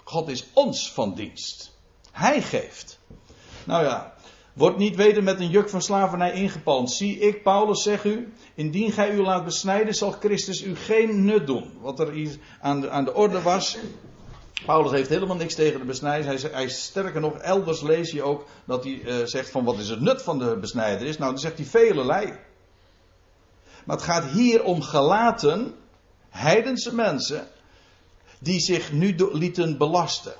God 0.04 0.28
is 0.28 0.44
ons 0.52 0.92
van 0.92 1.14
dienst. 1.14 1.72
Hij 2.12 2.42
geeft. 2.42 2.98
Nou 3.64 3.84
ja, 3.84 4.18
Word 4.58 4.76
niet 4.76 4.96
weder 4.96 5.22
met 5.22 5.40
een 5.40 5.50
juk 5.50 5.68
van 5.68 5.82
slavernij 5.82 6.32
ingepalmd. 6.32 6.90
Zie 6.90 7.18
ik, 7.18 7.42
Paulus, 7.42 7.82
zeg 7.82 8.04
u, 8.04 8.32
indien 8.54 8.92
gij 8.92 9.10
u 9.10 9.22
laat 9.22 9.44
besnijden, 9.44 9.94
zal 9.94 10.10
Christus 10.10 10.62
u 10.62 10.76
geen 10.76 11.24
nut 11.24 11.46
doen. 11.46 11.72
Wat 11.80 12.00
er 12.00 12.12
hier 12.12 12.38
aan 12.60 12.80
de, 12.80 12.90
aan 12.90 13.04
de 13.04 13.14
orde 13.14 13.42
was. 13.42 13.78
Paulus 14.66 14.90
heeft 14.90 15.08
helemaal 15.08 15.36
niks 15.36 15.54
tegen 15.54 15.80
de 15.80 15.86
besnijdenis. 15.86 16.42
Hij, 16.42 16.50
hij, 16.50 16.68
sterker 16.68 17.20
nog, 17.20 17.36
elders 17.36 17.80
lees 17.80 18.10
je 18.10 18.22
ook 18.22 18.46
dat 18.64 18.84
hij 18.84 18.92
uh, 18.92 19.14
zegt 19.24 19.50
van 19.50 19.64
wat 19.64 19.78
is 19.78 19.88
het 19.88 20.00
nut 20.00 20.22
van 20.22 20.38
de 20.38 20.56
besnijdenis. 20.56 21.18
Nou, 21.18 21.30
dan 21.30 21.40
zegt 21.40 21.56
hij 21.56 21.66
velelei. 21.66 22.26
Maar 23.84 23.96
het 23.96 24.04
gaat 24.04 24.24
hier 24.24 24.64
om 24.64 24.82
gelaten, 24.82 25.74
heidense 26.38 26.94
mensen, 26.94 27.48
die 28.38 28.60
zich 28.60 28.92
nu 28.92 29.14
lieten 29.32 29.78
belasten. 29.78 30.34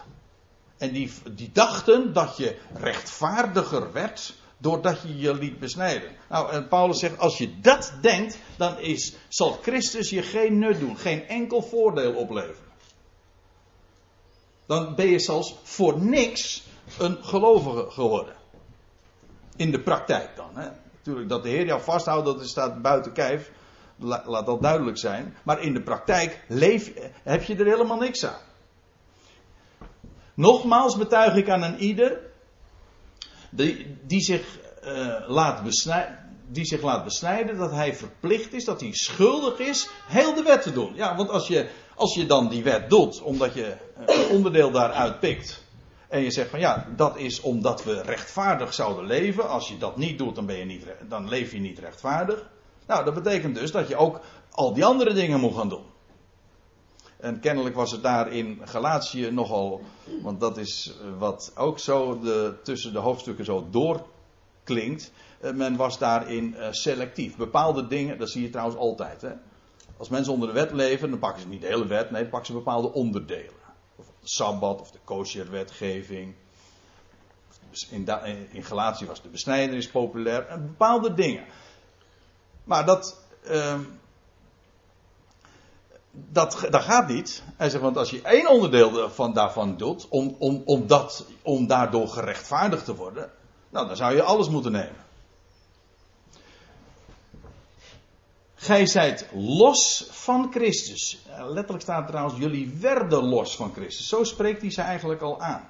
En 0.78 0.92
die, 0.92 1.12
die 1.30 1.50
dachten 1.52 2.12
dat 2.12 2.36
je 2.36 2.58
rechtvaardiger 2.74 3.92
werd 3.92 4.34
doordat 4.58 5.00
je 5.02 5.18
je 5.18 5.34
liet 5.34 5.58
besnijden. 5.58 6.16
Nou, 6.28 6.50
en 6.52 6.68
Paulus 6.68 6.98
zegt, 6.98 7.18
als 7.18 7.38
je 7.38 7.60
dat 7.60 7.92
denkt, 8.00 8.38
dan 8.56 8.78
is, 8.78 9.14
zal 9.28 9.58
Christus 9.62 10.10
je 10.10 10.22
geen 10.22 10.58
nut 10.58 10.78
doen, 10.78 10.96
geen 10.96 11.28
enkel 11.28 11.62
voordeel 11.62 12.14
opleveren. 12.14 12.66
Dan 14.66 14.94
ben 14.94 15.06
je 15.06 15.18
zelfs 15.18 15.54
voor 15.62 16.00
niks 16.00 16.62
een 16.98 17.24
gelovige 17.24 17.90
geworden. 17.90 18.34
In 19.56 19.70
de 19.70 19.80
praktijk 19.80 20.36
dan. 20.36 20.50
Hè. 20.54 20.68
Natuurlijk, 20.96 21.28
dat 21.28 21.42
de 21.42 21.48
Heer 21.48 21.66
jou 21.66 21.82
vasthoudt, 21.82 22.26
dat 22.26 22.48
staat 22.48 22.82
buiten 22.82 23.12
kijf. 23.12 23.50
Laat 24.00 24.46
dat 24.46 24.62
duidelijk 24.62 24.98
zijn. 24.98 25.36
Maar 25.42 25.62
in 25.62 25.74
de 25.74 25.82
praktijk 25.82 26.44
leef, 26.48 26.92
heb 27.22 27.42
je 27.42 27.56
er 27.56 27.66
helemaal 27.66 27.98
niks 27.98 28.26
aan. 28.26 28.40
Nogmaals 30.34 30.96
betuig 30.96 31.34
ik 31.34 31.48
aan 31.48 31.62
een 31.62 31.78
ieder 31.78 32.20
die, 33.50 33.96
die, 34.06 34.20
zich, 34.20 34.58
uh, 34.84 35.14
laat 35.26 35.62
besnijden, 35.62 36.18
die 36.48 36.64
zich 36.64 36.82
laat 36.82 37.04
besnijden 37.04 37.56
dat 37.56 37.70
hij 37.70 37.94
verplicht 37.94 38.52
is, 38.52 38.64
dat 38.64 38.80
hij 38.80 38.92
schuldig 38.92 39.58
is, 39.58 39.88
heel 40.06 40.34
de 40.34 40.42
wet 40.42 40.62
te 40.62 40.72
doen. 40.72 40.94
Ja, 40.94 41.16
want 41.16 41.30
als 41.30 41.48
je, 41.48 41.68
als 41.94 42.14
je 42.14 42.26
dan 42.26 42.48
die 42.48 42.62
wet 42.62 42.90
doet, 42.90 43.22
omdat 43.22 43.54
je 43.54 43.76
een 44.06 44.28
onderdeel 44.28 44.70
daaruit 44.70 45.20
pikt. 45.20 45.66
En 46.08 46.22
je 46.22 46.30
zegt 46.30 46.50
van 46.50 46.60
ja, 46.60 46.86
dat 46.96 47.16
is 47.16 47.40
omdat 47.40 47.84
we 47.84 48.02
rechtvaardig 48.02 48.74
zouden 48.74 49.06
leven. 49.06 49.48
Als 49.48 49.68
je 49.68 49.78
dat 49.78 49.96
niet 49.96 50.18
doet, 50.18 50.34
dan, 50.34 50.46
ben 50.46 50.56
je 50.56 50.64
niet, 50.64 50.86
dan 51.08 51.28
leef 51.28 51.52
je 51.52 51.60
niet 51.60 51.78
rechtvaardig. 51.78 52.50
Nou, 52.88 53.04
dat 53.04 53.14
betekent 53.14 53.54
dus 53.54 53.72
dat 53.72 53.88
je 53.88 53.96
ook 53.96 54.20
al 54.50 54.74
die 54.74 54.84
andere 54.84 55.12
dingen 55.12 55.40
moet 55.40 55.54
gaan 55.54 55.68
doen. 55.68 55.84
En 57.16 57.40
kennelijk 57.40 57.74
was 57.74 57.90
het 57.90 58.02
daar 58.02 58.32
in 58.32 58.60
Galatië 58.64 59.30
nogal, 59.30 59.80
want 60.22 60.40
dat 60.40 60.56
is 60.56 60.94
eh, 61.00 61.18
wat 61.18 61.52
ook 61.54 61.78
zo 61.78 62.20
de, 62.20 62.54
tussen 62.62 62.92
de 62.92 62.98
hoofdstukken 62.98 63.44
zo 63.44 63.66
doorklinkt. 63.70 65.12
Eh, 65.40 65.52
men 65.52 65.76
was 65.76 65.98
daarin 65.98 66.56
eh, 66.56 66.68
selectief. 66.70 67.36
Bepaalde 67.36 67.86
dingen, 67.86 68.18
dat 68.18 68.30
zie 68.30 68.42
je 68.42 68.50
trouwens 68.50 68.78
altijd. 68.78 69.20
Hè? 69.20 69.32
Als 69.96 70.08
mensen 70.08 70.32
onder 70.32 70.48
de 70.48 70.54
wet 70.54 70.72
leven, 70.72 71.10
dan 71.10 71.18
pakken 71.18 71.42
ze 71.42 71.48
niet 71.48 71.60
de 71.60 71.66
hele 71.66 71.86
wet, 71.86 72.10
nee, 72.10 72.22
dan 72.22 72.30
pakken 72.30 72.46
ze 72.46 72.52
bepaalde 72.52 72.92
onderdelen. 72.92 73.52
Of 73.96 74.06
de 74.06 74.28
sabbat 74.28 74.80
of 74.80 74.90
de 74.90 74.98
kosher-wetgeving. 75.04 76.34
In, 77.90 78.06
in 78.52 78.62
Galatië 78.62 79.06
was 79.06 79.22
de 79.22 79.28
besnijdenis 79.28 79.90
populair. 79.90 80.46
En 80.46 80.66
bepaalde 80.66 81.14
dingen. 81.14 81.44
Maar 82.68 82.84
dat. 82.84 83.16
Uh, 83.50 83.80
dat, 86.10 86.66
dat 86.70 86.82
gaat 86.82 87.08
niet. 87.08 87.42
Hij 87.56 87.70
zegt, 87.70 87.82
want 87.82 87.96
als 87.96 88.10
je 88.10 88.22
één 88.22 88.48
onderdeel 88.48 89.10
van, 89.10 89.32
daarvan 89.32 89.76
doet, 89.76 90.08
om, 90.08 90.36
om, 90.38 90.62
om, 90.64 90.86
dat, 90.86 91.24
om 91.42 91.66
daardoor 91.66 92.08
gerechtvaardigd 92.08 92.84
te 92.84 92.94
worden, 92.94 93.30
nou, 93.68 93.86
dan 93.86 93.96
zou 93.96 94.14
je 94.14 94.22
alles 94.22 94.48
moeten 94.48 94.72
nemen. 94.72 95.06
Gij 98.54 98.86
zijt 98.86 99.26
los 99.32 100.06
van 100.10 100.48
Christus. 100.52 101.18
Letterlijk 101.38 101.82
staat 101.82 102.06
trouwens, 102.06 102.38
jullie 102.38 102.76
werden 102.80 103.24
los 103.24 103.56
van 103.56 103.72
Christus. 103.72 104.08
Zo 104.08 104.24
spreekt 104.24 104.60
hij 104.60 104.70
ze 104.70 104.82
eigenlijk 104.82 105.20
al 105.20 105.40
aan. 105.40 105.68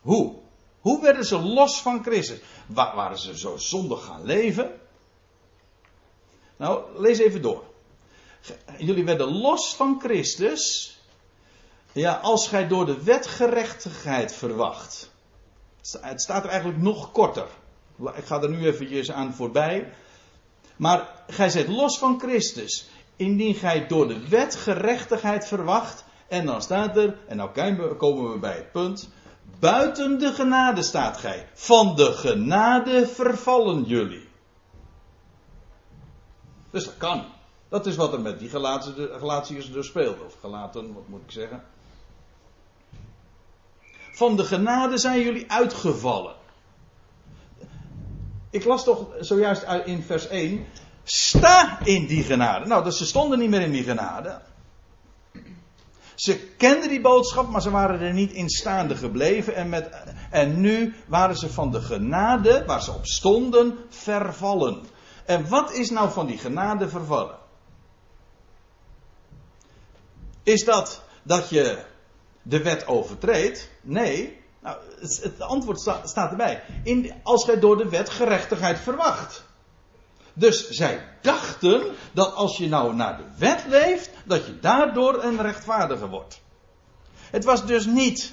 Hoe? 0.00 0.34
Hoe 0.80 1.02
werden 1.02 1.24
ze 1.24 1.38
los 1.38 1.82
van 1.82 2.02
Christus? 2.02 2.38
waren 2.66 3.18
ze 3.18 3.38
zo 3.38 3.56
zondig 3.56 4.04
gaan 4.04 4.24
leven? 4.24 4.80
Nou, 6.60 7.00
lees 7.00 7.18
even 7.18 7.42
door 7.42 7.70
jullie 8.78 9.04
werden 9.04 9.40
los 9.40 9.74
van 9.76 10.00
Christus. 10.00 10.94
Ja, 11.92 12.12
als 12.12 12.48
gij 12.48 12.68
door 12.68 12.86
de 12.86 13.02
wet 13.02 13.26
gerechtigheid 13.26 14.34
verwacht. 14.34 15.10
Het 16.00 16.22
staat 16.22 16.44
er 16.44 16.50
eigenlijk 16.50 16.82
nog 16.82 17.12
korter. 17.12 17.46
Ik 18.14 18.24
ga 18.24 18.42
er 18.42 18.50
nu 18.50 18.66
eventjes 18.66 19.10
aan 19.10 19.34
voorbij. 19.34 19.92
Maar 20.76 21.08
gij 21.26 21.50
zit 21.50 21.68
los 21.68 21.98
van 21.98 22.20
Christus. 22.20 22.88
Indien 23.16 23.54
gij 23.54 23.86
door 23.86 24.08
de 24.08 24.28
wet 24.28 24.56
gerechtigheid 24.56 25.46
verwacht. 25.46 26.04
En 26.28 26.46
dan 26.46 26.62
staat 26.62 26.96
er, 26.96 27.18
en 27.28 27.36
nou 27.36 27.50
komen 27.96 28.32
we 28.32 28.38
bij 28.38 28.54
het 28.54 28.72
punt. 28.72 29.08
Buiten 29.58 30.18
de 30.18 30.32
genade 30.32 30.82
staat 30.82 31.16
gij. 31.16 31.48
Van 31.54 31.96
de 31.96 32.12
genade 32.12 33.06
vervallen 33.06 33.82
jullie. 33.84 34.29
Dus 36.70 36.84
dat 36.84 36.96
kan. 36.96 37.24
Dat 37.68 37.86
is 37.86 37.96
wat 37.96 38.12
er 38.12 38.20
met 38.20 38.38
die 38.38 38.48
Galatiërs 39.18 39.72
dus 39.72 39.86
speelde. 39.86 40.24
Of 40.24 40.36
gelaten, 40.40 40.94
wat 40.94 41.08
moet 41.08 41.22
ik 41.26 41.30
zeggen. 41.30 41.62
Van 44.12 44.36
de 44.36 44.44
genade 44.44 44.98
zijn 44.98 45.20
jullie 45.20 45.50
uitgevallen. 45.50 46.34
Ik 48.50 48.64
las 48.64 48.84
toch 48.84 49.06
zojuist 49.20 49.66
in 49.84 50.02
vers 50.02 50.28
1. 50.28 50.66
Sta 51.04 51.78
in 51.84 52.06
die 52.06 52.22
genade. 52.22 52.66
Nou, 52.66 52.84
dus 52.84 52.98
ze 52.98 53.06
stonden 53.06 53.38
niet 53.38 53.50
meer 53.50 53.60
in 53.60 53.72
die 53.72 53.82
genade. 53.82 54.40
Ze 56.14 56.38
kenden 56.56 56.88
die 56.88 57.00
boodschap, 57.00 57.48
maar 57.48 57.62
ze 57.62 57.70
waren 57.70 58.00
er 58.00 58.12
niet 58.12 58.32
in 58.32 58.48
staande 58.48 58.96
gebleven. 58.96 59.54
En, 59.54 59.68
met, 59.68 59.90
en 60.30 60.60
nu 60.60 60.94
waren 61.06 61.36
ze 61.36 61.50
van 61.50 61.70
de 61.70 61.80
genade, 61.80 62.64
waar 62.66 62.82
ze 62.82 62.92
op 62.92 63.06
stonden, 63.06 63.78
vervallen. 63.88 64.82
En 65.30 65.48
wat 65.48 65.72
is 65.72 65.90
nou 65.90 66.10
van 66.10 66.26
die 66.26 66.38
genade 66.38 66.88
vervallen? 66.88 67.38
Is 70.42 70.64
dat 70.64 71.02
dat 71.22 71.48
je 71.48 71.84
de 72.42 72.62
wet 72.62 72.86
overtreedt? 72.86 73.70
Nee. 73.80 74.38
Nou, 74.60 74.76
het, 75.00 75.40
antwoord 75.40 75.80
sta- 75.80 76.06
staat 76.06 76.30
erbij. 76.30 76.62
In, 76.84 77.12
als 77.22 77.44
gij 77.44 77.58
door 77.58 77.76
de 77.76 77.88
wet 77.88 78.10
gerechtigheid 78.10 78.78
verwacht. 78.78 79.44
Dus 80.32 80.68
zij 80.68 81.08
dachten 81.22 81.94
dat 82.12 82.34
als 82.34 82.56
je 82.56 82.68
nou 82.68 82.94
naar 82.94 83.16
de 83.16 83.26
wet 83.38 83.64
leeft, 83.68 84.10
dat 84.24 84.46
je 84.46 84.58
daardoor 84.60 85.22
een 85.22 85.42
rechtvaardige 85.42 86.08
wordt. 86.08 86.40
Het 87.30 87.44
was 87.44 87.66
dus 87.66 87.86
niet 87.86 88.32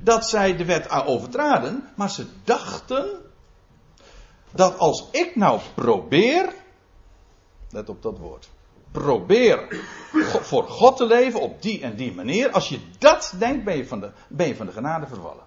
dat 0.00 0.28
zij 0.28 0.56
de 0.56 0.64
wet 0.64 0.90
overtraden, 0.90 1.88
maar 1.94 2.10
ze 2.10 2.26
dachten 2.44 3.26
dat 4.50 4.78
als 4.78 5.08
ik 5.10 5.36
nou 5.36 5.60
probeer, 5.74 6.54
let 7.70 7.88
op 7.88 8.02
dat 8.02 8.18
woord, 8.18 8.48
probeer 8.92 9.82
voor 10.40 10.68
God 10.68 10.96
te 10.96 11.06
leven 11.06 11.40
op 11.40 11.62
die 11.62 11.82
en 11.82 11.96
die 11.96 12.14
manier, 12.14 12.50
als 12.50 12.68
je 12.68 12.80
dat 12.98 13.34
denkt, 13.38 13.64
ben 13.64 13.76
je 13.76 13.86
van 13.86 14.00
de, 14.00 14.10
ben 14.28 14.48
je 14.48 14.56
van 14.56 14.66
de 14.66 14.72
genade 14.72 15.06
vervallen. 15.06 15.46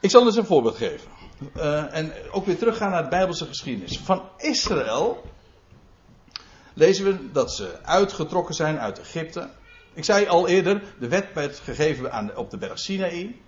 Ik 0.00 0.10
zal 0.10 0.26
eens 0.26 0.36
een 0.36 0.46
voorbeeld 0.46 0.76
geven. 0.76 1.10
Eh, 1.54 1.94
en 1.96 2.12
ook 2.30 2.46
weer 2.46 2.58
teruggaan 2.58 2.90
naar 2.90 3.02
de 3.02 3.08
Bijbelse 3.08 3.46
geschiedenis. 3.46 3.98
Van 3.98 4.22
Israël 4.36 5.22
lezen 6.74 7.04
we 7.04 7.32
dat 7.32 7.52
ze 7.52 7.78
uitgetrokken 7.82 8.54
zijn 8.54 8.78
uit 8.78 9.00
Egypte. 9.00 9.50
Ik 9.94 10.04
zei 10.04 10.26
al 10.26 10.48
eerder, 10.48 10.82
de 10.98 11.08
wet 11.08 11.32
werd 11.34 11.58
gegeven 11.58 12.12
aan 12.12 12.36
op 12.36 12.50
de 12.50 12.58
berg 12.58 12.78
Sinaï. 12.78 13.40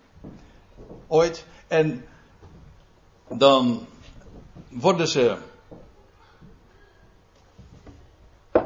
Ooit. 1.07 1.47
En 1.69 2.05
dan 3.29 3.87
worden 4.69 5.09
ze. 5.09 5.37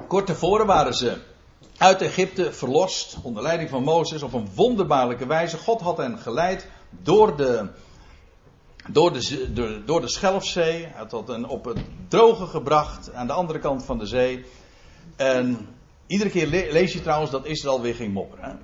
Kort 0.09 0.27
tevoren 0.27 0.67
waren 0.67 0.95
ze 0.95 1.19
uit 1.77 2.03
Egypte 2.03 2.53
verlost 2.53 3.17
onder 3.23 3.43
leiding 3.43 3.71
van 3.71 3.83
Mozes 3.83 4.23
op 4.23 4.33
een 4.33 4.49
wonderbaarlijke 4.55 5.27
wijze. 5.27 5.59
God 5.59 5.81
had 5.81 5.97
hen 5.97 6.19
geleid 6.19 6.69
door 6.91 7.37
de, 7.37 7.69
door 8.89 9.13
de, 9.13 9.53
door, 9.53 9.83
door 9.85 10.01
de 10.01 10.09
Schelfzee. 10.09 10.87
Hij 10.87 11.07
had 11.11 11.29
hen 11.29 11.45
op 11.45 11.65
het 11.65 11.79
droge 12.09 12.47
gebracht 12.47 13.13
aan 13.13 13.27
de 13.27 13.33
andere 13.33 13.59
kant 13.59 13.85
van 13.85 13.99
de 13.99 14.07
zee. 14.07 14.45
En 15.17 15.69
iedere 16.07 16.31
keer 16.31 16.47
le- 16.47 16.73
lees 16.73 16.93
je 16.93 17.01
trouwens 17.01 17.31
dat 17.31 17.47
Israël 17.47 17.81
weer 17.81 17.95
ging 17.95 18.13
mopperen. 18.13 18.45
Hè? 18.51 18.57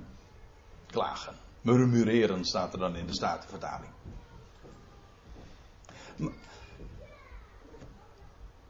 Klagen. 0.86 1.34
Murmureren 1.60 2.44
staat 2.44 2.72
er 2.72 2.78
dan 2.78 2.96
in 2.96 3.06
de 3.06 3.14
Statenvertaling. 3.14 3.90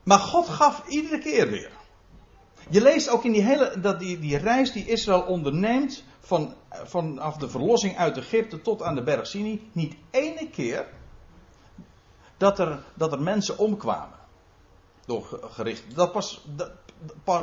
Maar 0.02 0.18
God 0.18 0.48
gaf 0.48 0.86
iedere 0.88 1.18
keer 1.18 1.50
weer. 1.50 1.70
Je 2.70 2.80
leest 2.80 3.08
ook 3.08 3.24
in 3.24 3.32
die 3.32 3.42
hele, 3.42 3.80
dat 3.80 3.98
die, 3.98 4.18
die 4.18 4.36
reis 4.36 4.72
die 4.72 4.86
Israël 4.86 5.22
onderneemt 5.22 6.04
van, 6.20 6.54
vanaf 6.70 7.36
de 7.36 7.48
verlossing 7.48 7.96
uit 7.96 8.16
Egypte 8.16 8.60
tot 8.60 8.82
aan 8.82 8.94
de 8.94 9.02
berg 9.02 9.26
Sinai, 9.26 9.68
niet 9.72 9.94
ene 10.10 10.50
keer 10.50 10.88
dat 12.36 12.58
er, 12.58 12.82
dat 12.94 13.12
er 13.12 13.22
mensen 13.22 13.58
omkwamen. 13.58 14.18
Door 15.06 15.24
ge- 15.24 15.40
gericht. 15.42 15.94
Dat, 15.94 16.12
pas, 16.12 16.44
dat, 16.56 16.70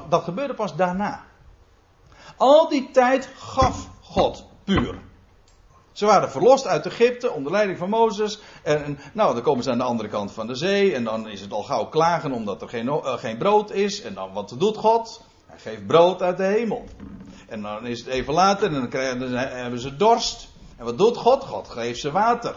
dat 0.10 0.24
gebeurde 0.24 0.54
pas 0.54 0.76
daarna. 0.76 1.24
Al 2.38 2.69
die 2.69 2.91
tijd 2.91 3.30
gaf 3.38 3.89
God 4.02 4.45
puur. 4.63 5.02
Ze 5.91 6.06
waren 6.06 6.32
verlost 6.32 6.67
uit 6.67 6.86
Egypte 6.86 7.32
onder 7.32 7.52
leiding 7.52 7.78
van 7.78 7.89
Mozes. 7.89 8.39
En, 8.63 9.00
nou, 9.13 9.34
dan 9.34 9.43
komen 9.43 9.63
ze 9.63 9.72
aan 9.72 9.78
de 9.78 9.84
andere 9.84 10.10
kant 10.10 10.32
van 10.32 10.48
de 10.48 10.56
zee. 10.56 10.93
En 10.93 11.04
dan 11.04 11.28
is 11.28 11.41
het 11.41 11.52
al 11.52 11.63
gauw 11.63 11.86
klagen 11.86 12.32
omdat 12.32 12.62
er 12.62 12.69
geen, 12.69 12.88
eh, 12.88 13.17
geen 13.17 13.38
brood 13.38 13.72
is. 13.72 14.02
En 14.02 14.13
dan 14.13 14.34
wat 14.34 14.56
doet 14.58 14.78
God? 14.78 15.22
Hij 15.45 15.60
geeft 15.60 15.88
brood 15.88 16.22
uit 16.22 16.38
de 16.38 16.43
hemel. 16.43 16.86
En 17.48 17.62
dan 17.62 17.86
is 17.86 18.00
het 18.00 18.08
even 18.08 18.34
later 18.34 18.67
en 18.67 18.74
dan, 18.74 18.89
krijgen, 18.89 19.19
dan 19.19 19.32
hebben 19.32 19.80
ze 19.80 19.95
dorst. 19.95 20.50
En 20.78 20.86
wat 20.86 20.98
doet 20.98 21.17
God? 21.17 21.43
God 21.43 21.69
geeft 21.69 22.00
ze 22.00 22.12
water. 22.12 22.56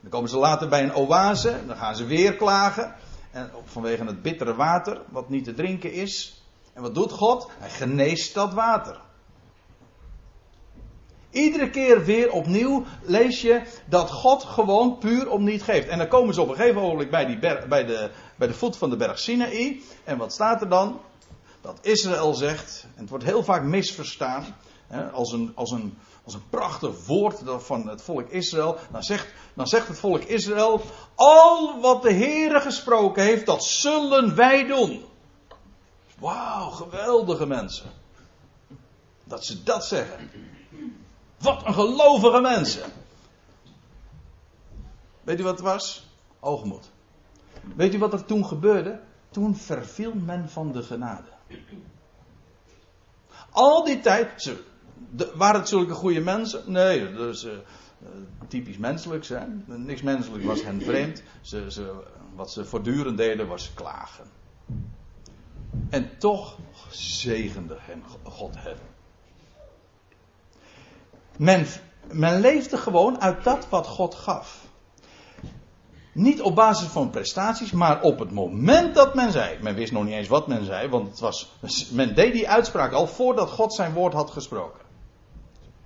Dan 0.00 0.10
komen 0.10 0.30
ze 0.30 0.36
later 0.36 0.68
bij 0.68 0.82
een 0.82 0.94
oase. 0.94 1.66
Dan 1.66 1.76
gaan 1.76 1.96
ze 1.96 2.04
weer 2.04 2.36
klagen. 2.36 2.94
En 3.30 3.50
vanwege 3.64 4.04
het 4.04 4.22
bittere 4.22 4.54
water, 4.54 5.02
wat 5.08 5.28
niet 5.28 5.44
te 5.44 5.54
drinken 5.54 5.92
is. 5.92 6.42
En 6.72 6.82
wat 6.82 6.94
doet 6.94 7.12
God? 7.12 7.50
Hij 7.58 7.70
geneest 7.70 8.34
dat 8.34 8.54
water. 8.54 9.00
Iedere 11.30 11.70
keer 11.70 12.04
weer 12.04 12.32
opnieuw 12.32 12.84
lees 13.02 13.40
je 13.40 13.62
dat 13.86 14.10
God 14.10 14.42
gewoon 14.42 14.98
puur 14.98 15.30
om 15.30 15.44
niet 15.44 15.62
geeft. 15.62 15.88
En 15.88 15.98
dan 15.98 16.08
komen 16.08 16.34
ze 16.34 16.40
op 16.40 16.48
een 16.48 16.54
gegeven 16.54 16.80
ogenblik 16.80 17.10
bij, 17.10 17.26
die 17.26 17.38
bij, 17.68 17.84
de, 17.84 18.10
bij 18.36 18.48
de 18.48 18.54
voet 18.54 18.76
van 18.76 18.90
de 18.90 18.96
berg 18.96 19.18
Sinaï. 19.18 19.82
En 20.04 20.18
wat 20.18 20.32
staat 20.32 20.60
er 20.60 20.68
dan? 20.68 21.00
Dat 21.60 21.78
Israël 21.82 22.34
zegt, 22.34 22.86
en 22.94 23.00
het 23.00 23.10
wordt 23.10 23.24
heel 23.24 23.44
vaak 23.44 23.62
misverstaan, 23.62 24.44
hè, 24.86 25.10
als, 25.10 25.32
een, 25.32 25.52
als, 25.54 25.70
een, 25.70 25.98
als 26.24 26.34
een 26.34 26.48
prachtig 26.50 27.06
woord 27.06 27.42
van 27.58 27.88
het 27.88 28.02
volk 28.02 28.28
Israël. 28.28 28.76
Dan 28.90 29.02
zegt, 29.02 29.32
dan 29.54 29.66
zegt 29.66 29.88
het 29.88 29.98
volk 29.98 30.22
Israël, 30.22 30.80
al 31.14 31.80
wat 31.80 32.02
de 32.02 32.12
Heere 32.12 32.60
gesproken 32.60 33.22
heeft, 33.22 33.46
dat 33.46 33.64
zullen 33.64 34.34
wij 34.34 34.66
doen. 34.66 35.04
Wauw, 36.18 36.70
geweldige 36.70 37.46
mensen. 37.46 37.90
Dat 39.24 39.44
ze 39.44 39.62
dat 39.62 39.84
zeggen. 39.84 40.30
Wat 41.38 41.66
een 41.66 41.74
gelovige 41.74 42.40
mensen. 42.40 42.92
Weet 45.22 45.40
u 45.40 45.42
wat 45.42 45.52
het 45.52 45.60
was? 45.60 46.06
Hoogmoed. 46.38 46.90
Weet 47.76 47.94
u 47.94 47.98
wat 47.98 48.12
er 48.12 48.24
toen 48.24 48.46
gebeurde? 48.46 49.00
Toen 49.30 49.56
verviel 49.56 50.14
men 50.14 50.50
van 50.50 50.72
de 50.72 50.82
genade. 50.82 51.28
Al 53.50 53.84
die 53.84 54.00
tijd. 54.00 54.42
Ze, 54.42 54.64
de, 55.10 55.32
waren 55.34 55.60
het 55.60 55.68
zulke 55.68 55.94
goede 55.94 56.20
mensen? 56.20 56.62
Nee, 56.66 57.10
uh, 57.10 57.28
typisch 58.48 58.76
menselijk 58.76 59.24
zijn. 59.24 59.64
Niks 59.66 60.02
menselijk 60.02 60.44
was 60.44 60.62
hen 60.62 60.82
vreemd. 60.82 61.22
Ze, 61.40 61.70
ze, 61.70 61.92
wat 62.34 62.50
ze 62.50 62.64
voortdurend 62.64 63.16
deden 63.16 63.48
was 63.48 63.70
klagen. 63.74 64.24
En 65.90 66.10
toch 66.18 66.58
zegende 66.90 67.76
hen 67.80 68.02
God 68.22 68.54
hen. 68.58 68.76
Men, 71.36 71.66
men 72.12 72.40
leefde 72.40 72.76
gewoon 72.76 73.20
uit 73.20 73.44
dat 73.44 73.68
wat 73.68 73.86
God 73.86 74.14
gaf. 74.14 74.68
Niet 76.12 76.42
op 76.42 76.54
basis 76.54 76.88
van 76.88 77.10
prestaties, 77.10 77.70
maar 77.70 78.02
op 78.02 78.18
het 78.18 78.30
moment 78.30 78.94
dat 78.94 79.14
men 79.14 79.32
zei. 79.32 79.58
Men 79.62 79.74
wist 79.74 79.92
nog 79.92 80.04
niet 80.04 80.14
eens 80.14 80.28
wat 80.28 80.46
men 80.46 80.64
zei, 80.64 80.88
want 80.88 81.08
het 81.08 81.20
was, 81.20 81.50
men 81.90 82.14
deed 82.14 82.32
die 82.32 82.48
uitspraak 82.48 82.92
al 82.92 83.06
voordat 83.06 83.50
God 83.50 83.74
zijn 83.74 83.92
woord 83.92 84.12
had 84.12 84.30
gesproken. 84.30 84.80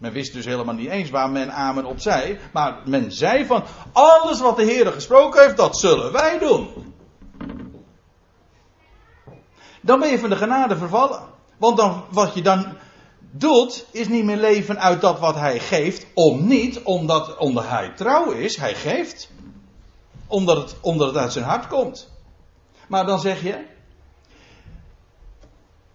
Men 0.04 0.12
wist 0.12 0.32
dus 0.32 0.44
helemaal 0.44 0.74
niet 0.74 0.88
eens 0.88 1.10
waar 1.10 1.30
men 1.30 1.52
amen 1.52 1.84
op 1.84 2.00
zei, 2.00 2.38
maar 2.52 2.78
men 2.84 3.12
zei 3.12 3.46
van 3.46 3.64
alles 3.92 4.40
wat 4.40 4.56
de 4.56 4.64
Heer 4.64 4.92
gesproken 4.92 5.42
heeft, 5.42 5.56
dat 5.56 5.78
zullen 5.78 6.12
wij 6.12 6.38
doen. 6.38 6.94
Dan 9.80 10.00
ben 10.00 10.08
je 10.08 10.18
van 10.18 10.30
de 10.30 10.36
genade 10.36 10.76
vervallen. 10.76 11.22
Want 11.56 11.76
dan, 11.76 12.04
wat 12.10 12.34
je 12.34 12.42
dan 12.42 12.76
doet, 13.30 13.86
is 13.90 14.08
niet 14.08 14.24
meer 14.24 14.36
leven 14.36 14.80
uit 14.80 15.00
dat 15.00 15.18
wat 15.18 15.34
hij 15.34 15.60
geeft, 15.60 16.06
om 16.14 16.46
niet, 16.46 16.82
omdat, 16.82 17.36
omdat 17.36 17.68
hij 17.68 17.92
trouw 17.96 18.30
is, 18.30 18.56
hij 18.56 18.74
geeft. 18.74 19.30
Omdat 20.26 20.56
het, 20.56 20.76
omdat 20.80 21.06
het 21.06 21.16
uit 21.16 21.32
zijn 21.32 21.44
hart 21.44 21.66
komt. 21.66 22.10
Maar 22.88 23.06
dan 23.06 23.20
zeg 23.20 23.42
je, 23.42 23.64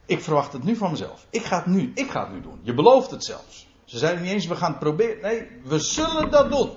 ik 0.05 0.21
verwacht 0.21 0.53
het 0.53 0.63
nu 0.63 0.75
van 0.75 0.91
mezelf. 0.91 1.25
Ik 1.29 1.43
ga 1.43 1.57
het 1.57 1.65
nu, 1.65 1.91
ik 1.95 2.11
ga 2.11 2.23
het 2.23 2.33
nu 2.33 2.41
doen. 2.41 2.59
Je 2.61 2.73
belooft 2.73 3.11
het 3.11 3.23
zelfs. 3.23 3.67
Ze 3.89 3.97
zeiden 3.97 4.23
niet 4.23 4.31
eens, 4.31 4.45
we 4.45 4.55
gaan 4.55 4.71
het 4.71 4.79
proberen. 4.79 5.21
Nee, 5.21 5.47
we 5.63 5.79
zullen 5.79 6.31
dat 6.31 6.51
doen. 6.51 6.69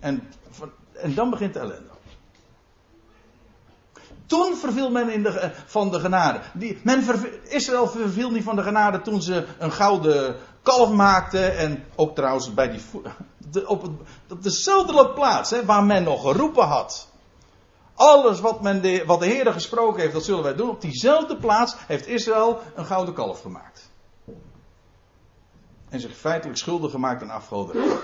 En, 0.00 0.28
en 0.92 1.14
dan 1.14 1.30
begint 1.30 1.54
de 1.54 1.58
ellende. 1.58 1.90
Toen 4.26 4.56
verviel 4.56 4.90
men 4.90 5.10
in 5.10 5.22
de, 5.22 5.52
van 5.66 5.90
de 5.90 6.00
genade. 6.00 6.40
Die, 6.54 6.80
men 6.84 7.04
Israël 7.42 7.88
verviel 7.88 8.30
niet 8.30 8.44
van 8.44 8.56
de 8.56 8.62
genade 8.62 9.00
toen 9.00 9.22
ze 9.22 9.46
een 9.58 9.72
gouden 9.72 10.36
kalf 10.62 10.90
maakten. 10.90 11.56
En 11.56 11.84
ook 11.94 12.14
trouwens 12.14 12.54
bij 12.54 12.70
die, 12.70 13.68
op, 13.68 13.82
het, 13.82 13.92
op 14.30 14.42
dezelfde 14.42 15.12
plaats 15.12 15.50
hè, 15.50 15.64
waar 15.64 15.84
men 15.84 16.02
nog 16.02 16.22
geroepen 16.22 16.66
had. 16.66 17.08
Alles 17.94 18.40
wat, 18.40 18.62
men 18.62 18.82
de, 18.82 19.02
wat 19.06 19.20
de 19.20 19.52
gesproken 19.52 20.00
heeft, 20.00 20.12
dat 20.12 20.24
zullen 20.24 20.42
wij 20.42 20.54
doen. 20.54 20.70
Op 20.70 20.80
diezelfde 20.80 21.36
plaats 21.36 21.74
heeft 21.86 22.06
Israël 22.06 22.60
een 22.74 22.86
gouden 22.86 23.14
kalf 23.14 23.40
gemaakt. 23.40 23.91
En 25.92 26.00
zich 26.00 26.16
feitelijk 26.16 26.58
schuldig 26.58 26.90
gemaakt 26.90 27.22
aan 27.22 27.30
afgoderij. 27.30 27.96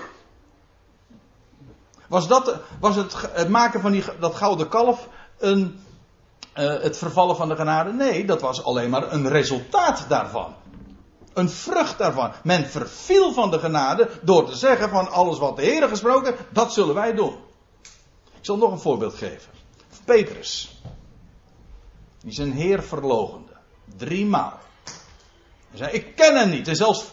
Was, 2.07 2.27
dat, 2.27 2.55
was 2.79 2.95
het, 2.95 3.15
het 3.31 3.49
maken 3.49 3.81
van 3.81 3.91
die, 3.91 4.03
dat 4.19 4.35
gouden 4.35 4.69
kalf 4.69 5.07
een, 5.37 5.79
uh, 6.57 6.81
het 6.81 6.97
vervallen 6.97 7.35
van 7.35 7.49
de 7.49 7.55
genade? 7.55 7.93
Nee, 7.93 8.25
dat 8.25 8.41
was 8.41 8.63
alleen 8.63 8.89
maar 8.89 9.13
een 9.13 9.29
resultaat 9.29 10.05
daarvan. 10.07 10.55
Een 11.33 11.49
vrucht 11.49 11.97
daarvan. 11.97 12.31
Men 12.43 12.65
verviel 12.65 13.33
van 13.33 13.51
de 13.51 13.59
genade 13.59 14.09
door 14.21 14.45
te 14.45 14.55
zeggen 14.55 14.89
van 14.89 15.11
alles 15.11 15.37
wat 15.37 15.55
de 15.55 15.63
Heer 15.63 15.87
gesproken, 15.87 16.35
dat 16.49 16.73
zullen 16.73 16.95
wij 16.95 17.13
doen. 17.13 17.37
Ik 18.39 18.45
zal 18.45 18.57
nog 18.57 18.71
een 18.71 18.79
voorbeeld 18.79 19.13
geven. 19.13 19.51
Petrus. 20.05 20.81
Die 22.21 22.33
zijn 22.33 22.51
Heer 22.51 22.83
verlogende. 22.83 23.51
Driemaal. 23.97 24.59
Hij 25.69 25.77
zei, 25.77 25.91
ik 25.91 26.15
ken 26.15 26.37
hem 26.37 26.49
niet. 26.49 26.67
En 26.67 26.75
zelfs 26.75 27.05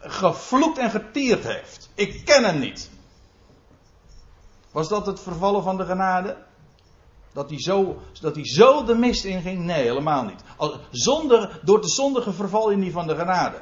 gevloekt 0.00 0.78
en 0.78 0.90
getierd 0.90 1.44
heeft. 1.44 1.90
Ik 1.94 2.24
ken 2.24 2.44
hem 2.44 2.58
niet. 2.58 2.90
Was 4.72 4.88
dat 4.88 5.06
het 5.06 5.20
vervallen 5.20 5.62
van 5.62 5.76
de 5.76 5.84
genade? 5.84 6.36
Dat 7.32 7.50
hij 7.50 7.60
zo, 7.60 7.96
dat 8.20 8.34
hij 8.34 8.46
zo 8.46 8.84
de 8.84 8.94
mist 8.94 9.24
inging? 9.24 9.64
Nee, 9.64 9.82
helemaal 9.82 10.24
niet. 10.24 10.42
Zonder, 10.90 11.60
door 11.62 11.80
de 11.80 11.88
zondige 11.88 12.32
verval 12.32 12.70
in 12.70 12.80
die 12.80 12.92
van 12.92 13.06
de 13.06 13.16
genade. 13.16 13.56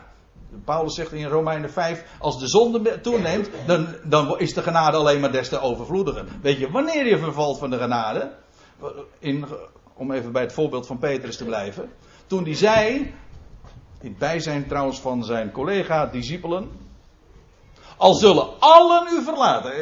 Paulus 0.64 0.94
zegt 0.94 1.12
in 1.12 1.26
Romeinen 1.26 1.70
5, 1.70 2.04
als 2.18 2.38
de 2.38 2.48
zonde 2.48 3.00
toeneemt, 3.00 3.50
dan, 3.66 3.86
dan 4.04 4.38
is 4.38 4.54
de 4.54 4.62
genade 4.62 4.96
alleen 4.96 5.20
maar 5.20 5.32
des 5.32 5.48
te 5.48 5.60
overvloediger. 5.60 6.24
Weet 6.42 6.58
je 6.58 6.70
wanneer 6.70 7.06
je 7.06 7.18
vervalt 7.18 7.58
van 7.58 7.70
de 7.70 7.78
genade? 7.78 8.32
In, 9.18 9.46
om 9.94 10.12
even 10.12 10.32
bij 10.32 10.42
het 10.42 10.52
voorbeeld 10.52 10.86
van 10.86 10.98
Petrus 10.98 11.36
te 11.36 11.44
blijven. 11.44 11.90
Toen 12.26 12.44
hij 12.44 12.54
zei, 12.54 13.14
in 14.00 14.16
bijzijn 14.18 14.66
trouwens 14.66 15.00
van 15.00 15.24
zijn 15.24 15.52
collega, 15.52 16.06
discipelen, 16.06 16.86
al 17.96 18.14
zullen 18.14 18.60
allen 18.60 19.06
u 19.12 19.22
verlaten. 19.22 19.74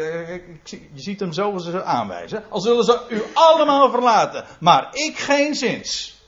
Je 0.64 0.88
ziet 0.94 1.20
hem 1.20 1.32
zo 1.32 1.58
ze 1.58 1.82
aanwijzen. 1.82 2.44
Al 2.50 2.60
zullen 2.60 2.84
ze 2.84 3.06
u 3.08 3.22
allemaal 3.34 3.90
verlaten. 3.90 4.44
Maar 4.60 4.88
ik 4.92 5.18
geen 5.18 5.54
zins. 5.54 6.18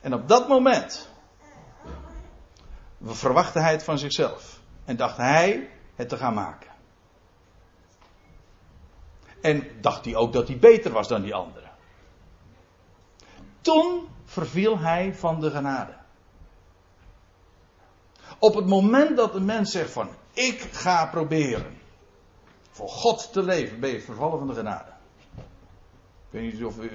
En 0.00 0.14
op 0.14 0.28
dat 0.28 0.48
moment 0.48 1.08
verwachtte 3.02 3.60
hij 3.60 3.72
het 3.72 3.84
van 3.84 3.98
zichzelf. 3.98 4.60
En 4.84 4.96
dacht 4.96 5.16
hij 5.16 5.70
het 5.94 6.08
te 6.08 6.16
gaan 6.16 6.34
maken. 6.34 6.70
En 9.40 9.80
dacht 9.80 10.04
hij 10.04 10.16
ook 10.16 10.32
dat 10.32 10.48
hij 10.48 10.58
beter 10.58 10.92
was 10.92 11.08
dan 11.08 11.22
die 11.22 11.34
anderen. 11.34 11.70
Toen 13.60 14.08
verviel 14.28 14.78
hij 14.78 15.14
van 15.14 15.40
de 15.40 15.50
genade. 15.50 15.92
Op 18.38 18.54
het 18.54 18.66
moment 18.66 19.16
dat 19.16 19.34
een 19.34 19.44
mens 19.44 19.70
zegt 19.70 19.90
van 19.90 20.08
ik 20.32 20.60
ga 20.60 21.06
proberen 21.06 21.78
voor 22.70 22.88
God 22.88 23.32
te 23.32 23.42
leven, 23.42 23.80
ben 23.80 23.90
je 23.90 24.00
vervallen 24.00 24.38
van 24.38 24.48
de 24.48 24.54
genade. 24.54 24.90
Ik 25.36 26.40
weet 26.40 26.52
niet 26.52 26.64
of 26.64 26.78
u, 26.78 26.90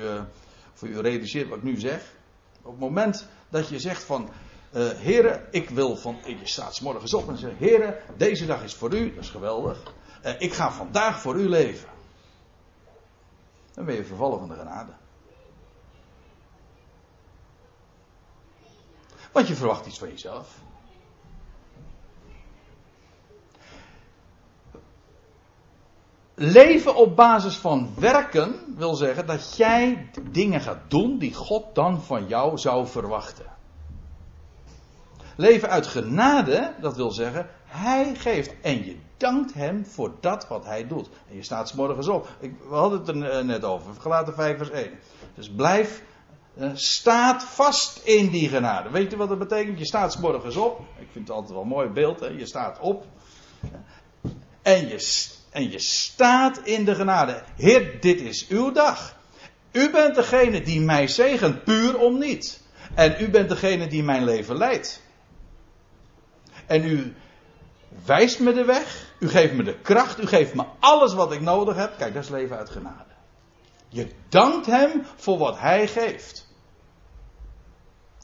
of 0.73 0.81
u 0.81 0.99
realiseert 0.99 1.49
wat 1.49 1.57
ik 1.57 1.63
nu 1.63 1.79
zeg. 1.79 2.15
Op 2.61 2.71
het 2.71 2.79
moment 2.79 3.27
dat 3.49 3.69
je 3.69 3.79
zegt 3.79 4.03
van 4.03 4.29
uh, 4.73 4.89
heren, 4.89 5.47
ik 5.51 5.69
wil 5.69 5.95
van, 5.95 6.17
je 6.25 6.37
staat 6.43 6.81
morgens 6.81 7.13
op 7.13 7.29
en 7.29 7.37
zegt, 7.37 7.57
heren, 7.57 7.97
deze 8.17 8.45
dag 8.45 8.63
is 8.63 8.73
voor 8.73 8.93
u, 8.93 9.13
dat 9.13 9.23
is 9.23 9.29
geweldig. 9.29 9.93
Uh, 10.25 10.31
ik 10.37 10.53
ga 10.53 10.71
vandaag 10.71 11.21
voor 11.21 11.35
u 11.35 11.49
leven. 11.49 11.89
Dan 13.73 13.85
ben 13.85 13.95
je 13.95 14.05
vervallen 14.05 14.39
van 14.39 14.47
de 14.47 14.55
genade. 14.55 14.91
Want 19.33 19.47
je 19.47 19.55
verwacht 19.55 19.85
iets 19.85 19.99
van 19.99 20.09
jezelf. 20.09 20.61
Leven 26.35 26.95
op 26.95 27.15
basis 27.15 27.55
van 27.57 27.93
werken 27.99 28.75
wil 28.77 28.95
zeggen 28.95 29.25
dat 29.25 29.57
jij 29.57 30.09
dingen 30.31 30.61
gaat 30.61 30.79
doen 30.87 31.17
die 31.17 31.33
God 31.33 31.75
dan 31.75 32.01
van 32.01 32.27
jou 32.27 32.57
zou 32.57 32.87
verwachten. 32.87 33.45
Leven 35.35 35.69
uit 35.69 35.87
genade, 35.87 36.73
dat 36.81 36.95
wil 36.95 37.11
zeggen, 37.11 37.49
hij 37.65 38.15
geeft 38.15 38.61
en 38.61 38.85
je 38.85 38.97
dankt 39.17 39.53
hem 39.53 39.85
voor 39.85 40.11
dat 40.19 40.47
wat 40.47 40.65
hij 40.65 40.87
doet. 40.87 41.09
En 41.29 41.35
je 41.35 41.43
staat 41.43 41.69
s 41.69 41.73
morgens 41.73 42.07
op. 42.07 42.27
Ik, 42.39 42.53
we 42.69 42.75
hadden 42.75 42.99
het 42.99 43.07
er 43.07 43.45
net 43.45 43.63
over, 43.63 43.93
gelaten 44.01 44.33
5 44.33 44.57
vers 44.57 44.69
1. 44.69 44.91
Dus 45.35 45.49
blijf, 45.49 46.03
staat 46.73 47.43
vast 47.43 48.01
in 48.03 48.29
die 48.29 48.49
genade. 48.49 48.89
Weet 48.89 49.11
je 49.11 49.17
wat 49.17 49.29
dat 49.29 49.39
betekent? 49.39 49.79
Je 49.79 49.85
staat 49.85 50.19
morgens 50.19 50.55
op. 50.55 50.79
Ik 50.79 51.07
vind 51.11 51.27
het 51.27 51.35
altijd 51.35 51.53
wel 51.53 51.61
een 51.61 51.67
mooi 51.67 51.89
beeld. 51.89 52.19
Hè? 52.19 52.27
Je 52.27 52.45
staat 52.45 52.79
op. 52.79 53.05
En 54.61 54.87
je, 54.87 55.27
en 55.49 55.71
je 55.71 55.79
staat 55.79 56.57
in 56.63 56.85
de 56.85 56.95
genade. 56.95 57.43
Heer, 57.55 57.99
dit 57.99 58.21
is 58.21 58.47
uw 58.47 58.71
dag. 58.71 59.15
U 59.71 59.91
bent 59.91 60.15
degene 60.15 60.61
die 60.61 60.81
mij 60.81 61.07
zegent, 61.07 61.63
puur 61.63 61.97
om 61.97 62.19
niet. 62.19 62.61
En 62.95 63.15
u 63.19 63.29
bent 63.29 63.49
degene 63.49 63.87
die 63.87 64.03
mijn 64.03 64.23
leven 64.23 64.57
leidt. 64.57 65.01
En 66.65 66.85
u 66.85 67.15
wijst 68.05 68.39
me 68.39 68.53
de 68.53 68.65
weg. 68.65 69.11
U 69.19 69.29
geeft 69.29 69.53
me 69.53 69.63
de 69.63 69.79
kracht. 69.81 70.21
U 70.21 70.27
geeft 70.27 70.53
me 70.53 70.63
alles 70.79 71.13
wat 71.13 71.31
ik 71.31 71.41
nodig 71.41 71.75
heb. 71.75 71.97
Kijk, 71.97 72.13
dat 72.13 72.23
is 72.23 72.29
leven 72.29 72.57
uit 72.57 72.69
genade. 72.69 73.12
Je 73.93 74.11
dankt 74.29 74.65
hem 74.65 75.05
voor 75.15 75.37
wat 75.37 75.59
hij 75.59 75.87
geeft. 75.87 76.47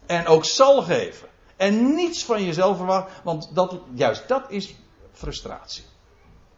En 0.05 0.27
ook 0.27 0.45
zal 0.45 0.81
geven. 0.81 1.27
En 1.55 1.95
niets 1.95 2.25
van 2.25 2.43
jezelf 2.43 2.77
verwachten. 2.77 3.23
Want 3.23 3.55
dat, 3.55 3.81
juist 3.93 4.27
dat 4.27 4.51
is 4.51 4.75
frustratie. 5.11 5.83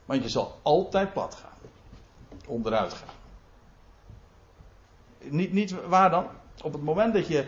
Want 0.05 0.23
je 0.23 0.29
zal 0.29 0.59
altijd 0.61 1.13
plat 1.13 1.35
gaan. 1.35 1.57
Onderuit 2.47 2.93
gaan. 2.93 3.15
Niet, 5.19 5.53
niet 5.53 5.71
waar 5.87 6.09
dan? 6.09 6.27
Op 6.63 6.73
het 6.73 6.83
moment 6.83 7.13
dat 7.13 7.27
je. 7.27 7.47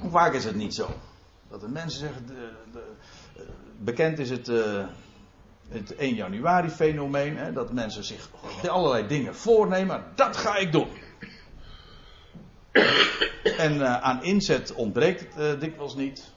Hoe 0.00 0.10
vaak 0.10 0.34
is 0.34 0.44
het 0.44 0.54
niet 0.54 0.74
zo? 0.74 0.88
Dat 1.48 1.60
de 1.60 1.68
mensen 1.68 2.00
zeggen. 2.00 2.26
De, 2.26 2.52
de, 2.72 2.94
bekend 3.78 4.18
is 4.18 4.30
het, 4.30 4.48
uh, 4.48 4.86
het 5.68 5.94
1 5.96 6.14
januari 6.14 6.68
fenomeen. 6.68 7.36
Hè, 7.36 7.52
dat 7.52 7.72
mensen 7.72 8.04
zich 8.04 8.28
allerlei 8.68 9.06
dingen 9.06 9.34
voornemen. 9.34 10.04
Dat 10.14 10.36
ga 10.36 10.56
ik 10.56 10.72
doen. 10.72 10.88
En 13.56 13.74
uh, 13.74 14.02
aan 14.02 14.22
inzet 14.22 14.74
ontbreekt 14.74 15.34
het 15.34 15.54
uh, 15.54 15.60
dikwijls 15.60 15.94
niet. 15.94 16.32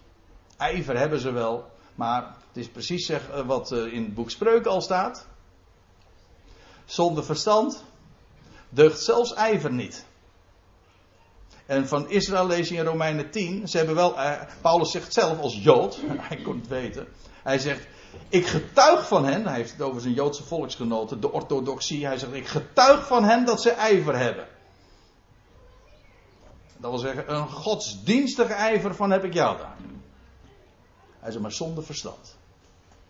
Ijver 0.58 0.98
hebben 0.98 1.20
ze 1.20 1.32
wel. 1.32 1.72
Maar 1.96 2.24
het 2.48 2.58
is 2.58 2.70
precies 2.70 3.06
zeg, 3.06 3.22
wat 3.46 3.72
in 3.72 4.04
het 4.04 4.14
boek 4.14 4.30
Spreuken 4.30 4.72
al 4.72 4.82
staat. 4.82 5.28
Zonder 6.86 7.26
verstand 7.26 7.84
deugt 8.70 9.00
zelfs 9.00 9.34
ijver 9.34 9.72
niet. 9.72 10.06
En 11.66 11.88
van 11.88 12.10
Israël 12.10 12.48
lees 12.48 12.70
je 12.70 12.76
in 12.76 12.86
Romeinen 12.86 13.32
10. 13.32 13.68
Ze 13.68 13.78
hebben 13.78 13.96
wel, 13.96 14.16
Paulus 14.62 14.92
zegt 14.92 15.14
zelf 15.14 15.40
als 15.40 15.64
Jood, 15.64 16.00
hij 16.30 16.38
kon 16.38 16.58
het 16.58 16.68
weten. 16.68 17.08
Hij 17.44 17.60
zegt, 17.60 17.88
ik 18.30 18.48
getuig 18.48 19.08
van 19.08 19.26
hen, 19.26 19.46
hij 19.46 19.56
heeft 19.56 19.72
het 19.72 19.82
over 19.82 20.02
zijn 20.02 20.14
Joodse 20.14 20.44
volksgenoten, 20.44 21.22
de 21.22 21.32
orthodoxie. 21.32 22.06
Hij 22.06 22.18
zegt, 22.18 22.34
ik 22.34 22.48
getuig 22.48 23.08
van 23.08 23.24
hen 23.24 23.46
dat 23.46 23.62
ze 23.62 23.72
ijver 23.72 24.18
hebben. 24.18 24.48
Dat 26.78 26.92
wil 26.92 27.00
zeggen, 27.00 27.34
een 27.34 27.50
godsdienstige 27.50 28.54
ijver 28.54 28.96
van 28.96 29.12
heb 29.12 29.24
ik 29.24 29.34
jou 29.34 29.58
daar. 29.58 29.78
Hij 31.20 31.32
zegt, 31.32 31.42
maar 31.42 31.52
zonder 31.52 31.84
verstand. 31.84 32.38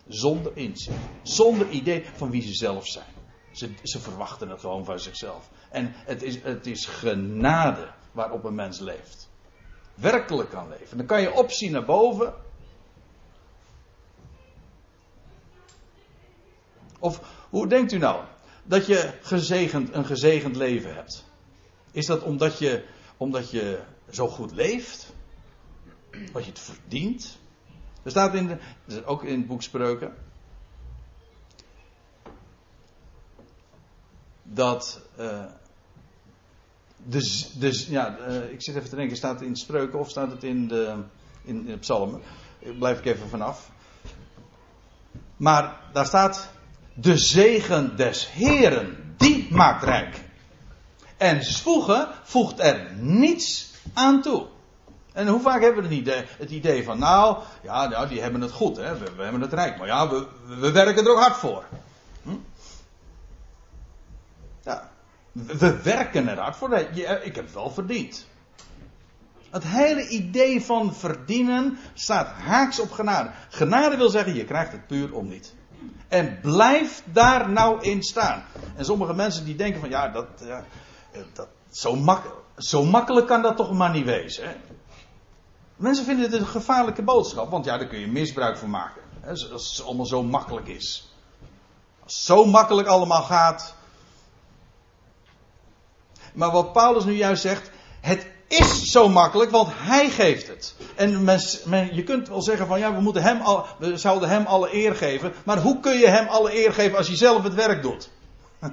Zonder 0.07 0.51
inzicht. 0.55 0.97
Zonder 1.21 1.69
idee 1.69 2.05
van 2.15 2.29
wie 2.29 2.41
ze 2.41 2.53
zelf 2.53 2.87
zijn. 2.87 3.13
Ze, 3.51 3.69
ze 3.83 3.99
verwachten 3.99 4.49
het 4.49 4.59
gewoon 4.59 4.85
van 4.85 4.99
zichzelf. 4.99 5.49
En 5.69 5.91
het 5.93 6.23
is, 6.23 6.41
het 6.41 6.67
is 6.67 6.85
genade 6.85 7.87
waarop 8.11 8.43
een 8.43 8.55
mens 8.55 8.79
leeft. 8.79 9.29
Werkelijk 9.95 10.49
kan 10.49 10.69
leven. 10.69 10.97
Dan 10.97 11.05
kan 11.05 11.21
je 11.21 11.33
opzien 11.33 11.71
naar 11.71 11.85
boven. 11.85 12.33
Of 16.99 17.21
hoe 17.49 17.67
denkt 17.67 17.91
u 17.91 17.97
nou 17.97 18.23
dat 18.63 18.85
je 18.85 19.13
gezegend, 19.21 19.93
een 19.93 20.05
gezegend 20.05 20.55
leven 20.55 20.95
hebt? 20.95 21.25
Is 21.91 22.05
dat 22.05 22.23
omdat 22.23 22.59
je, 22.59 22.83
omdat 23.17 23.51
je 23.51 23.79
zo 24.09 24.27
goed 24.27 24.51
leeft? 24.51 25.13
Dat 26.33 26.43
je 26.43 26.49
het 26.49 26.59
verdient? 26.59 27.37
Er 28.03 28.11
staat 28.11 28.33
in 28.33 28.59
ook 29.05 29.23
in 29.23 29.37
het 29.37 29.47
boek 29.47 29.61
Spreuken. 29.61 30.13
Dat. 34.43 35.01
Dus, 37.09 37.51
dus 37.53 37.87
ja, 37.87 38.17
uh, 38.19 38.51
ik 38.51 38.63
zit 38.63 38.75
even 38.75 38.89
te 38.89 38.95
denken, 38.95 39.17
staat 39.17 39.39
het 39.39 39.47
in 39.47 39.55
Spreuken 39.55 39.99
of 39.99 40.09
staat 40.09 40.31
het 40.31 40.43
in 40.43 40.67
de, 40.67 40.95
in, 41.43 41.55
in 41.55 41.65
de 41.65 41.77
Psalmen? 41.77 42.21
Blijf 42.77 42.99
ik 42.99 43.05
even 43.05 43.29
vanaf. 43.29 43.71
Maar 45.37 45.81
daar 45.93 46.05
staat 46.05 46.49
de 46.99 47.17
zegen 47.17 47.95
des 47.95 48.31
Heren, 48.31 49.13
die 49.17 49.47
maakt 49.51 49.83
rijk. 49.83 50.21
En 51.17 51.43
zwoegen 51.43 52.07
voegt 52.23 52.59
er 52.59 52.93
niets 52.95 53.71
aan 53.93 54.21
toe. 54.21 54.45
En 55.13 55.27
hoe 55.27 55.41
vaak 55.41 55.61
hebben 55.61 55.83
we 55.83 55.89
het 55.89 55.97
idee, 55.97 56.25
het 56.37 56.51
idee 56.51 56.83
van, 56.83 56.99
nou, 56.99 57.37
ja, 57.63 57.87
nou, 57.87 58.07
die 58.07 58.21
hebben 58.21 58.41
het 58.41 58.51
goed, 58.51 58.77
hè? 58.77 58.97
We, 58.97 59.23
hebben 59.23 59.41
het 59.41 59.53
rijk, 59.53 59.77
maar 59.77 59.87
ja, 59.87 60.09
we, 60.09 60.27
we 60.59 60.71
werken 60.71 61.05
er 61.05 61.11
ook 61.11 61.19
hard 61.19 61.37
voor. 61.37 61.63
Hm? 62.23 62.35
Ja, 64.63 64.89
we 65.31 65.81
werken 65.81 66.27
er 66.27 66.39
hard 66.39 66.55
voor. 66.55 66.77
Ik 67.23 67.35
heb 67.35 67.45
het 67.45 67.53
wel 67.53 67.71
verdiend. 67.71 68.27
Het 69.49 69.63
hele 69.63 70.07
idee 70.07 70.61
van 70.61 70.95
verdienen 70.95 71.77
staat 71.93 72.27
haaks 72.27 72.79
op 72.79 72.91
genade. 72.91 73.31
Genade 73.49 73.97
wil 73.97 74.09
zeggen, 74.09 74.35
je 74.35 74.45
krijgt 74.45 74.71
het 74.71 74.87
puur 74.87 75.13
om 75.13 75.27
niet. 75.27 75.55
En 76.07 76.39
blijf 76.41 77.03
daar 77.05 77.49
nou 77.49 77.81
in 77.81 78.03
staan. 78.03 78.43
En 78.75 78.85
sommige 78.85 79.13
mensen 79.13 79.45
die 79.45 79.55
denken 79.55 79.79
van 79.79 79.89
ja, 79.89 80.07
dat, 80.07 80.27
dat, 81.33 81.47
Zo, 81.69 81.95
mak 81.95 82.23
zo 82.57 82.83
makkelijk 82.83 83.27
kan 83.27 83.41
dat 83.41 83.57
toch 83.57 83.71
maar 83.71 83.91
niet 83.91 84.05
wezen. 84.05 84.47
Hè? 84.47 84.55
Mensen 85.75 86.05
vinden 86.05 86.31
het 86.31 86.39
een 86.39 86.47
gevaarlijke 86.47 87.03
boodschap, 87.03 87.49
want 87.49 87.65
ja, 87.65 87.77
daar 87.77 87.87
kun 87.87 87.99
je 87.99 88.07
misbruik 88.07 88.57
van 88.57 88.69
maken. 88.69 89.01
Hè, 89.19 89.29
als 89.29 89.77
het 89.77 89.85
allemaal 89.85 90.05
zo 90.05 90.23
makkelijk 90.23 90.67
is. 90.67 91.11
Als 92.03 92.15
het 92.15 92.25
zo 92.25 92.45
makkelijk 92.45 92.87
allemaal 92.87 93.23
gaat. 93.23 93.75
Maar 96.33 96.51
wat 96.51 96.73
Paulus 96.73 97.05
nu 97.05 97.13
juist 97.13 97.41
zegt, 97.41 97.71
het 98.01 98.27
is 98.47 98.91
zo 98.91 99.09
makkelijk, 99.09 99.51
want 99.51 99.69
hij 99.71 100.09
geeft 100.09 100.47
het. 100.47 100.75
En 100.95 101.23
men, 101.23 101.41
men, 101.65 101.95
je 101.95 102.03
kunt 102.03 102.27
wel 102.27 102.41
zeggen 102.41 102.67
van 102.67 102.79
ja, 102.79 102.93
we, 102.93 103.01
moeten 103.01 103.21
hem 103.21 103.41
al, 103.41 103.65
we 103.79 103.97
zouden 103.97 104.29
hem 104.29 104.45
alle 104.45 104.73
eer 104.73 104.95
geven. 104.95 105.33
Maar 105.45 105.57
hoe 105.57 105.79
kun 105.79 105.97
je 105.97 106.07
hem 106.07 106.27
alle 106.27 106.63
eer 106.63 106.73
geven 106.73 106.97
als 106.97 107.07
je 107.07 107.15
zelf 107.15 107.43
het 107.43 107.53
werk 107.53 107.81
doet? 107.81 108.09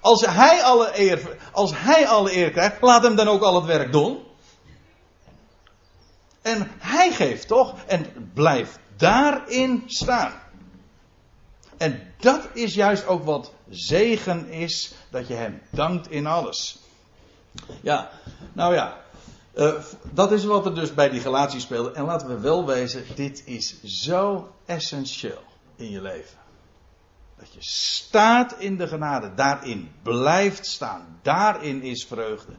Als 0.00 0.26
hij 0.26 0.62
alle 0.62 0.90
eer, 1.00 1.36
als 1.52 1.72
hij 1.74 2.08
alle 2.08 2.36
eer 2.36 2.50
krijgt, 2.50 2.80
laat 2.80 3.02
hem 3.02 3.16
dan 3.16 3.28
ook 3.28 3.42
al 3.42 3.54
het 3.54 3.64
werk 3.64 3.92
doen. 3.92 4.18
En 6.42 6.70
hij 6.78 7.12
geeft 7.12 7.48
toch? 7.48 7.74
En 7.86 8.30
blijft 8.34 8.78
daarin 8.96 9.82
staan. 9.86 10.32
En 11.76 12.14
dat 12.18 12.48
is 12.52 12.74
juist 12.74 13.06
ook 13.06 13.24
wat 13.24 13.52
zegen 13.68 14.48
is, 14.48 14.94
dat 15.10 15.28
je 15.28 15.34
hem 15.34 15.62
dankt 15.70 16.10
in 16.10 16.26
alles. 16.26 16.83
Ja, 17.80 18.10
nou 18.52 18.74
ja, 18.74 19.02
uh, 19.54 19.74
dat 20.12 20.32
is 20.32 20.44
wat 20.44 20.66
er 20.66 20.74
dus 20.74 20.94
bij 20.94 21.08
die 21.08 21.22
relatie 21.22 21.60
speelde. 21.60 21.92
En 21.92 22.04
laten 22.04 22.28
we 22.28 22.38
wel 22.40 22.66
wezen, 22.66 23.04
dit 23.14 23.42
is 23.46 23.82
zo 23.82 24.52
essentieel 24.64 25.42
in 25.76 25.90
je 25.90 26.02
leven. 26.02 26.38
Dat 27.38 27.52
je 27.52 27.62
staat 27.62 28.54
in 28.58 28.76
de 28.76 28.88
genade, 28.88 29.34
daarin 29.34 29.90
blijft 30.02 30.66
staan. 30.66 31.18
Daarin 31.22 31.82
is 31.82 32.06
vreugde. 32.06 32.52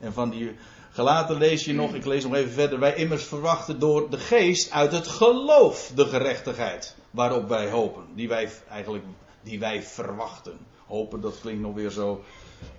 En 0.00 0.12
van 0.12 0.30
die 0.30 0.56
gelaten 0.90 1.36
lees 1.36 1.64
je 1.64 1.74
nog, 1.74 1.94
ik 1.94 2.04
lees 2.04 2.24
nog 2.24 2.34
even 2.34 2.52
verder. 2.52 2.78
Wij 2.78 2.94
immers 2.94 3.24
verwachten 3.24 3.78
door 3.78 4.10
de 4.10 4.18
geest 4.18 4.70
uit 4.70 4.92
het 4.92 5.06
geloof 5.06 5.92
de 5.94 6.06
gerechtigheid 6.06 6.96
waarop 7.10 7.48
wij 7.48 7.70
hopen. 7.70 8.04
Die 8.14 8.28
wij 8.28 8.50
eigenlijk, 8.70 9.04
die 9.42 9.58
wij 9.58 9.82
verwachten. 9.82 10.58
Hopen, 10.86 11.20
dat 11.20 11.40
klinkt 11.40 11.62
nog 11.62 11.74
weer 11.74 11.90
zo, 11.90 12.24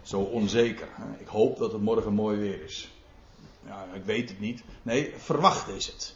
zo 0.01 0.19
onzeker. 0.19 0.87
Ik 1.17 1.27
hoop 1.27 1.57
dat 1.57 1.71
het 1.71 1.81
morgen 1.81 2.13
mooi 2.13 2.37
weer 2.37 2.63
is. 2.63 2.91
Ja, 3.65 3.87
ik 3.93 4.03
weet 4.03 4.29
het 4.29 4.39
niet. 4.39 4.63
Nee, 4.81 5.13
verwacht 5.17 5.67
is 5.67 5.85
het. 5.85 6.15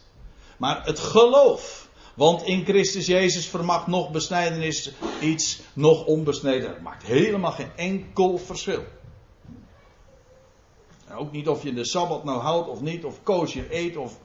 Maar 0.56 0.84
het 0.84 0.98
geloof 0.98 1.88
want 2.18 2.42
in 2.42 2.64
Christus 2.64 3.06
Jezus 3.06 3.48
vermag 3.48 3.86
nog 3.86 4.10
besnijdenis 4.10 4.92
iets, 5.20 5.60
nog 5.72 6.04
onbesneden. 6.04 6.68
Het 6.68 6.82
maakt 6.82 7.02
helemaal 7.02 7.52
geen 7.52 7.70
enkel 7.76 8.38
verschil. 8.38 8.84
En 11.06 11.14
ook 11.14 11.32
niet 11.32 11.48
of 11.48 11.62
je 11.62 11.74
de 11.74 11.84
Sabbat 11.84 12.24
nou 12.24 12.40
houdt 12.40 12.68
of 12.68 12.80
niet, 12.80 13.04
of 13.04 13.22
koos 13.22 13.52
je 13.52 13.74
eet, 13.74 13.96
of 13.96 14.18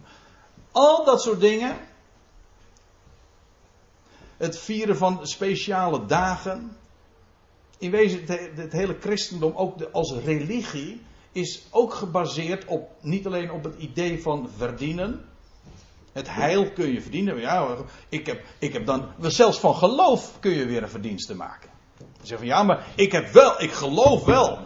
al 0.72 1.06
dat 1.06 1.22
soort 1.22 1.40
dingen. 1.40 1.78
Het 4.38 4.60
vieren 4.60 4.98
van 4.98 5.28
speciale 5.28 6.06
dagen. 6.06 6.78
In 7.84 7.92
wezen, 7.92 8.26
het, 8.56 8.72
hele 8.72 8.98
christendom, 9.00 9.56
ook 9.56 9.84
als 9.92 10.14
religie, 10.26 11.02
is 11.32 11.68
ook 11.72 11.94
gebaseerd 11.94 12.66
op 12.66 12.92
niet 13.02 13.26
alleen 13.26 13.52
op 13.52 13.64
het 13.64 13.76
idee 13.78 14.22
van 14.22 14.50
verdienen. 14.58 15.26
Het 16.12 16.30
heil 16.30 16.72
kun 16.72 16.92
je 16.92 17.02
verdienen. 17.02 17.40
Ja, 17.40 17.78
ik 18.10 18.26
heb, 18.26 18.46
ik 18.60 18.74
heb 18.74 18.86
dan, 18.86 19.10
zelfs 19.20 19.60
van 19.60 19.76
geloof 19.76 20.40
kun 20.40 20.52
je 20.52 20.66
weer 20.66 20.84
een 20.84 20.90
verdienste 20.90 21.36
maken. 21.36 21.70
Je 21.98 22.28
zegt 22.28 22.40
van 22.40 22.50
ja, 22.50 22.64
maar 22.64 22.88
ik 22.96 23.12
heb 23.12 23.32
wel, 23.32 23.62
ik 23.62 23.72
geloof 23.72 24.26
wel. 24.26 24.60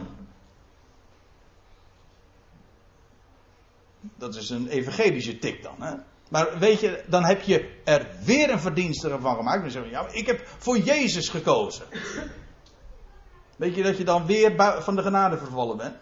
Dat 4.18 4.36
is 4.36 4.49
een 4.49 4.68
evangelische 4.68 5.39
tik 5.39 5.63
dan. 5.63 5.82
Hè? 5.82 5.95
Maar 6.30 6.59
weet 6.59 6.80
je, 6.80 7.03
dan 7.07 7.26
heb 7.26 7.41
je 7.41 7.82
er 7.84 8.07
weer 8.24 8.49
een 8.49 8.59
verdienste 8.59 9.20
van 9.20 9.36
gemaakt. 9.36 9.61
Dan 9.61 9.72
zeg 9.72 9.84
je, 9.84 9.89
ja, 9.89 10.01
maar 10.01 10.15
ik 10.15 10.26
heb 10.26 10.47
voor 10.57 10.78
Jezus 10.78 11.30
gekozen. 11.30 11.86
Weet 13.58 13.76
je 13.76 13.84
dat 13.84 13.97
je 13.97 14.03
dan 14.03 14.26
weer 14.26 14.82
van 14.82 14.95
de 14.95 15.01
genade 15.01 15.38
vervallen 15.38 15.78
bent? 15.78 15.95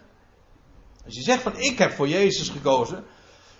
Als 1.04 1.14
je 1.14 1.22
zegt 1.22 1.42
van 1.42 1.58
ik 1.58 1.78
heb 1.78 1.92
voor 1.92 2.08
Jezus 2.08 2.48
gekozen, 2.48 3.04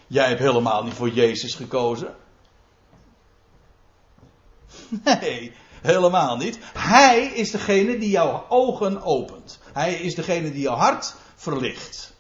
Jij 0.06 0.28
hebt 0.28 0.40
helemaal 0.40 0.84
niet 0.84 0.94
voor 0.94 1.10
Jezus 1.10 1.54
gekozen. 1.54 2.14
Nee, 5.04 5.52
helemaal 5.82 6.36
niet. 6.36 6.58
Hij 6.78 7.26
is 7.26 7.50
degene 7.50 7.98
die 7.98 8.10
jouw 8.10 8.44
ogen 8.48 9.02
opent. 9.02 9.58
Hij 9.72 9.94
is 9.94 10.14
degene 10.14 10.52
die 10.52 10.60
jouw 10.60 10.76
hart 10.76 11.14
verlicht. 11.34 12.14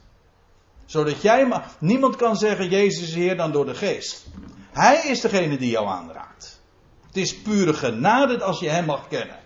Zodat 0.84 1.22
jij, 1.22 1.62
niemand 1.78 2.16
kan 2.16 2.36
zeggen 2.36 2.68
Jezus 2.68 3.08
is 3.08 3.14
Heer 3.14 3.36
dan 3.36 3.52
door 3.52 3.66
de 3.66 3.74
geest. 3.74 4.26
Hij 4.72 5.06
is 5.06 5.20
degene 5.20 5.56
die 5.56 5.70
jou 5.70 5.86
aanraakt. 5.86 6.60
Het 7.06 7.16
is 7.16 7.36
pure 7.36 7.74
genade 7.74 8.42
als 8.42 8.60
je 8.60 8.68
hem 8.68 8.84
mag 8.84 9.08
kennen. 9.08 9.38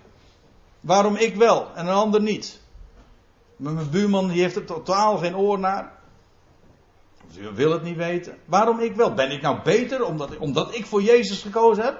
Waarom 0.80 1.16
ik 1.16 1.36
wel 1.36 1.68
en 1.74 1.86
een 1.86 1.94
ander 1.94 2.20
niet? 2.20 2.60
Mijn 3.56 3.90
buurman 3.90 4.28
die 4.28 4.42
heeft 4.42 4.56
er 4.56 4.64
totaal 4.64 5.16
geen 5.18 5.36
oor 5.36 5.58
naar. 5.58 5.92
U 7.38 7.50
wil 7.54 7.72
het 7.72 7.82
niet 7.82 7.96
weten. 7.96 8.38
Waarom 8.44 8.80
ik 8.80 8.94
wel? 8.96 9.14
Ben 9.14 9.30
ik 9.30 9.42
nou 9.42 9.62
beter 9.62 10.04
omdat, 10.04 10.36
omdat 10.36 10.74
ik 10.74 10.86
voor 10.86 11.02
Jezus 11.02 11.42
gekozen 11.42 11.84
heb? 11.84 11.98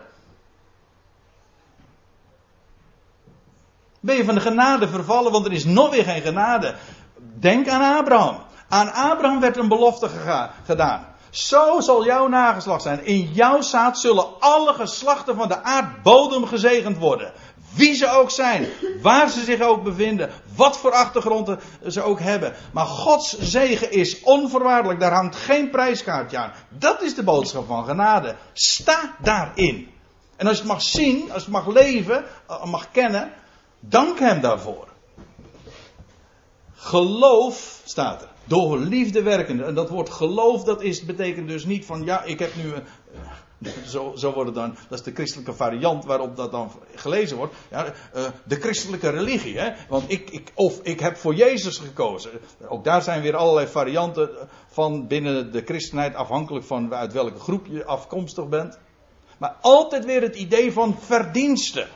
Ben 4.01 4.17
je 4.17 4.25
van 4.25 4.35
de 4.35 4.41
genade 4.41 4.89
vervallen, 4.89 5.33
want 5.33 5.47
er 5.47 5.53
is 5.53 5.65
nog 5.65 5.91
weer 5.91 6.05
geen 6.05 6.23
genade. 6.23 6.75
Denk 7.19 7.69
aan 7.69 7.99
Abraham. 7.99 8.39
Aan 8.69 8.93
Abraham 8.93 9.41
werd 9.41 9.57
een 9.57 9.69
belofte 9.69 10.09
gedaan. 10.65 11.07
Zo 11.31 11.81
zal 11.81 12.05
jouw 12.05 12.29
nageslacht 12.29 12.83
zijn. 12.83 13.05
In 13.05 13.33
jouw 13.33 13.61
zaad 13.61 13.99
zullen 13.99 14.41
alle 14.41 14.73
geslachten 14.73 15.37
van 15.37 15.49
de 15.49 15.63
aardbodem 15.63 16.47
gezegend 16.47 16.99
worden. 16.99 17.33
Wie 17.75 17.95
ze 17.95 18.11
ook 18.11 18.31
zijn, 18.31 18.69
waar 19.03 19.31
ze 19.31 19.45
zich 19.45 19.61
ook 19.61 19.83
bevinden, 19.83 20.31
wat 20.55 20.77
voor 20.77 20.93
achtergronden 20.93 21.61
ze 21.87 22.03
ook 22.03 22.21
hebben. 22.21 22.55
Maar 22.73 22.87
Gods 22.87 23.39
zegen 23.39 23.93
is 23.93 24.21
onvoorwaardelijk, 24.23 25.01
daar 25.01 25.13
hangt 25.13 25.37
geen 25.37 25.71
prijskaartje 25.71 26.39
aan. 26.39 26.53
Dat 26.69 27.03
is 27.03 27.15
de 27.15 27.23
boodschap 27.23 27.67
van 27.67 27.85
genade. 27.85 28.37
Sta 28.53 29.17
daarin. 29.23 29.89
En 30.37 30.47
als 30.47 30.57
je 30.57 30.63
het 30.63 30.73
mag 30.73 30.83
zien, 30.83 31.21
als 31.33 31.45
je 31.45 31.51
het 31.53 31.65
mag 31.65 31.67
leven, 31.67 32.25
eh, 32.49 32.65
mag 32.65 32.91
kennen, 32.91 33.33
dank 33.81 34.19
Hem 34.19 34.41
daarvoor. 34.41 34.89
Geloof 36.75 37.81
staat 37.85 38.23
er. 38.23 38.29
Door 38.45 38.79
liefde 38.79 39.23
werkende. 39.23 39.65
En 39.65 39.75
dat 39.75 39.89
woord 39.89 40.11
geloof, 40.11 40.65
dat 40.65 40.83
is, 40.83 41.05
betekent 41.05 41.49
dus 41.49 41.65
niet 41.65 41.85
van 41.85 42.05
ja, 42.05 42.23
ik 42.23 42.39
heb 42.39 42.57
nu 42.57 42.75
een, 42.75 42.83
zo, 43.93 44.13
zo 44.17 44.53
dan, 44.53 44.77
dat 44.89 44.99
is 44.99 45.05
de 45.05 45.13
christelijke 45.15 45.53
variant 45.53 46.05
waarop 46.05 46.37
dat 46.37 46.51
dan 46.51 46.73
gelezen 46.95 47.37
wordt. 47.37 47.55
Ja, 47.71 47.87
uh, 47.87 48.27
de 48.45 48.57
christelijke 48.61 49.11
religie. 49.11 49.59
Hè? 49.59 49.73
Want 49.89 50.11
ik, 50.11 50.31
ik, 50.31 50.53
of 50.55 50.81
ik 50.83 51.01
heb 51.01 51.17
voor 51.17 51.35
Jezus 51.35 51.79
gekozen. 51.79 52.31
Ook 52.69 52.85
daar 52.85 53.03
zijn 53.03 53.23
weer 53.23 53.37
allerlei 53.37 53.67
varianten 53.67 54.31
van 54.69 55.07
binnen 55.07 55.53
de 55.53 55.63
christenheid, 55.65 56.15
afhankelijk 56.15 56.65
van 56.65 56.95
uit 56.95 57.13
welke 57.13 57.39
groep 57.39 57.67
je 57.67 57.85
afkomstig 57.85 58.49
bent. 58.49 58.79
Maar 59.39 59.57
altijd 59.61 60.05
weer 60.05 60.23
het 60.23 60.37
idee 60.37 60.73
van 60.73 60.99
verdiensten. 60.99 61.89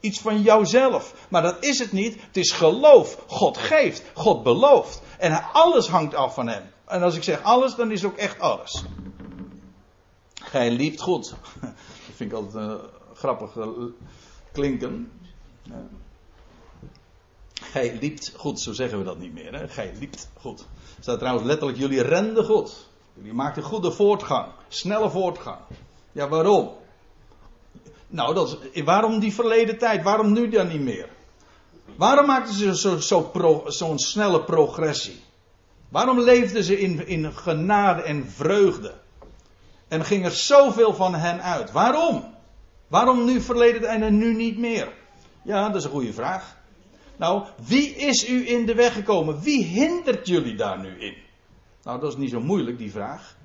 Iets 0.00 0.20
van 0.20 0.42
jouzelf. 0.42 1.14
Maar 1.28 1.42
dat 1.42 1.64
is 1.64 1.78
het 1.78 1.92
niet. 1.92 2.22
Het 2.26 2.36
is 2.36 2.50
geloof. 2.50 3.18
God 3.26 3.58
geeft. 3.58 4.02
God 4.14 4.42
belooft. 4.42 5.02
En 5.18 5.44
alles 5.52 5.88
hangt 5.88 6.14
af 6.14 6.34
van 6.34 6.48
hem. 6.48 6.62
En 6.86 7.02
als 7.02 7.16
ik 7.16 7.22
zeg 7.22 7.42
alles, 7.42 7.74
dan 7.74 7.90
is 7.90 8.04
ook 8.04 8.16
echt 8.16 8.40
alles. 8.40 8.84
Gij 10.52 10.70
liept 10.70 11.00
goed. 11.00 11.28
Dat 11.60 12.16
vind 12.16 12.30
ik 12.32 12.36
altijd 12.36 12.54
een 12.54 12.80
grappig 13.14 13.56
eh, 13.56 13.68
klinken. 14.52 15.12
Gij 17.54 17.98
liept 18.00 18.32
goed, 18.36 18.60
zo 18.60 18.72
zeggen 18.72 18.98
we 18.98 19.04
dat 19.04 19.18
niet 19.18 19.32
meer. 19.32 19.54
Hè? 19.54 19.68
Gij 19.68 19.92
liept 19.98 20.30
goed. 20.40 20.66
Staat 21.00 21.18
trouwens 21.18 21.46
letterlijk, 21.46 21.78
jullie 21.78 22.02
renden 22.02 22.44
goed. 22.44 22.88
Jullie 23.14 23.32
maakten 23.32 23.62
goede 23.62 23.92
voortgang. 23.92 24.46
Snelle 24.68 25.10
voortgang. 25.10 25.58
Ja, 26.12 26.28
waarom? 26.28 26.70
Nou, 28.08 28.34
dat 28.34 28.58
is, 28.72 28.82
waarom 28.82 29.18
die 29.18 29.32
verleden 29.32 29.78
tijd? 29.78 30.02
Waarom 30.02 30.32
nu 30.32 30.48
dan 30.48 30.68
niet 30.68 30.80
meer? 30.80 31.08
Waarom 31.96 32.26
maakten 32.26 32.54
ze 32.54 32.74
zo'n 32.74 33.00
zo, 33.00 33.64
zo 33.66 33.92
snelle 33.96 34.44
progressie? 34.44 35.22
Waarom 35.88 36.20
leefden 36.20 36.64
ze 36.64 36.80
in, 36.80 37.06
in 37.06 37.32
genade 37.32 38.02
en 38.02 38.30
vreugde? 38.30 39.00
En 39.92 40.04
ging 40.04 40.24
er 40.24 40.30
zoveel 40.30 40.94
van 40.94 41.14
hen 41.14 41.42
uit. 41.42 41.72
Waarom? 41.72 42.34
Waarom 42.88 43.24
nu 43.24 43.40
verleden 43.40 43.88
en 43.88 44.18
nu 44.18 44.34
niet 44.34 44.58
meer? 44.58 44.92
Ja, 45.42 45.66
dat 45.66 45.76
is 45.76 45.84
een 45.84 45.90
goede 45.90 46.12
vraag. 46.12 46.56
Nou, 47.16 47.44
wie 47.66 47.94
is 47.94 48.28
u 48.28 48.48
in 48.48 48.66
de 48.66 48.74
weg 48.74 48.92
gekomen? 48.92 49.40
Wie 49.40 49.64
hindert 49.64 50.26
jullie 50.26 50.56
daar 50.56 50.80
nu 50.80 51.00
in? 51.00 51.14
Nou, 51.82 52.00
dat 52.00 52.12
is 52.12 52.18
niet 52.18 52.30
zo 52.30 52.40
moeilijk, 52.40 52.78
die 52.78 52.90
vraag. 52.90 53.36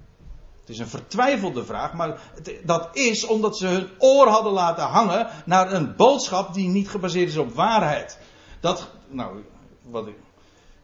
Het 0.60 0.70
is 0.70 0.80
een 0.80 0.88
vertwijfelde 0.88 1.66
vraag, 1.66 1.94
maar 1.94 2.20
dat 2.64 2.90
is 2.96 3.26
omdat 3.26 3.58
ze 3.58 3.68
hun 3.68 3.90
oor 3.98 4.28
hadden 4.28 4.54
laten 4.54 4.84
hangen 4.84 5.28
naar 5.46 5.74
een 5.74 5.96
boodschap 5.96 6.54
die 6.54 6.68
niet 6.68 6.90
gebaseerd 6.90 7.30
is 7.30 7.38
op 7.38 7.54
waarheid. 7.54 8.20
Dat, 8.60 8.90
nou, 9.08 9.44
wat 9.82 10.08
ik, 10.08 10.16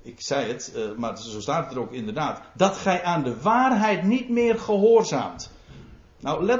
ik 0.03 0.21
zei 0.21 0.47
het, 0.47 0.73
eh, 0.75 0.91
maar 0.97 1.17
zo 1.17 1.41
staat 1.41 1.65
het 1.65 1.73
er 1.73 1.81
ook 1.81 1.91
inderdaad, 1.91 2.41
dat 2.53 2.77
gij 2.77 3.03
aan 3.03 3.23
de 3.23 3.41
waarheid 3.41 4.03
niet 4.03 4.29
meer 4.29 4.59
gehoorzaamt. 4.59 5.51
Nou, 6.19 6.49
eh, 6.49 6.57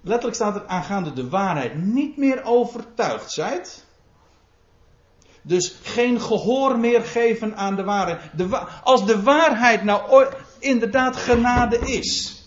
letterlijk 0.00 0.34
staat 0.34 0.54
er 0.54 0.66
aangaande 0.66 1.12
de 1.12 1.28
waarheid 1.28 1.84
niet 1.84 2.16
meer 2.16 2.44
overtuigd 2.44 3.32
zijt. 3.32 3.86
Dus 5.42 5.78
geen 5.82 6.20
gehoor 6.20 6.78
meer 6.78 7.02
geven 7.02 7.56
aan 7.56 7.76
de 7.76 7.84
waarheid. 7.84 8.20
De 8.36 8.58
als 8.84 9.06
de 9.06 9.22
waarheid 9.22 9.84
nou 9.84 10.26
inderdaad 10.58 11.16
genade 11.16 11.78
is, 11.78 12.42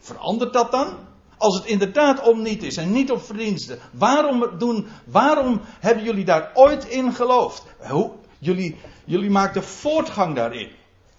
verandert 0.00 0.52
dat 0.52 0.70
dan? 0.70 0.96
Als 1.36 1.54
het 1.54 1.64
inderdaad 1.64 2.22
om 2.22 2.42
niet 2.42 2.62
is 2.62 2.76
en 2.76 2.92
niet 2.92 3.10
op 3.10 3.22
verdiensten, 3.22 3.78
waarom, 3.90 4.58
doen, 4.58 4.86
waarom 5.04 5.60
hebben 5.80 6.04
jullie 6.04 6.24
daar 6.24 6.50
ooit 6.54 6.84
in 6.84 7.12
geloofd? 7.12 7.62
Hoe, 7.78 8.10
jullie, 8.44 8.76
jullie 9.04 9.30
maakten 9.30 9.62
voortgang 9.62 10.34
daarin. 10.34 10.70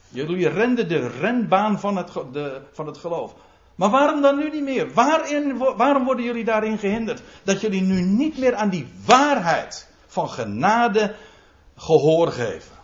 Jullie 0.10 0.50
renden 0.50 0.88
de 0.88 1.08
renbaan 1.08 1.80
van 1.80 1.98
het, 1.98 2.14
de, 2.32 2.62
van 2.72 2.86
het 2.86 2.98
geloof. 2.98 3.36
Maar 3.76 3.90
waarom 3.90 4.22
dan 4.22 4.38
nu 4.38 4.50
niet 4.50 4.64
meer? 4.64 4.94
Waarin, 4.94 5.58
waarom 5.58 6.06
worden 6.06 6.26
jullie 6.26 6.44
daarin 6.44 6.78
gehinderd? 6.78 7.22
Dat 7.44 7.62
jullie 7.62 7.82
nu 7.82 8.02
niet 8.02 8.38
meer 8.38 8.56
aan 8.56 8.70
die 8.70 8.88
waarheid 9.06 9.88
van 10.08 10.30
genade 10.30 11.16
gehoor 11.76 12.32
geven. 12.32 12.76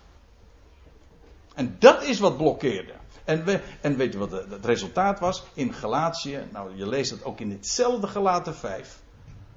En 1.55 1.75
dat 1.79 2.03
is 2.03 2.19
wat 2.19 2.37
blokkeerde. 2.37 2.93
En, 3.23 3.61
en 3.81 3.95
weet 3.95 4.13
je 4.13 4.19
wat 4.19 4.31
het 4.31 4.65
resultaat 4.65 5.19
was? 5.19 5.43
In 5.53 5.73
Galatië, 5.73 6.47
nou 6.51 6.75
je 6.75 6.87
leest 6.87 7.11
het 7.11 7.23
ook 7.23 7.39
in 7.39 7.49
ditzelfde 7.49 8.07
Galaten 8.07 8.55
5. 8.55 8.99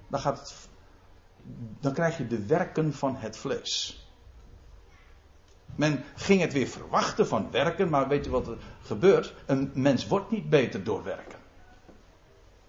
Dan, 0.09 0.21
gaat 0.21 0.39
het, 0.39 0.55
dan 1.81 1.93
krijg 1.93 2.19
je 2.19 2.27
de 2.27 2.47
werken 2.47 2.93
van 2.93 3.17
het 3.17 3.37
vlees. 3.37 4.04
Men 5.77 6.05
ging 6.15 6.41
het 6.41 6.53
weer 6.53 6.67
verwachten 6.67 7.27
van 7.27 7.51
werken, 7.51 7.89
maar 7.89 8.09
weet 8.09 8.25
je 8.25 8.31
wat 8.31 8.47
er 8.49 8.57
gebeurt? 8.83 9.35
Een 9.47 9.71
mens 9.75 10.07
wordt 10.07 10.31
niet 10.31 10.51
beter 10.51 10.85
door 10.85 11.05
werken. 11.05 11.39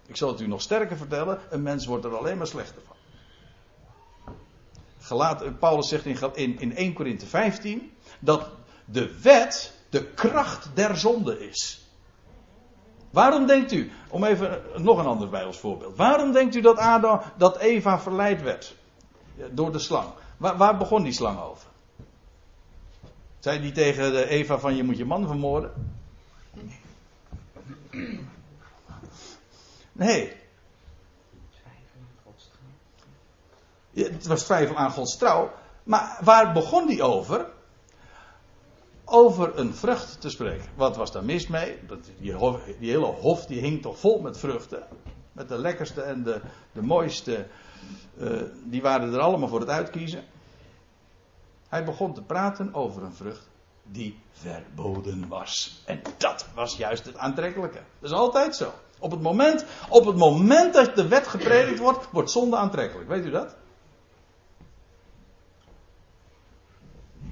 Ik 0.06 0.18
zal 0.18 0.30
het 0.30 0.42
u 0.42 0.48
nog 0.48 0.62
sterker 0.62 0.98
vertellen: 0.98 1.40
een 1.50 1.62
mens 1.62 1.86
wordt 1.86 2.06
er 2.06 2.18
alleen 2.18 2.38
maar 2.38 2.48
slechter 2.48 2.82
van. 2.86 2.96
Paulus 5.60 5.90
zegt 5.90 6.06
in, 6.06 6.18
in, 6.36 6.60
in 6.60 6.76
1 6.76 6.94
Korinthe 6.94 7.26
15 7.26 7.92
dat 8.20 8.50
de 8.86 9.20
wet 9.22 9.74
de 9.90 10.06
kracht 10.06 10.70
der 10.74 10.98
zonde 10.98 11.48
is. 11.48 11.90
Waarom 13.12 13.46
denkt 13.48 13.72
u, 13.72 13.92
om 14.10 14.24
even 14.24 14.62
nog 14.76 14.98
een 14.98 15.06
ander 15.06 15.30
bij 15.30 15.46
ons 15.46 15.58
voorbeeld. 15.58 15.98
Waarom 15.98 16.32
denkt 16.32 16.56
u 16.56 16.62
dat, 16.62 16.78
Adam, 16.78 17.22
dat 17.38 17.58
Eva 17.58 18.00
verleid 18.00 18.42
werd 18.42 18.76
door 19.52 19.72
de 19.72 19.80
slang? 19.80 20.08
Waar, 20.38 20.58
waar 20.58 20.78
begon 20.78 21.04
die 21.04 21.14
slang 21.14 21.40
over? 21.40 21.68
Zei 23.46 23.62
die 23.62 23.72
tegen 23.72 24.28
Eva 24.28 24.60
van 24.60 24.76
je 24.76 24.84
moet 24.84 24.98
je 24.98 25.06
man 25.06 25.28
vermoorden? 25.28 25.72
Nee. 29.92 30.34
Het 33.94 34.26
was 34.26 34.44
twijfel 34.44 34.76
aan 34.76 34.92
Gods 34.92 35.18
trouw. 35.18 35.52
Maar 35.84 36.20
waar 36.22 36.54
begon 36.54 36.88
die 36.88 37.04
over? 37.04 37.48
Over 39.04 39.60
een 39.60 39.74
vrucht 39.74 40.22
te 40.22 40.30
spreken. 40.30 40.70
Wat 40.76 40.96
was 40.96 41.12
daar 41.12 41.26
mis 41.26 41.48
mee? 41.48 41.80
Die, 42.20 42.34
die 42.80 42.92
hele 42.92 43.06
hof 43.06 43.46
die 43.46 43.62
hing 43.62 43.82
toch 43.82 44.00
vol 44.00 44.22
met 44.22 44.38
vruchten. 44.38 44.88
Met 45.32 45.50
de 45.50 45.58
lekkerste 45.58 46.02
en 46.02 46.24
de, 46.24 46.42
de 46.72 46.82
mooiste. 46.82 47.48
Uh, 48.18 48.42
die 48.64 48.82
waren 48.82 49.14
er 49.14 49.20
allemaal 49.20 49.50
voor 49.50 49.60
het 49.60 49.70
uitkiezen. 49.70 50.24
Hij 51.70 51.86
begon 51.86 52.14
te 52.14 52.22
praten 52.22 52.74
over 52.74 53.04
een 53.04 53.14
vrucht 53.14 53.48
die 53.84 54.20
verboden 54.32 55.28
was. 55.28 55.82
En 55.86 56.02
dat 56.18 56.48
was 56.54 56.78
juist 56.78 57.06
het 57.06 57.18
aantrekkelijke. 57.18 57.80
Dat 58.00 58.12
is 58.12 58.18
altijd 58.18 58.56
zo. 58.56 58.74
Op 59.00 59.12
het 59.12 59.22
moment, 59.22 59.66
op 59.90 60.06
het 60.06 60.16
moment 60.16 60.74
dat 60.74 60.96
de 60.96 61.08
wet 61.08 61.28
gepredikt 61.28 61.80
wordt, 61.80 62.08
wordt 62.12 62.32
zonde 62.32 62.56
aantrekkelijk. 62.56 63.10
Weet 63.10 63.26
u 63.26 63.30
dat? 63.30 63.56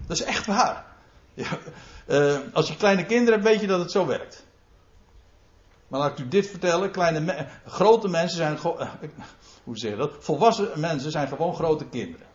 Dat 0.08 0.18
is 0.18 0.24
echt 0.24 0.46
waar. 0.46 0.86
Ja, 1.34 1.58
uh, 2.08 2.38
als 2.54 2.68
je 2.68 2.76
kleine 2.76 3.06
kinderen 3.06 3.34
hebt, 3.40 3.52
weet 3.52 3.62
je 3.62 3.68
dat 3.68 3.80
het 3.80 3.92
zo 3.92 4.06
werkt. 4.06 4.46
Maar 5.88 6.00
laat 6.00 6.20
ik 6.20 6.26
u 6.26 6.28
dit 6.28 6.48
vertellen: 6.48 6.92
kleine 6.92 7.48
grote 7.66 8.08
mensen 8.08 8.38
zijn. 8.38 8.58
Uh, 8.64 8.90
hoe 9.64 9.78
zeg 9.78 9.92
je 9.92 9.98
dat? 9.98 10.16
Volwassen 10.20 10.80
mensen 10.80 11.12
zijn 11.12 11.28
gewoon 11.28 11.56
grote 11.56 11.86
kinderen. 11.86 12.28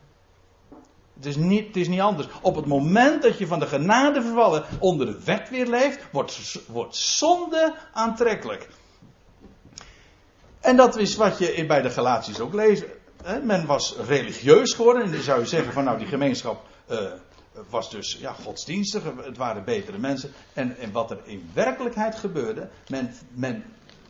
Het 1.19 1.27
is, 1.27 1.37
niet, 1.37 1.66
het 1.66 1.77
is 1.77 1.89
niet 1.89 2.01
anders. 2.01 2.29
Op 2.41 2.57
het 2.57 2.66
moment 2.66 3.23
dat 3.23 3.39
je 3.39 3.47
van 3.47 3.59
de 3.59 3.66
genade 3.66 4.23
vervallen 4.23 4.64
onder 4.79 5.07
de 5.07 5.25
wet 5.25 5.51
weer 5.51 5.66
leeft, 5.66 6.01
wordt, 6.12 6.61
wordt 6.66 6.97
zonde 6.97 7.75
aantrekkelijk. 7.93 8.69
En 10.61 10.77
dat 10.77 10.97
is 10.97 11.16
wat 11.16 11.39
je 11.39 11.64
bij 11.66 11.83
de 11.83 11.91
Galatiërs 11.91 12.41
ook 12.41 12.55
leest. 12.55 12.85
Men 13.43 13.66
was 13.66 13.97
religieus 14.07 14.73
geworden. 14.73 15.03
En 15.03 15.11
dan 15.12 15.21
zou 15.21 15.41
je 15.41 15.47
zeggen 15.47 15.73
van 15.73 15.85
nou 15.85 15.99
die 15.99 16.07
gemeenschap 16.07 16.66
uh, 16.91 17.12
was 17.69 17.91
dus 17.91 18.16
ja, 18.21 18.33
godsdienstig. 18.33 19.03
Het 19.16 19.37
waren 19.37 19.64
betere 19.64 19.99
mensen. 19.99 20.33
En, 20.53 20.77
en 20.77 20.93
wat 20.93 21.11
er 21.11 21.21
in 21.25 21.51
werkelijkheid 21.55 22.14
gebeurde. 22.14 22.69
Men, 22.89 23.14
men 23.31 23.64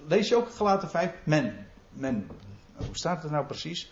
lees 0.07 0.29
je 0.29 0.37
ook 0.37 0.51
Galaten 0.51 0.91
5. 0.91 1.11
Men, 1.25 1.67
men, 1.91 2.27
hoe 2.77 2.87
staat 2.97 3.23
het 3.23 3.31
nou 3.33 3.47
precies? 3.47 3.91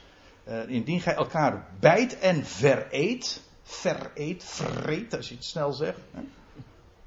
Uh, 0.48 0.68
indien 0.68 1.00
gij 1.00 1.14
elkaar 1.14 1.66
bijt 1.80 2.18
en 2.18 2.44
vereet. 2.44 3.42
Vereet, 3.62 4.44
vreet, 4.44 5.16
als 5.16 5.28
je 5.28 5.34
het 5.34 5.44
snel 5.44 5.72
zegt. 5.72 6.00
Hè? 6.10 6.20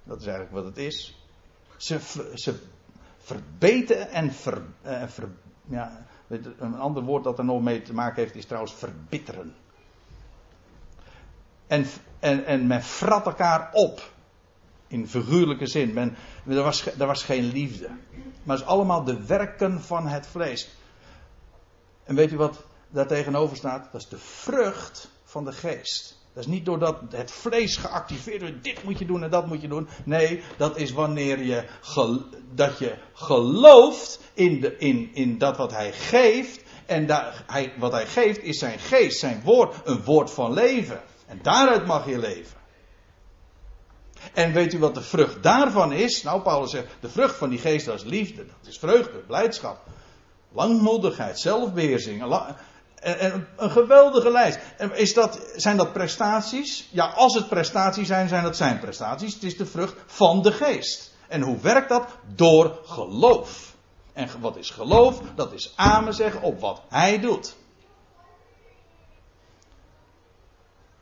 Dat 0.04 0.20
is 0.20 0.26
eigenlijk 0.26 0.56
wat 0.56 0.66
het 0.66 0.78
is. 0.78 1.24
Ze, 1.78 2.00
ze 2.36 2.60
verbeten 3.18 4.10
en 4.10 4.32
ver, 4.32 4.62
ja, 5.66 6.06
een 6.58 6.76
ander 6.76 7.04
woord 7.04 7.24
dat 7.24 7.38
er 7.38 7.46
nog 7.46 7.62
mee 7.62 7.82
te 7.82 7.94
maken 7.94 8.22
heeft 8.24 8.36
is 8.36 8.46
trouwens 8.46 8.74
verbitteren. 8.74 9.56
En, 11.68 11.86
en, 12.20 12.46
en 12.46 12.68
men 12.68 12.84
frat 12.84 13.26
elkaar 13.26 13.70
op. 13.74 14.12
In 14.88 15.08
figuurlijke 15.08 15.68
zin. 15.68 15.94
Men, 15.94 16.16
er, 16.48 16.64
was, 16.64 16.86
er 16.86 17.06
was 17.06 17.24
geen 17.24 17.44
liefde. 17.44 17.88
Maar 18.44 18.56
het 18.56 18.66
is 18.66 18.72
allemaal 18.72 19.04
de 19.04 19.26
werken 19.26 19.82
van 19.82 20.08
het 20.08 20.28
vlees. 20.28 20.70
En 22.04 22.16
weet 22.16 22.32
u 22.32 22.38
wat 22.38 22.64
daar 22.90 23.08
tegenover 23.08 23.58
staat? 23.58 23.90
Dat 23.92 24.02
is 24.02 24.08
de 24.08 24.18
vrucht 24.18 25.10
van 25.24 25.46
de 25.46 25.52
geest. 25.52 26.18
Dat 26.34 26.44
is 26.44 26.50
niet 26.50 26.66
doordat 26.66 26.98
het 27.10 27.32
vlees 27.32 27.78
geactiveerd 27.78 28.42
wordt. 28.42 28.64
Dit 28.64 28.84
moet 28.84 29.00
je 29.00 29.06
doen 29.06 29.24
en 29.24 29.30
dat 29.30 29.48
moet 29.48 29.62
je 29.62 29.68
doen. 29.68 29.88
Nee, 30.04 30.44
dat 30.58 30.78
is 30.78 30.92
wanneer 30.92 31.44
je, 31.44 31.66
dat 32.54 32.78
je 32.78 32.98
gelooft 33.14 34.20
in, 34.34 34.62
de, 34.62 34.78
in, 34.78 35.10
in 35.14 35.38
dat 35.38 35.58
wat 35.58 35.72
hij 35.72 35.92
geeft. 35.92 36.62
En 36.86 37.08
daar, 37.08 37.44
hij, 37.48 37.74
wat 37.78 37.92
hij 37.92 38.06
geeft 38.06 38.44
is 38.44 38.60
zijn 38.60 38.80
geest, 38.80 39.20
zijn 39.20 39.42
woord. 39.44 39.76
Een 39.84 40.04
woord 40.04 40.32
van 40.32 40.54
leven. 40.54 41.02
En 41.28 41.40
daaruit 41.42 41.86
mag 41.86 42.08
je 42.08 42.18
leven. 42.18 42.58
En 44.34 44.54
weet 44.54 44.74
u 44.74 44.80
wat 44.80 44.96
de 44.96 45.02
vrucht 45.02 45.44
daarvan 45.44 45.94
is? 45.94 46.24
Nou, 46.24 46.42
Paulus 46.42 46.72
zegt, 46.72 46.88
de 47.00 47.10
vrucht 47.10 47.36
van 47.36 47.50
die 47.50 47.60
geest 47.60 47.88
is 47.88 48.04
liefde. 48.04 48.46
Dat 48.46 48.68
is 48.68 48.78
vreugde, 48.78 49.18
blijdschap, 49.18 49.84
langmoedigheid, 50.52 51.40
zelfbeheersing. 51.40 52.24
En, 53.00 53.48
een 53.58 53.72
geweldige 53.72 54.32
lijst. 54.32 54.60
Is 54.94 55.14
dat, 55.14 55.40
zijn 55.56 55.78
dat 55.78 55.94
prestaties? 55.94 56.88
Ja, 56.92 57.06
als 57.06 57.34
het 57.34 57.50
prestaties 57.50 58.08
zijn, 58.08 58.28
zijn 58.28 58.44
dat 58.44 58.58
zijn 58.58 58.80
prestaties. 58.80 59.34
Het 59.34 59.44
is 59.44 59.58
de 59.58 59.66
vrucht 59.66 59.96
van 60.06 60.42
de 60.42 60.52
geest. 60.52 61.12
En 61.28 61.42
hoe 61.42 61.60
werkt 61.60 61.90
dat? 61.90 62.08
Door 62.36 62.80
geloof. 62.86 63.76
En 64.14 64.30
wat 64.40 64.58
is 64.58 64.70
geloof? 64.70 65.22
Dat 65.36 65.54
is 65.54 65.74
amen 65.76 66.14
zeggen 66.14 66.42
op 66.42 66.60
wat 66.60 66.82
hij 66.90 67.20
doet. 67.20 67.56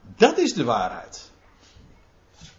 Dat 0.02 0.38
is 0.38 0.54
de 0.54 0.64
waarheid. 0.64 1.32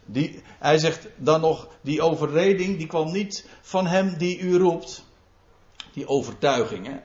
Die, 0.04 0.42
hij 0.58 0.78
zegt 0.78 1.06
dan 1.16 1.40
nog, 1.40 1.68
die 1.80 2.02
overreding 2.02 2.78
die 2.78 2.86
kwam 2.86 3.12
niet 3.12 3.48
van 3.60 3.86
hem 3.86 4.18
die 4.18 4.38
u 4.38 4.56
roept. 4.56 5.04
Die 5.92 6.08
overtuiging, 6.08 6.86
hè? 6.86 6.96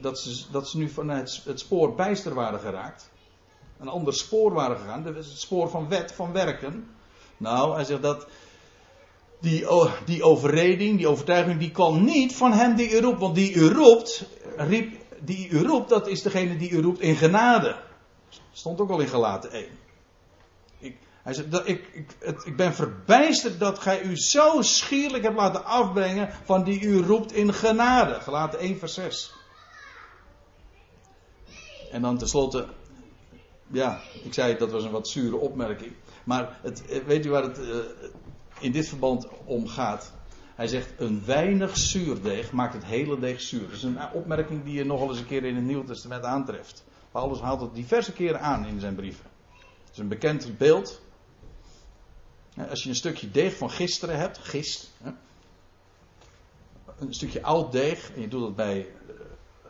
Dat 0.00 0.18
ze, 0.18 0.44
dat 0.50 0.74
nu 0.74 0.88
van 0.88 1.08
het, 1.08 1.42
spoor 1.54 1.94
bijster 1.94 2.34
waren 2.34 2.60
geraakt. 2.60 3.10
Een 3.78 3.88
ander 3.88 4.14
spoor 4.14 4.52
waren 4.52 4.76
gegaan. 4.76 5.04
Het 5.04 5.24
spoor 5.24 5.70
van 5.70 5.88
wet, 5.88 6.12
van 6.12 6.32
werken. 6.32 6.88
Nou, 7.36 7.74
hij 7.74 7.84
zegt 7.84 8.02
dat. 8.02 8.26
Die, 9.40 9.66
die 10.04 10.22
overreding, 10.22 10.96
die 10.96 11.08
overtuiging, 11.08 11.58
die 11.58 11.70
kwam 11.70 12.04
niet 12.04 12.34
van 12.36 12.52
hem 12.52 12.74
die 12.74 12.90
u 12.90 12.98
roept. 12.98 13.20
Want 13.20 13.34
die 13.34 13.54
u 13.54 13.68
roept, 13.68 14.24
riep, 14.56 14.96
die 15.20 15.48
u 15.48 15.66
roept, 15.66 15.88
dat 15.88 16.08
is 16.08 16.22
degene 16.22 16.56
die 16.56 16.70
u 16.70 16.80
roept 16.80 17.00
in 17.00 17.16
genade. 17.16 17.76
Stond 18.52 18.80
ook 18.80 18.90
al 18.90 19.00
in 19.00 19.08
gelaten 19.08 19.50
1. 19.50 19.66
Ik, 20.78 20.96
hij 21.22 21.34
zegt, 21.34 21.50
dat, 21.50 21.68
ik, 21.68 21.88
ik, 21.92 22.16
het, 22.18 22.46
ik 22.46 22.56
ben 22.56 22.74
verbijsterd 22.74 23.58
dat 23.60 23.78
gij 23.78 24.02
u 24.02 24.16
zo 24.16 24.62
schierlijk 24.62 25.22
hebt 25.22 25.36
laten 25.36 25.64
afbrengen 25.64 26.30
van 26.44 26.64
die 26.64 26.80
u 26.80 27.02
roept 27.02 27.32
in 27.32 27.54
genade. 27.54 28.20
Gelaten 28.20 28.58
1 28.58 28.78
vers 28.78 28.94
6. 28.94 29.32
En 31.94 32.02
dan 32.02 32.18
tenslotte, 32.18 32.66
ja, 33.66 34.00
ik 34.22 34.34
zei 34.34 34.56
dat 34.56 34.70
was 34.70 34.84
een 34.84 34.90
wat 34.90 35.08
zure 35.08 35.36
opmerking. 35.36 35.92
Maar 36.24 36.58
het, 36.62 36.86
eh, 36.86 37.04
weet 37.04 37.26
u 37.26 37.30
waar 37.30 37.42
het 37.42 37.58
uh, 37.58 37.76
in 38.58 38.72
dit 38.72 38.88
verband 38.88 39.28
om 39.44 39.66
gaat? 39.66 40.12
Hij 40.54 40.66
zegt: 40.66 40.92
een 40.96 41.24
weinig 41.24 41.76
zuurdeeg 41.76 42.52
maakt 42.52 42.74
het 42.74 42.84
hele 42.84 43.18
deeg 43.18 43.40
zuur. 43.40 43.62
Dat 43.62 43.72
is 43.72 43.82
een 43.82 44.12
opmerking 44.12 44.64
die 44.64 44.74
je 44.74 44.84
nogal 44.84 45.08
eens 45.08 45.18
een 45.18 45.26
keer 45.26 45.44
in 45.44 45.54
het 45.54 45.64
Nieuwe 45.64 45.84
Testament 45.84 46.24
aantreft. 46.24 46.84
Paulus 47.10 47.40
haalt 47.40 47.60
het 47.60 47.74
diverse 47.74 48.12
keren 48.12 48.40
aan 48.40 48.66
in 48.66 48.80
zijn 48.80 48.94
brieven. 48.94 49.26
Het 49.84 49.92
is 49.92 49.98
een 49.98 50.08
bekend 50.08 50.58
beeld. 50.58 51.00
Als 52.68 52.82
je 52.82 52.88
een 52.88 52.94
stukje 52.94 53.30
deeg 53.30 53.56
van 53.56 53.70
gisteren 53.70 54.18
hebt, 54.18 54.38
gist, 54.38 54.90
een 56.98 57.14
stukje 57.14 57.42
oud 57.42 57.72
deeg, 57.72 58.12
en 58.14 58.20
je 58.20 58.28
doet 58.28 58.40
dat 58.40 58.56
bij 58.56 58.86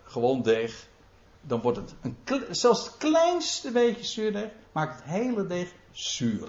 gewoon 0.05 0.43
deeg, 0.43 0.93
dan 1.47 1.61
wordt 1.61 1.79
het 1.79 1.95
een, 2.01 2.17
zelfs 2.51 2.85
het 2.85 2.97
kleinste 2.97 3.71
beetje 3.71 4.05
zuurdeeg, 4.05 4.51
maakt 4.73 4.97
het 4.97 5.05
hele 5.05 5.47
deeg 5.47 5.73
zuur. 5.93 6.49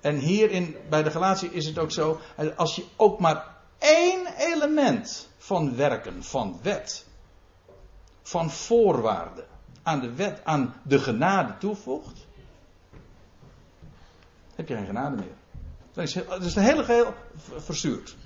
En 0.00 0.18
hierin 0.18 0.76
bij 0.88 1.02
de 1.02 1.08
relatie 1.08 1.52
is 1.52 1.66
het 1.66 1.78
ook 1.78 1.90
zo, 1.90 2.20
als 2.56 2.76
je 2.76 2.84
ook 2.96 3.18
maar 3.20 3.56
één 3.78 4.26
element 4.36 5.28
van 5.38 5.76
werken, 5.76 6.24
van 6.24 6.58
wet, 6.62 7.06
van 8.22 8.50
voorwaarden 8.50 9.46
aan 9.82 10.00
de 10.00 10.14
wet, 10.14 10.40
aan 10.44 10.74
de 10.82 10.98
genade 10.98 11.58
toevoegt, 11.58 12.26
heb 14.54 14.68
je 14.68 14.74
geen 14.74 14.86
genade 14.86 15.16
meer. 15.16 15.34
Dan 15.92 16.04
is 16.04 16.14
het 16.14 16.42
is 16.42 16.54
de 16.54 16.60
hele 16.60 16.84
geheel 16.84 17.14
verzuurd. 17.56 18.16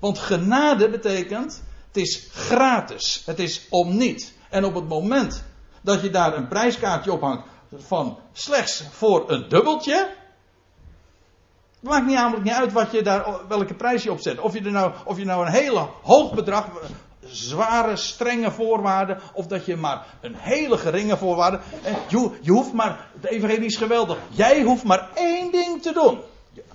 Want 0.00 0.18
genade 0.18 0.90
betekent 0.90 1.62
het 1.94 2.02
is 2.02 2.28
gratis. 2.32 3.22
Het 3.26 3.38
is 3.38 3.66
om 3.70 3.96
niet. 3.96 4.32
En 4.50 4.64
op 4.64 4.74
het 4.74 4.88
moment 4.88 5.44
dat 5.80 6.02
je 6.02 6.10
daar 6.10 6.36
een 6.36 6.48
prijskaartje 6.48 7.12
ophangt 7.12 7.46
van 7.76 8.18
slechts 8.32 8.84
voor 8.90 9.30
een 9.30 9.48
dubbeltje. 9.48 9.96
Het 11.80 11.90
maakt 11.90 12.06
niet 12.06 12.14
namelijk 12.14 12.44
niet 12.44 12.52
uit 12.52 12.72
wat 12.72 12.90
je 12.90 13.02
daar, 13.02 13.46
welke 13.48 13.74
prijs 13.74 14.02
je 14.02 14.12
opzet. 14.12 14.38
Of 14.38 14.52
je, 14.52 14.64
er 14.64 14.70
nou, 14.70 14.92
of 15.04 15.18
je 15.18 15.24
nou 15.24 15.46
een 15.46 15.52
hele 15.52 15.88
hoog 16.02 16.34
bedrag, 16.34 16.68
zware, 17.24 17.96
strenge 17.96 18.50
voorwaarden, 18.50 19.20
of 19.32 19.46
dat 19.46 19.66
je 19.66 19.76
maar 19.76 20.06
een 20.20 20.34
hele 20.34 20.78
geringe 20.78 21.16
voorwaarde. 21.16 21.60
Je, 22.08 22.30
je 22.40 22.50
hoeft 22.50 22.72
maar, 22.72 23.08
het 23.20 23.30
evangelie 23.30 23.66
is 23.66 23.76
geweldig. 23.76 24.18
Jij 24.28 24.62
hoeft 24.62 24.84
maar 24.84 25.08
één 25.14 25.52
ding 25.52 25.82
te 25.82 25.92
doen. 25.92 26.20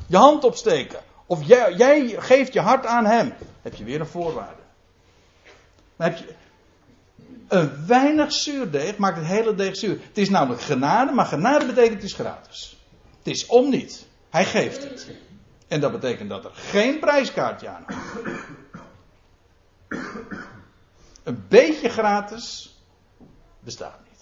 Je 0.08 0.18
hand 0.18 0.44
opsteken. 0.44 1.00
Of 1.26 1.44
jij, 1.44 1.74
jij 1.74 2.16
geeft 2.20 2.54
je 2.54 2.62
hart 2.62 2.86
aan 2.86 3.06
hem. 3.06 3.34
Heb 3.62 3.76
je 3.76 3.84
weer 3.84 4.00
een 4.00 4.08
voorwaarde. 4.08 4.68
Dan 6.00 6.10
heb 6.10 6.18
je 6.18 6.36
een 7.48 7.86
weinig 7.86 8.34
zuurdeeg 8.34 8.98
maakt 8.98 9.18
het 9.18 9.26
hele 9.26 9.56
deeg 9.56 9.76
zuur. 9.76 10.00
Het 10.02 10.18
is 10.18 10.30
namelijk 10.30 10.62
genade, 10.62 11.12
maar 11.12 11.26
genade 11.26 11.66
betekent 11.66 11.94
het 11.94 12.04
is 12.04 12.14
gratis. 12.14 12.78
Het 13.18 13.28
is 13.28 13.46
om 13.46 13.70
niet. 13.70 14.06
Hij 14.30 14.46
geeft 14.46 14.84
het. 14.84 15.12
En 15.68 15.80
dat 15.80 15.92
betekent 15.92 16.30
dat 16.30 16.46
er 16.46 16.52
geen 16.54 17.00
prijskaartje 17.00 17.68
aan 17.68 17.86
Een 21.24 21.46
beetje 21.48 21.90
gratis 21.90 22.76
bestaat 23.60 24.00
niet. 24.10 24.22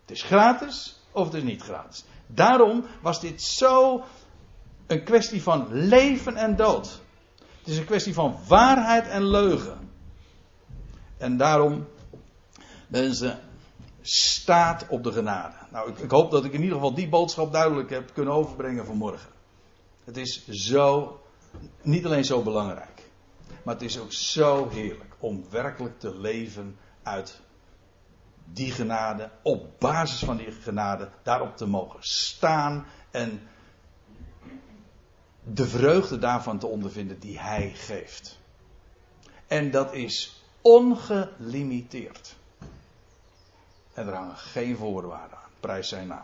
Het 0.00 0.10
is 0.10 0.22
gratis 0.22 1.00
of 1.10 1.24
het 1.24 1.34
is 1.34 1.42
niet 1.42 1.62
gratis. 1.62 2.04
Daarom 2.26 2.84
was 3.00 3.20
dit 3.20 3.42
zo 3.42 4.04
een 4.86 5.04
kwestie 5.04 5.42
van 5.42 5.66
leven 5.70 6.36
en 6.36 6.56
dood. 6.56 7.00
Het 7.58 7.68
is 7.68 7.78
een 7.78 7.84
kwestie 7.84 8.14
van 8.14 8.38
waarheid 8.48 9.08
en 9.08 9.30
leugen. 9.30 9.83
En 11.24 11.36
daarom, 11.36 11.88
mensen, 12.88 13.38
staat 14.02 14.86
op 14.88 15.04
de 15.04 15.12
genade. 15.12 15.54
Nou, 15.70 15.90
ik, 15.90 15.98
ik, 15.98 16.10
hoop 16.10 16.30
dat 16.30 16.44
ik 16.44 16.52
in 16.52 16.60
ieder 16.60 16.74
geval 16.74 16.94
die 16.94 17.08
boodschap 17.08 17.52
duidelijk 17.52 17.90
heb 17.90 18.10
kunnen 18.12 18.34
overbrengen 18.34 18.86
vanmorgen. 18.86 19.30
Het 20.04 20.16
is 20.16 20.48
zo, 20.48 21.20
niet 21.82 22.04
alleen 22.04 22.24
zo 22.24 22.42
belangrijk, 22.42 23.10
maar 23.62 23.74
het 23.74 23.82
is 23.82 23.98
ook 23.98 24.12
zo 24.12 24.68
heerlijk 24.68 25.14
om 25.18 25.44
werkelijk 25.50 25.98
te 25.98 26.18
leven 26.18 26.76
uit 27.02 27.40
die 28.44 28.70
genade, 28.70 29.30
op 29.42 29.80
basis 29.80 30.18
van 30.18 30.36
die 30.36 30.52
genade, 30.52 31.08
daarop 31.22 31.56
te 31.56 31.66
mogen 31.66 32.02
staan 32.02 32.86
en 33.10 33.48
de 35.44 35.66
vreugde 35.66 36.18
daarvan 36.18 36.58
te 36.58 36.66
ondervinden 36.66 37.18
die 37.18 37.40
Hij 37.40 37.72
geeft. 37.74 38.38
En 39.46 39.70
dat 39.70 39.94
is 39.94 40.33
ongelimiteerd. 40.64 42.36
En 43.94 44.06
er 44.06 44.14
hangen 44.14 44.36
geen 44.36 44.76
voorwaarden 44.76 45.38
aan. 45.38 45.50
Prijs 45.60 45.88
zijn 45.88 46.06
naam. 46.06 46.22